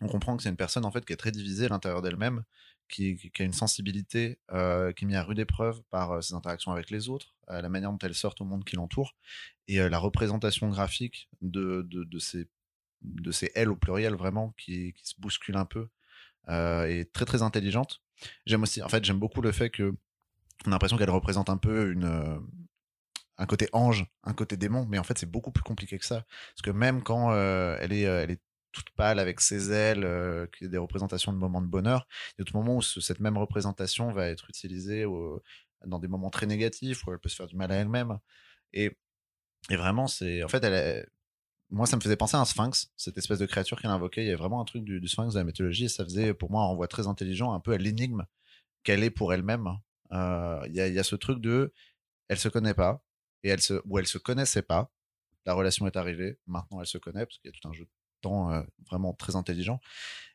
[0.00, 2.44] On comprend que c'est une personne en fait qui est très divisée à l'intérieur d'elle-même,
[2.88, 7.10] qui, a une sensibilité qui est mise à rude épreuve par ses interactions avec les
[7.10, 9.14] autres, la manière dont elle sort au monde qui l'entoure
[9.68, 11.86] et la représentation graphique de,
[12.18, 15.90] ces ailes au pluriel vraiment qui, se bousculent un peu
[16.48, 18.00] est très très intelligente.
[18.46, 19.94] J'aime aussi, en fait, j'aime beaucoup le fait que
[20.64, 22.40] on a l'impression qu'elle représente un peu une
[23.40, 26.24] un côté ange, un côté démon, mais en fait c'est beaucoup plus compliqué que ça.
[26.54, 28.40] Parce que même quand euh, elle est euh, elle est
[28.72, 32.06] toute pâle avec ses ailes, euh, qui est des représentations de moments de bonheur,
[32.38, 35.04] il y a tout moment où ce- cette même représentation va être utilisée
[35.86, 38.18] dans des moments très négatifs où elle peut se faire du mal à elle-même.
[38.74, 38.96] Et
[39.70, 40.42] et vraiment, c'est.
[40.44, 41.06] En fait, elle
[41.70, 44.22] moi, ça me faisait penser à un sphinx, cette espèce de créature qu'elle invoquait.
[44.22, 46.50] Il y avait vraiment un truc du, sphinx de la mythologie et ça faisait pour
[46.50, 48.24] moi un renvoi très intelligent, un peu à l'énigme
[48.84, 49.68] qu'elle est pour elle-même.
[50.12, 51.72] Il y, a, y a ce truc de.
[52.28, 53.02] Elle se connaît pas,
[53.42, 54.90] et elle se, ou elle se connaissait pas.
[55.46, 57.84] La relation est arrivée, maintenant elle se connaît, parce qu'il y a tout un jeu
[57.84, 57.90] de
[58.22, 59.80] temps euh, vraiment très intelligent.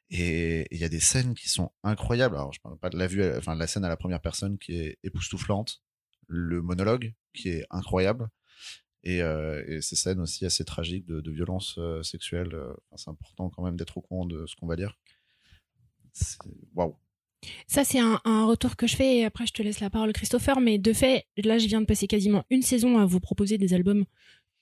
[0.10, 2.36] Et il y a des scènes qui sont incroyables.
[2.36, 4.58] Alors, je parle pas de la vue, à- enfin, la scène à la première personne
[4.60, 5.82] qui est époustouflante,
[6.28, 8.30] le monologue qui est incroyable,
[9.04, 12.54] et, euh, ces scènes aussi assez tragiques de, de violence euh, sexuelle.
[12.56, 14.98] euh, c'est important quand même d'être au courant de ce qu'on va dire.
[16.76, 16.96] Waouh.
[17.68, 20.60] Ça, c'est un, retour que je fais et après je te laisse la parole, Christopher.
[20.60, 23.74] Mais de fait, là, je viens de passer quasiment une saison à vous proposer des
[23.74, 24.06] albums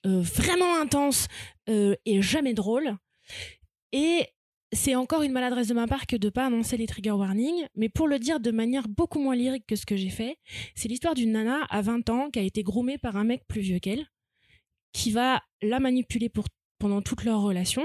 [0.06, 1.28] euh, vraiment intenses
[1.68, 2.96] euh, et jamais drôles.
[3.92, 4.26] Et
[4.72, 7.88] c'est encore une maladresse de ma part que de pas annoncer les trigger warnings, mais
[7.88, 10.36] pour le dire de manière beaucoup moins lyrique que ce que j'ai fait,
[10.74, 13.60] c'est l'histoire d'une nana à 20 ans qui a été groomée par un mec plus
[13.60, 14.06] vieux qu'elle,
[14.92, 16.46] qui va la manipuler pour,
[16.78, 17.84] pendant toute leur relation,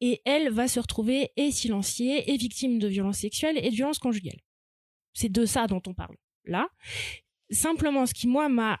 [0.00, 3.98] et elle va se retrouver et silenciée et victime de violences sexuelles et de violences
[3.98, 4.40] conjugales.
[5.12, 6.68] C'est de ça dont on parle là.
[7.50, 8.80] Simplement, ce qui moi m'a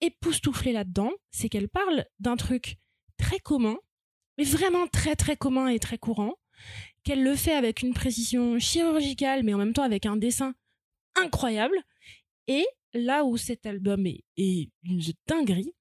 [0.00, 2.76] époustouflé là-dedans, c'est qu'elle parle d'un truc
[3.16, 3.78] très commun,
[4.38, 6.34] mais vraiment très très commun et très courant,
[7.04, 10.54] qu'elle le fait avec une précision chirurgicale, mais en même temps avec un dessin
[11.16, 11.76] incroyable.
[12.48, 15.74] Et là où cet album est, est une dinguerie,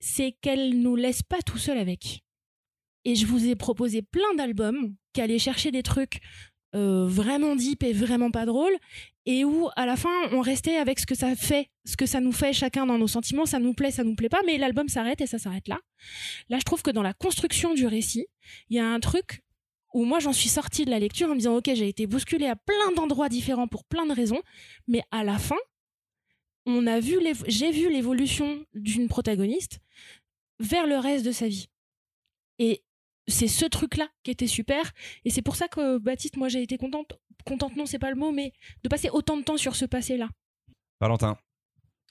[0.00, 2.22] c'est qu'elle nous laisse pas tout seul avec.
[3.04, 6.20] Et je vous ai proposé plein d'albums qui allaient chercher des trucs
[6.74, 8.76] euh, vraiment deep et vraiment pas drôles,
[9.26, 12.20] et où à la fin on restait avec ce que ça fait, ce que ça
[12.20, 14.88] nous fait chacun dans nos sentiments, ça nous plaît, ça nous plaît pas, mais l'album
[14.88, 15.80] s'arrête et ça s'arrête là.
[16.48, 18.26] Là, je trouve que dans la construction du récit,
[18.68, 19.42] il y a un truc
[19.92, 22.46] où moi j'en suis sortie de la lecture en me disant ok j'ai été bousculée
[22.46, 24.40] à plein d'endroits différents pour plein de raisons,
[24.86, 25.58] mais à la fin
[26.66, 29.80] on a vu j'ai vu l'évolution d'une protagoniste
[30.58, 31.68] vers le reste de sa vie.
[32.58, 32.84] Et
[33.26, 34.92] c'est ce truc-là qui était super.
[35.24, 38.16] Et c'est pour ça que Baptiste, moi j'ai été contente, contente non c'est pas le
[38.16, 38.52] mot, mais
[38.82, 40.28] de passer autant de temps sur ce passé-là.
[41.00, 41.38] Valentin.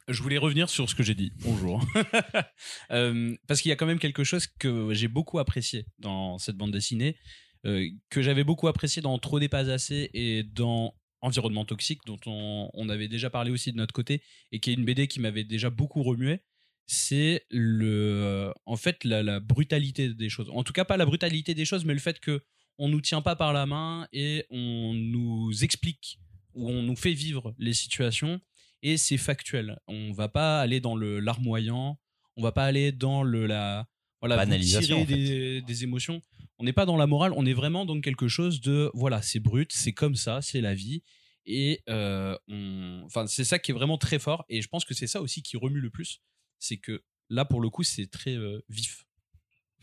[0.07, 1.31] Je voulais revenir sur ce que j'ai dit.
[1.43, 1.85] Bonjour.
[2.91, 6.55] Euh, parce qu'il y a quand même quelque chose que j'ai beaucoup apprécié dans cette
[6.55, 7.17] bande dessinée,
[7.65, 12.19] euh, que j'avais beaucoup apprécié dans Trop des pas assez et dans Environnement toxique, dont
[12.25, 15.19] on, on avait déjà parlé aussi de notre côté, et qui est une BD qui
[15.19, 16.41] m'avait déjà beaucoup remué.
[16.87, 20.49] C'est le, euh, en fait, la, la brutalité des choses.
[20.51, 22.41] En tout cas, pas la brutalité des choses, mais le fait que
[22.79, 26.19] on nous tient pas par la main et on nous explique
[26.53, 28.39] ou on nous fait vivre les situations
[28.81, 29.77] et c'est factuel.
[29.87, 31.99] On va pas aller dans le larmoyant,
[32.37, 33.85] on va pas aller dans le la
[34.21, 35.15] voilà vous Banalisation, tirer en fait.
[35.15, 36.21] des, des émotions.
[36.59, 39.39] On n'est pas dans la morale, on est vraiment dans quelque chose de voilà, c'est
[39.39, 41.03] brut, c'est comme ça, c'est la vie.
[41.45, 42.37] Et euh,
[43.05, 44.45] enfin c'est ça qui est vraiment très fort.
[44.49, 46.21] Et je pense que c'est ça aussi qui remue le plus,
[46.59, 49.05] c'est que là pour le coup c'est très euh, vif.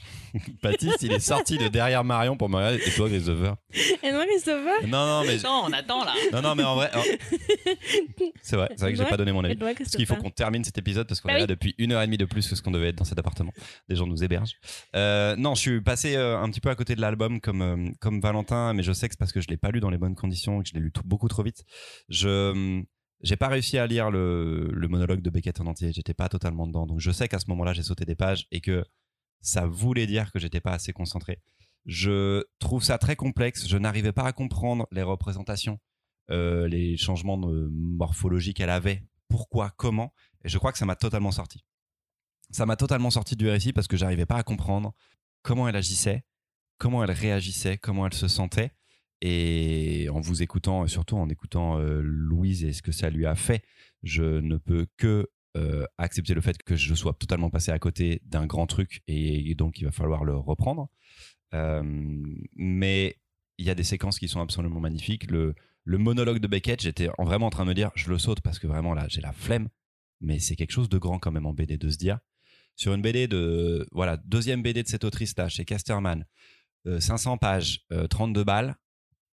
[0.62, 2.78] Baptiste, il est sorti de derrière Marion pour me regarder.
[2.86, 3.56] Et toi, Christopher
[4.02, 5.36] Et non, Christopher Non, non, mais.
[5.38, 6.12] Non, on attend là.
[6.32, 6.90] Non, non, mais en vrai.
[6.94, 7.02] en-
[8.42, 9.56] C'est vrai, c'est vrai que j'ai pas donné mon avis.
[9.56, 11.48] toi, Parce qu'il faut qu'on termine cet épisode parce qu'on Bah est là oui.
[11.48, 13.52] depuis une heure et demie de plus que ce qu'on devait être dans cet appartement.
[13.88, 14.54] Les gens nous hébergent.
[14.94, 17.90] Euh, non, je suis passé euh, un petit peu à côté de l'album comme, euh,
[18.00, 19.98] comme Valentin, mais je sais que c'est parce que je l'ai pas lu dans les
[19.98, 21.64] bonnes conditions et que je l'ai lu tout- beaucoup trop vite.
[22.08, 22.84] Je hum,
[23.22, 25.90] j'ai pas réussi à lire le, le monologue de Beckett en entier.
[25.92, 26.86] J'étais pas totalement dedans.
[26.86, 28.84] Donc je sais qu'à ce moment-là, j'ai sauté des pages et que
[29.40, 31.40] ça voulait dire que j'étais pas assez concentré.
[31.86, 33.68] Je trouve ça très complexe.
[33.68, 35.78] Je n'arrivais pas à comprendre les représentations,
[36.30, 40.12] euh, les changements de morphologie qu'elle avait, pourquoi, comment.
[40.44, 41.64] Et je crois que ça m'a totalement sorti.
[42.50, 44.94] Ça m'a totalement sorti du récit parce que j'arrivais pas à comprendre
[45.42, 46.24] comment elle agissait,
[46.78, 48.72] comment elle réagissait, comment elle se sentait.
[49.22, 53.26] Et en vous écoutant, et surtout en écoutant euh, Louise et ce que ça lui
[53.26, 53.64] a fait,
[54.02, 58.20] je ne peux que euh, accepter le fait que je sois totalement passé à côté
[58.24, 60.88] d'un grand truc et, donc il va falloir le reprendre.
[61.54, 61.82] Euh,
[62.54, 63.16] mais
[63.58, 65.30] il y a des séquences qui sont absolument magnifiques.
[65.30, 65.54] Le,
[65.86, 68.58] monologue de Beckett, j'étais en- vraiment en train de me dire, je le saute parce
[68.58, 69.68] que vraiment là, j'ai la flemme.
[70.20, 72.18] Mais c'est quelque chose de grand quand même en BD de se dire.
[72.74, 76.26] Sur une BD de, voilà, deuxième BD de cette autrice-là, chez Casterman,
[76.86, 78.76] euh, 500 pages, euh, 32 balles,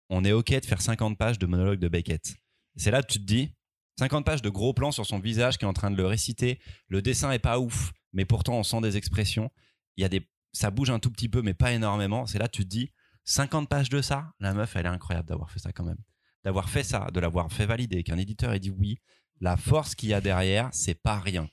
[0.09, 2.37] on est OK de faire 50 pages de monologue de Beckett.
[2.77, 3.55] C'est là que tu te dis,
[4.03, 6.59] 50 pages de gros plans sur son visage qui est en train de le réciter.
[6.89, 9.49] Le dessin est pas ouf, mais pourtant on sent des expressions.
[9.97, 12.27] Il y a des, ça bouge un tout petit peu, mais pas énormément.
[12.27, 12.91] C'est là tu te dis,
[13.25, 15.99] 50 pages de ça, la meuf, elle est incroyable d'avoir fait ça quand même.
[16.43, 18.99] D'avoir fait ça, de l'avoir fait valider, qu'un éditeur ait dit oui.
[19.41, 21.49] La force qu'il y a derrière, c'est pas rien.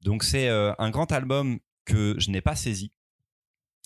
[0.00, 2.92] Donc c'est euh, un grand album que je n'ai pas saisi.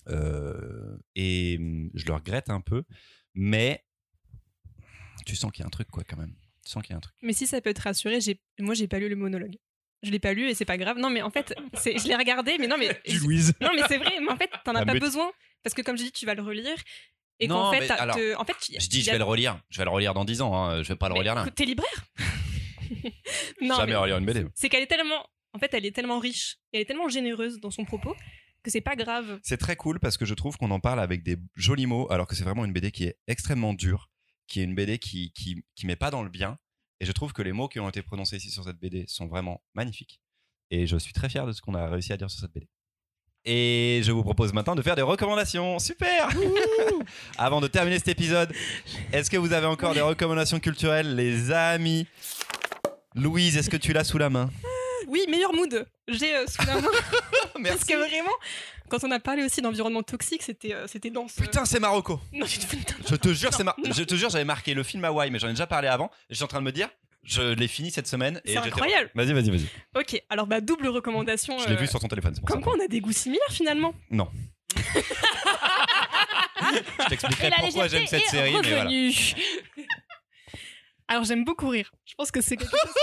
[0.07, 2.83] Euh, et hum, je le regrette un peu.
[3.35, 3.85] Mais
[5.27, 6.33] tu sens qu'il y a un truc, quoi, quand même.
[6.65, 7.15] Tu sens qu'il y a un truc.
[7.21, 8.19] Mais si ça peut te rassurer,
[8.59, 9.55] moi j'ai pas lu le monologue.
[10.03, 10.97] Je l'ai pas lu et c'est pas grave.
[10.97, 13.53] Non mais en fait, je l'ai regardé, mais non mais Du Louise.
[13.61, 14.13] non mais c'est vrai.
[14.21, 15.31] Mais en fait, t'en as La pas besoin
[15.63, 16.75] parce que comme je dis, tu vas le relire
[17.39, 19.59] et qu'en fait, alors, te- en fait, tu- Je dis, je a- vais le relire.
[19.69, 20.55] Je vais le relire dans 10 ans.
[20.55, 20.83] Hein.
[20.83, 21.45] Je vais pas le Mais relire là.
[21.55, 22.05] T'es libraire.
[23.61, 24.45] non, Jamais mais relire une BD.
[24.53, 27.59] c'est qu'elle est tellement, en fait, elle est tellement riche et elle est tellement généreuse
[27.59, 28.15] dans son propos
[28.63, 29.39] que c'est pas grave.
[29.43, 32.27] C'est très cool parce que je trouve qu'on en parle avec des jolis mots, alors
[32.27, 34.10] que c'est vraiment une BD qui est extrêmement dure,
[34.51, 36.57] qui est une BD qui, qui, qui met pas dans le bien.
[36.99, 39.27] Et je trouve que les mots qui ont été prononcés ici sur cette BD sont
[39.27, 40.21] vraiment magnifiques.
[40.69, 42.67] Et je suis très fier de ce qu'on a réussi à dire sur cette BD.
[43.45, 45.79] Et je vous propose maintenant de faire des recommandations.
[45.79, 46.29] Super
[47.37, 48.53] Avant de terminer cet épisode,
[49.13, 52.05] est-ce que vous avez encore des recommandations culturelles, les amis?
[53.15, 54.49] Louise, est-ce que tu l'as sous la main?
[55.11, 55.85] Oui, meilleur mood.
[56.07, 56.87] J'ai euh, sous la main
[57.31, 57.85] parce Merci.
[57.85, 58.31] que vraiment,
[58.89, 61.33] quand on a parlé aussi d'environnement toxique, c'était euh, c'était dense.
[61.35, 62.65] Putain, c'est Marocco Non, tu te
[63.09, 65.37] Je te jure, c'est Non, mar- je te jure, j'avais marqué le film Hawaii, mais
[65.39, 66.09] j'en ai déjà parlé avant.
[66.29, 66.87] Je suis en train de me dire,
[67.23, 68.37] je l'ai fini cette semaine.
[68.45, 69.11] et C'est j'étais- incroyable.
[69.13, 69.65] Vas-y, vas-y, vas-y.
[69.99, 71.59] Ok, alors bah double recommandation.
[71.59, 72.33] Je l'ai euh, vu sur ton téléphone.
[72.33, 72.63] c'est pour Comme ça.
[72.63, 73.93] quoi, on a des goûts similaires finalement.
[74.09, 74.29] Non.
[76.73, 78.83] je t'expliquerai la pourquoi j'aime légèreté cette est série, mais voilà.
[78.85, 79.11] revenue.
[81.07, 81.91] Alors j'aime beaucoup rire.
[82.05, 82.93] Je pense que c'est quelque chose.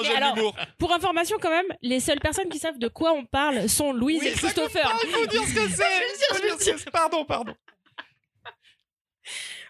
[0.00, 0.56] Oh, j'aime alors- l'humour.
[0.78, 4.20] Pour information quand même, les seules personnes qui savent de quoi on parle sont Louise
[4.20, 4.90] Oui, et ça Christopher.
[5.04, 6.64] Il faut dire ce que c'est.
[6.64, 6.76] Dire.
[6.92, 7.54] Pardon, pardon.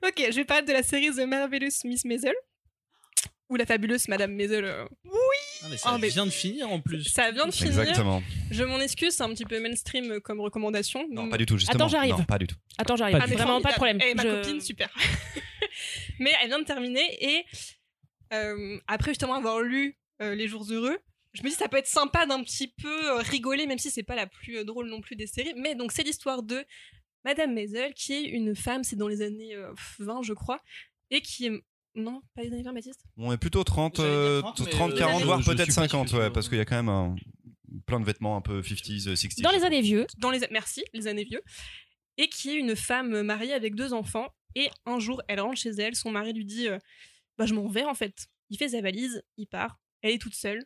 [0.04, 2.34] ok, je vais parler de la série The Marvelous Miss Maisel.
[3.48, 4.64] Ou la fabuleuse Madame Maisel.
[4.64, 4.84] euh,
[5.62, 7.02] Ah, mais ça Oh, mais- vient de finir en plus.
[7.12, 7.80] Ça vient de finir.
[7.80, 8.22] Exactement.
[8.52, 11.04] Je m'en excuse, c'est un petit peu mainstream euh, comme recommandation.
[11.10, 11.74] Non, pas du tout, justement.
[11.84, 12.12] Attends, j'arrive.
[12.14, 12.54] Non, pas du tout.
[12.78, 13.18] Attends, j'arrive.
[13.18, 13.98] Pas Ah, Vraiment pas de problème.
[14.00, 14.28] formidable.
[14.28, 14.88] Eh, ma Je- copine, super.
[16.20, 17.44] mais elle vient de terminer et
[18.32, 20.98] euh, après justement avoir lu Les Jours Heureux,
[21.32, 24.02] je me dis ça peut être sympa d'un petit peu euh, rigoler, même si c'est
[24.02, 25.54] pas la plus euh, drôle non plus des séries.
[25.56, 26.64] Mais donc c'est l'histoire de
[27.24, 30.60] Madame Maisel, qui est une femme, c'est dans les années euh, 20 je crois,
[31.10, 31.62] et qui est...
[31.96, 33.00] Non, pas les années 20 Baptiste?
[33.16, 35.46] On est plutôt 30, J'allais dire euh, 30, mais, 30 euh, 40, je- voire je
[35.50, 37.16] peut-être suis pas 50, sûr, ouais, je- parce qu'il y a quand même un-
[37.86, 39.42] plein de vêtements un peu 50s, euh, 60s.
[39.42, 41.42] Dans les années vieux, dans les merci les années vieux.
[42.16, 44.28] Et qui est une femme mariée avec deux enfants.
[44.54, 46.78] Et un jour elle rentre chez elle son mari lui dit euh,
[47.38, 50.34] bah je m'en vais en fait il fait sa valise il part elle est toute
[50.34, 50.64] seule.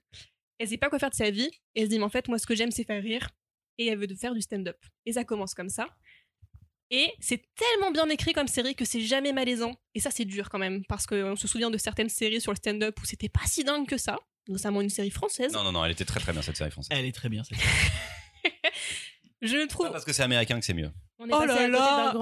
[0.59, 1.51] Elle sait pas quoi faire de sa vie.
[1.75, 3.29] Et elle se dit mais en fait moi ce que j'aime c'est faire rire.
[3.79, 4.79] Et elle veut de faire du stand-up.
[5.05, 5.89] Et ça commence comme ça.
[6.91, 9.75] Et c'est tellement bien écrit comme série que c'est jamais malaisant.
[9.95, 10.85] Et ça c'est dur quand même.
[10.87, 13.89] Parce qu'on se souvient de certaines séries sur le stand-up où c'était pas si dingue
[13.89, 14.19] que ça.
[14.47, 15.53] Notamment une série française.
[15.53, 16.97] Non, non, non, elle était très très bien cette série française.
[16.97, 17.59] Elle est très bien cette
[19.47, 20.91] je le Pas trouve parce que c'est américain que c'est mieux.
[21.19, 22.15] on est Oh là là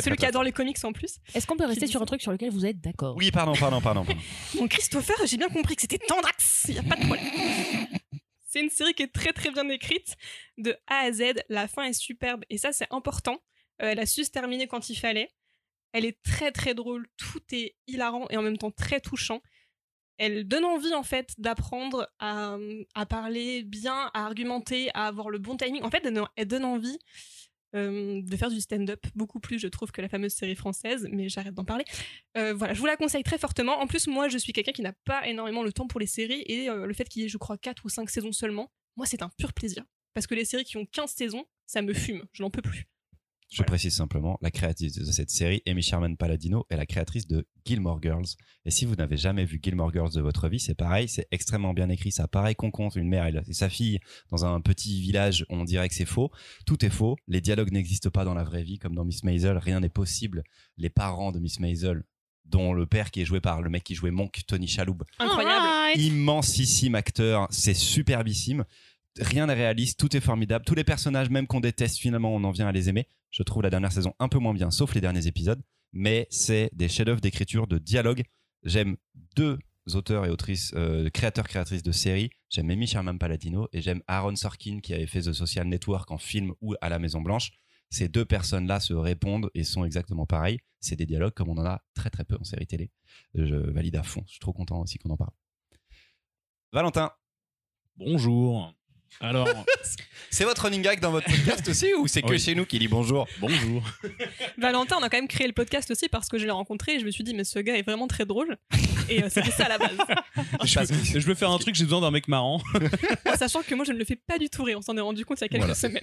[0.00, 2.32] celui qui adore les comics en plus Est-ce qu'on peut rester sur un truc sur
[2.32, 3.16] lequel vous êtes d'accord?
[3.16, 4.04] Oui, pardon, pardon, pardon.
[4.54, 7.24] Bon, Christopher, j'ai bien compris que c'était Tendrax, il a pas de problème.
[8.48, 10.16] c'est une série qui est très très bien écrite,
[10.58, 13.38] de A à Z, la fin est superbe, et ça c'est important.
[13.82, 15.30] Euh, elle a su se terminer quand il fallait.
[15.92, 19.40] Elle est très très drôle, tout est hilarant et en même temps très touchant.
[20.18, 22.56] Elle donne envie en fait d'apprendre à,
[23.08, 25.82] parler bien, à argumenter, à avoir le bon timing.
[25.82, 26.98] En fait, elle, elle donne envie
[27.74, 31.28] euh, de faire du stand-up, beaucoup plus je trouve que la fameuse série française, mais
[31.28, 31.84] j'arrête d'en parler.
[32.36, 33.80] Euh, voilà, je vous la conseille très fortement.
[33.80, 36.44] En plus, moi, je suis quelqu'un qui n'a pas énormément le temps pour les séries
[36.46, 39.06] et euh, le fait qu'il y ait, je crois, 4 ou 5 saisons seulement, moi,
[39.06, 39.84] c'est un pur plaisir.
[40.12, 42.86] Parce que les séries qui ont 15 saisons, ça me fume, je n'en peux plus.
[43.50, 43.66] Je Voilà.
[43.68, 48.00] précise simplement, la créatrice de cette série, Amy Sherman Palladino, est la créatrice de Gilmore
[48.02, 48.24] Girls.
[48.64, 51.72] Et si vous n'avez jamais vu Gilmore Girls de votre vie, c'est pareil, c'est extrêmement
[51.72, 52.10] bien écrit.
[52.10, 54.00] Ça paraît qu'on compte une mère et sa fille
[54.30, 56.30] dans un petit village, on dirait que c'est faux.
[56.66, 57.16] Tout est faux.
[57.28, 59.56] Les dialogues n'existent pas dans la vraie vie, comme dans Miss Maisel.
[59.58, 60.42] Rien n'est possible.
[60.76, 62.02] Les parents de Miss Maisel,
[62.46, 65.64] dont le père qui est joué par le mec qui jouait Monk, Tony Chaloub, Incroyable.
[65.66, 66.00] Alright.
[66.00, 68.64] immensissime acteur, c'est superbissime.
[69.20, 70.64] Rien n'est réaliste, tout est formidable.
[70.64, 73.06] Tous les personnages, même qu'on déteste, finalement, on en vient à les aimer.
[73.34, 75.60] Je trouve la dernière saison un peu moins bien, sauf les derniers épisodes.
[75.92, 78.22] Mais c'est des chefs-d'œuvre d'écriture, de dialogue.
[78.62, 78.96] J'aime
[79.34, 79.58] deux
[79.92, 82.30] auteurs et autrices, euh, créateurs créatrices de séries.
[82.48, 86.18] J'aime Amy Sherman Paladino et j'aime Aaron Sorkin qui avait fait The Social Network en
[86.18, 87.50] film ou à la Maison Blanche.
[87.90, 90.60] Ces deux personnes-là se répondent et sont exactement pareils.
[90.78, 92.92] C'est des dialogues comme on en a très très peu en série télé.
[93.34, 94.22] Je valide à fond.
[94.26, 95.32] Je suis trop content aussi qu'on en parle.
[96.72, 97.10] Valentin,
[97.96, 98.74] Bonjour.
[99.20, 99.48] Alors,
[100.30, 102.38] c'est votre running gag dans votre podcast aussi ou c'est que Oui.
[102.38, 103.82] chez nous qui dit bonjour bonjour.
[104.58, 107.00] Valentin, on a quand même créé le podcast aussi parce que je l'ai rencontré et
[107.00, 108.56] je me suis dit, mais ce gars est vraiment très drôle.
[109.08, 109.96] Et euh, c'était ça à la base.
[110.64, 112.60] je, veux, je veux faire un truc, j'ai besoin d'un mec marrant.
[113.26, 114.78] En sachant que moi, je ne le fais pas du tout rire.
[114.78, 115.74] On s'en est rendu compte il y a quelques Voilà.
[115.74, 116.02] semaines.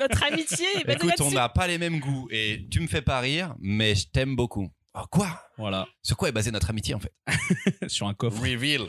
[0.00, 3.02] Notre amitié est basée Écoute, on n'a pas les mêmes goûts et tu me fais
[3.02, 4.68] pas rire, mais je t'aime beaucoup.
[4.98, 5.42] Oh, quoi?
[5.58, 7.12] Voilà, Sur quoi est basée notre amitié en fait?
[7.88, 8.40] Sur un coffre.
[8.40, 8.80] Reveal.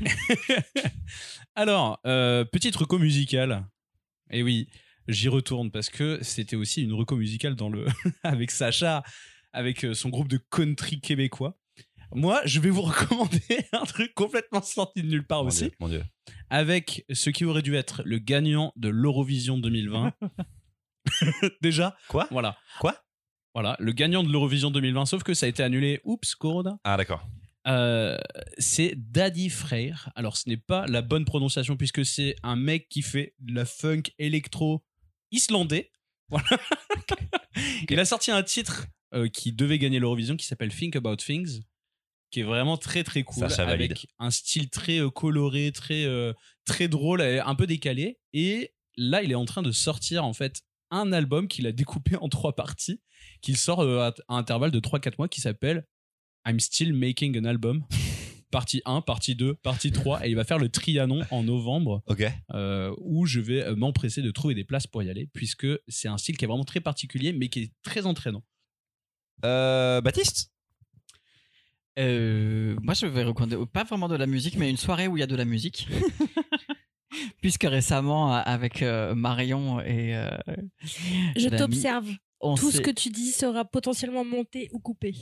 [1.54, 3.66] Alors, euh, petite reco musicale.
[4.30, 4.70] Et oui,
[5.08, 7.84] j'y retourne parce que c'était aussi une reco musicale dans le
[8.22, 9.02] avec Sacha,
[9.52, 11.58] avec euh, son groupe de country québécois.
[12.14, 15.72] Moi, je vais vous recommander un truc complètement sorti de nulle part Mon aussi, Dieu,
[15.80, 16.04] mon Dieu.
[16.48, 20.14] avec ce qui aurait dû être le gagnant de l'Eurovision 2020.
[21.60, 22.26] Déjà Quoi?
[22.30, 22.56] Voilà.
[22.80, 22.96] Quoi?
[23.54, 26.00] Voilà, le gagnant de l'Eurovision 2020, sauf que ça a été annulé.
[26.04, 26.78] Oups, Corona.
[26.84, 27.26] Ah d'accord.
[27.68, 28.18] Euh,
[28.58, 30.10] c'est Daddy Frère.
[30.14, 33.64] Alors, ce n'est pas la bonne prononciation puisque c'est un mec qui fait de la
[33.64, 34.82] funk électro
[35.30, 35.90] islandais.
[36.32, 36.46] Voilà.
[37.90, 41.60] Il a sorti un titre euh, qui devait gagner l'Eurovision qui s'appelle Think About Things,
[42.30, 43.90] qui est vraiment très très cool, Sacha valide.
[43.90, 46.06] avec un style très euh, coloré, très
[46.64, 48.18] très drôle, un peu décalé.
[48.32, 50.62] Et là, il est en train de sortir en fait
[50.92, 53.00] un album qu'il a découpé en trois parties,
[53.40, 55.86] qu'il sort euh, à à intervalle de 3-4 mois, qui s'appelle
[56.46, 57.84] I'm Still Making an Album.
[58.52, 62.02] Partie 1, partie 2, partie 3, et il va faire le Trianon en novembre,
[62.52, 66.08] euh, où je vais euh, m'empresser de trouver des places pour y aller, puisque c'est
[66.08, 68.44] un style qui est vraiment très particulier, mais qui est très entraînant.
[69.46, 70.52] Euh, Baptiste?
[71.98, 75.20] Euh, moi, je vais recommander pas vraiment de la musique, mais une soirée où il
[75.20, 75.88] y a de la musique.
[77.40, 80.16] Puisque récemment, avec euh, Marion et.
[80.16, 80.28] euh,
[81.36, 82.08] Je t'observe.
[82.56, 85.14] Tout ce que tu dis sera potentiellement monté ou coupé.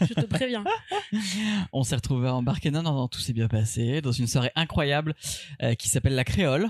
[0.00, 0.64] Je te préviens.
[1.72, 2.72] on s'est retrouvés embarqués.
[2.72, 4.00] Non, non, non, tout s'est bien passé.
[4.00, 5.14] Dans une soirée incroyable
[5.62, 6.68] euh, qui s'appelle La Créole.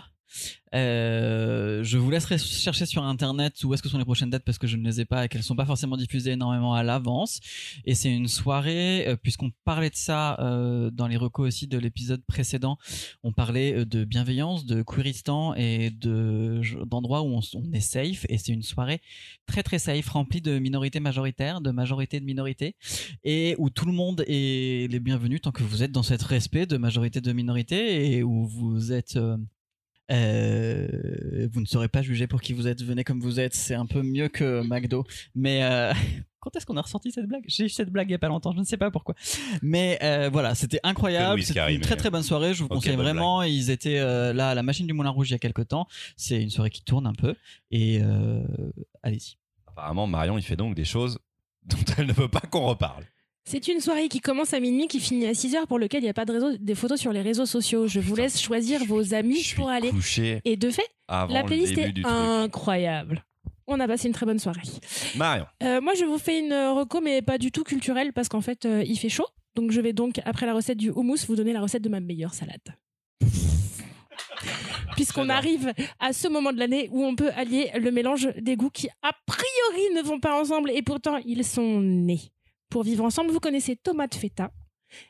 [0.74, 4.58] Euh, je vous laisserai chercher sur internet où est-ce que sont les prochaines dates parce
[4.58, 7.40] que je ne les ai pas et qu'elles sont pas forcément diffusées énormément à l'avance.
[7.84, 11.78] Et c'est une soirée, euh, puisqu'on parlait de ça euh, dans les recos aussi de
[11.78, 12.78] l'épisode précédent,
[13.22, 18.26] on parlait de bienveillance, de queeristan et de d'endroits où on, est safe.
[18.28, 19.00] Et c'est une soirée
[19.46, 22.76] très très safe, remplie de minorités majoritaires, de majorités de minorités,
[23.24, 26.66] et où tout le monde est les bienvenus tant que vous êtes dans cet respect
[26.66, 29.18] de majorité de minorité et où vous êtes
[30.10, 33.74] euh, vous ne serez pas jugé pour qui vous êtes, venez comme vous êtes, c'est
[33.74, 35.04] un peu mieux que McDo.
[35.34, 35.92] Mais euh,
[36.40, 37.44] quand est-ce qu'on a ressorti cette blague?
[37.46, 39.14] J'ai eu cette blague il y a pas longtemps, je ne sais pas pourquoi.
[39.62, 42.96] Mais euh, voilà, c'était incroyable, c'était une très très bonne soirée, je vous Ok, conseille
[42.96, 43.42] vraiment.
[43.42, 43.98] Ils étaient
[44.32, 46.70] là à la machine du Moulin Rouge il y a quelques temps, c'est une soirée
[46.70, 47.34] qui tourne un peu
[47.70, 48.00] et
[49.02, 49.36] allez-y.
[49.66, 51.18] Apparemment, Marion, il fait donc des choses
[51.66, 53.04] dont elle ne veut pas qu'on reparle.
[53.48, 56.06] C'est une soirée qui commence à minuit, qui finit à 6 heures, pour lequel il
[56.06, 57.86] n'y a pas de réseau, des photos sur les réseaux sociaux.
[57.86, 59.90] Je vous laisse choisir vos amis Je suis pour aller.
[59.90, 62.12] couché Et de fait, avant la le playlist début est du truc.
[62.12, 63.24] incroyable.
[63.68, 64.62] On a passé une très bonne soirée.
[65.14, 65.46] Marion.
[65.62, 68.64] Euh, moi, je vous fais une reco, mais pas du tout culturelle, parce qu'en fait,
[68.66, 69.26] euh, il fait chaud.
[69.54, 72.00] Donc, je vais donc, après la recette du houmous, vous donner la recette de ma
[72.00, 72.58] meilleure salade.
[74.96, 78.70] Puisqu'on arrive à ce moment de l'année où on peut allier le mélange des goûts
[78.70, 82.20] qui, a priori, ne vont pas ensemble, et pourtant, ils sont nés.
[82.68, 84.52] Pour vivre ensemble, vous connaissez tomate feta.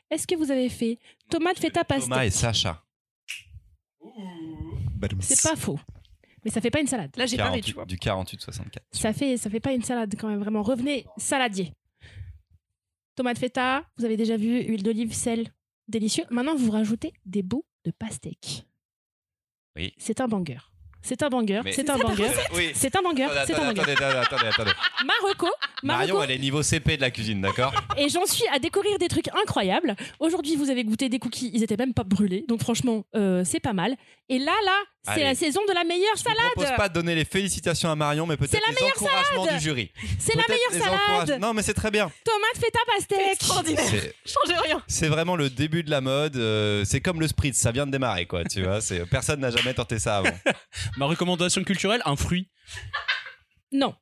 [0.09, 2.09] Est-ce que vous avez fait tomate feta pastèque?
[2.09, 2.83] Thomas et Sacha.
[5.19, 5.79] C'est pas faux.
[6.43, 7.15] Mais ça fait pas une salade.
[7.17, 7.85] Là, j'ai parlé, tu 48 vois.
[7.85, 8.77] du 48-64.
[8.91, 10.61] Ça fait, ça fait pas une salade quand même, vraiment.
[10.63, 11.73] Revenez, saladier.
[13.15, 15.51] Tomate feta, vous avez déjà vu, huile d'olive, sel,
[15.87, 16.23] délicieux.
[16.29, 18.65] Maintenant, vous rajoutez des bouts de pastèque.
[19.75, 19.93] Oui.
[19.97, 20.59] C'est un banger.
[21.07, 22.27] C'est un banger, c'est un banger.
[22.75, 23.81] C'est un banger, c'est un banger.
[23.81, 24.71] attendez, attendez, attendez.
[25.05, 25.47] Marocco,
[25.83, 29.07] Marion, elle est niveau CP de la cuisine, d'accord et j'en suis à découvrir des
[29.07, 29.95] trucs incroyables.
[30.19, 33.59] Aujourd'hui, vous avez goûté des cookies, ils étaient même pas brûlés, donc franchement, euh, c'est
[33.59, 33.95] pas mal.
[34.29, 34.77] Et là, là,
[35.13, 36.77] c'est la saison de la meilleure Je ne propose salade.
[36.77, 39.57] pas de donner les félicitations à Marion, mais peut-être C'est la les meilleure encouragements salade
[39.59, 39.91] du jury.
[40.19, 40.85] C'est la meilleure
[41.17, 41.39] salade.
[41.39, 42.11] Non, mais c'est très bien.
[42.25, 43.31] Tomate feta pastèque.
[43.31, 43.85] Extraordinaire.
[44.25, 44.83] Changez rien.
[44.87, 46.35] C'est vraiment le début de la mode.
[46.35, 48.43] euh, c'est comme le spritz, ça vient de démarrer, quoi.
[48.43, 48.79] Tu vois,
[49.09, 50.37] personne n'a jamais tenté ça avant.
[50.97, 52.49] Ma recommandation culturelle, un fruit.
[53.71, 53.95] Non.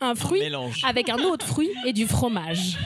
[0.00, 0.82] Un fruit mélange.
[0.84, 2.76] avec un autre fruit et du fromage.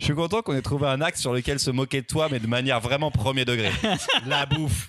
[0.00, 2.40] Je suis content qu'on ait trouvé un axe sur lequel se moquer de toi, mais
[2.40, 3.70] de manière vraiment premier degré.
[4.26, 4.88] La bouffe.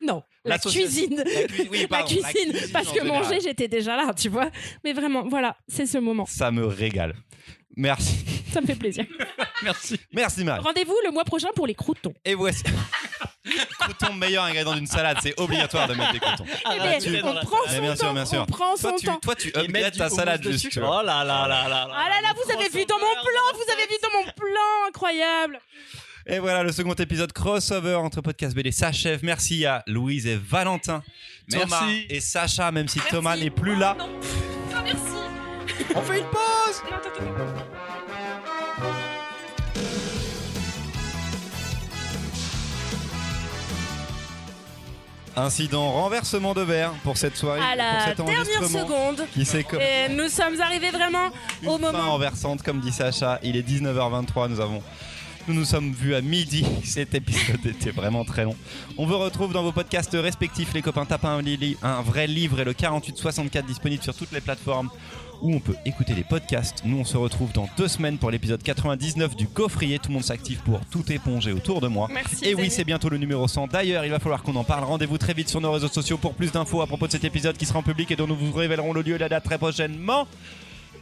[0.00, 1.16] Non, la cuisine.
[1.24, 1.24] La
[1.70, 3.22] oui, La cuisine, parce que général.
[3.22, 4.50] manger, j'étais déjà là, tu vois.
[4.82, 6.26] Mais vraiment, voilà, c'est ce moment.
[6.26, 7.14] Ça me régale.
[7.76, 8.24] Merci.
[8.52, 9.06] Ça me fait plaisir.
[9.62, 9.98] Merci.
[10.12, 10.62] Merci Marie.
[10.64, 12.12] Rendez-vous le mois prochain pour les croutons.
[12.24, 12.64] Et voici.
[13.80, 16.44] Croutons, meilleur ingrédient d'une salade, c'est obligatoire de mettre des croutons.
[16.74, 18.14] Eh ben, tu es dans on prend Mais son bien sûr, temps.
[18.14, 18.42] bien sûr.
[18.42, 19.18] On prend Toi, son tu, temps.
[19.18, 20.58] toi, tu Et mettre upgrades du ta hummus salade dessus.
[20.58, 20.72] juste.
[20.72, 21.00] tu vois.
[21.02, 21.88] Oh là là là là.
[21.92, 24.88] Ah là là, vous avez vu dans mon plan, vous avez vu dans mon plan,
[24.88, 25.60] incroyable.
[26.26, 29.20] Et voilà, le second épisode crossover entre podcast BD s'achève.
[29.24, 31.02] Merci à Louise et Valentin,
[31.50, 32.06] Thomas Merci.
[32.10, 33.96] et Sacha, même si Thomas n'est plus là.
[33.98, 34.20] Non.
[34.76, 35.00] Ah, merci.
[35.96, 37.71] On fait une pause Non, attends, attends.
[45.36, 49.26] Incident renversement de verre pour cette soirée, À pour la cet dernière seconde.
[49.32, 49.42] qui
[49.80, 51.28] Et nous sommes arrivés vraiment
[51.66, 52.10] au une fin moment.
[52.12, 53.38] renversante, comme dit Sacha.
[53.42, 54.82] Il est 19h23, nous avons...
[55.48, 56.64] Nous nous sommes vus à midi.
[56.84, 58.54] Cet épisode était vraiment très long.
[58.96, 61.06] On vous retrouve dans vos podcasts respectifs, les copains.
[61.24, 64.88] Un, li- un vrai livre et le 4864 disponible sur toutes les plateformes
[65.42, 66.82] où on peut écouter les podcasts.
[66.84, 69.98] Nous, on se retrouve dans deux semaines pour l'épisode 99 du Gaufrier.
[69.98, 72.08] Tout le monde s'active pour tout éponger autour de moi.
[72.10, 72.46] Merci.
[72.46, 73.66] Et oui, c'est bientôt le numéro 100.
[73.66, 74.84] D'ailleurs, il va falloir qu'on en parle.
[74.84, 77.56] Rendez-vous très vite sur nos réseaux sociaux pour plus d'infos à propos de cet épisode
[77.56, 79.58] qui sera en public et dont nous vous révélerons le lieu et la date très
[79.58, 80.26] prochainement.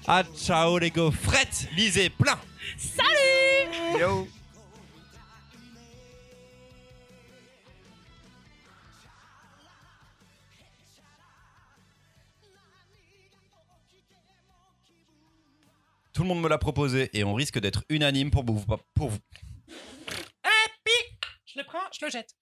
[0.06, 2.38] Ah, ciao les gaufrettes Lisez plein
[2.78, 4.39] Salut Yo
[16.20, 18.62] Tout le monde me l'a proposé et on risque d'être unanime pour vous.
[18.92, 19.18] Pour vous.
[21.46, 22.34] Je le prends, je le jette.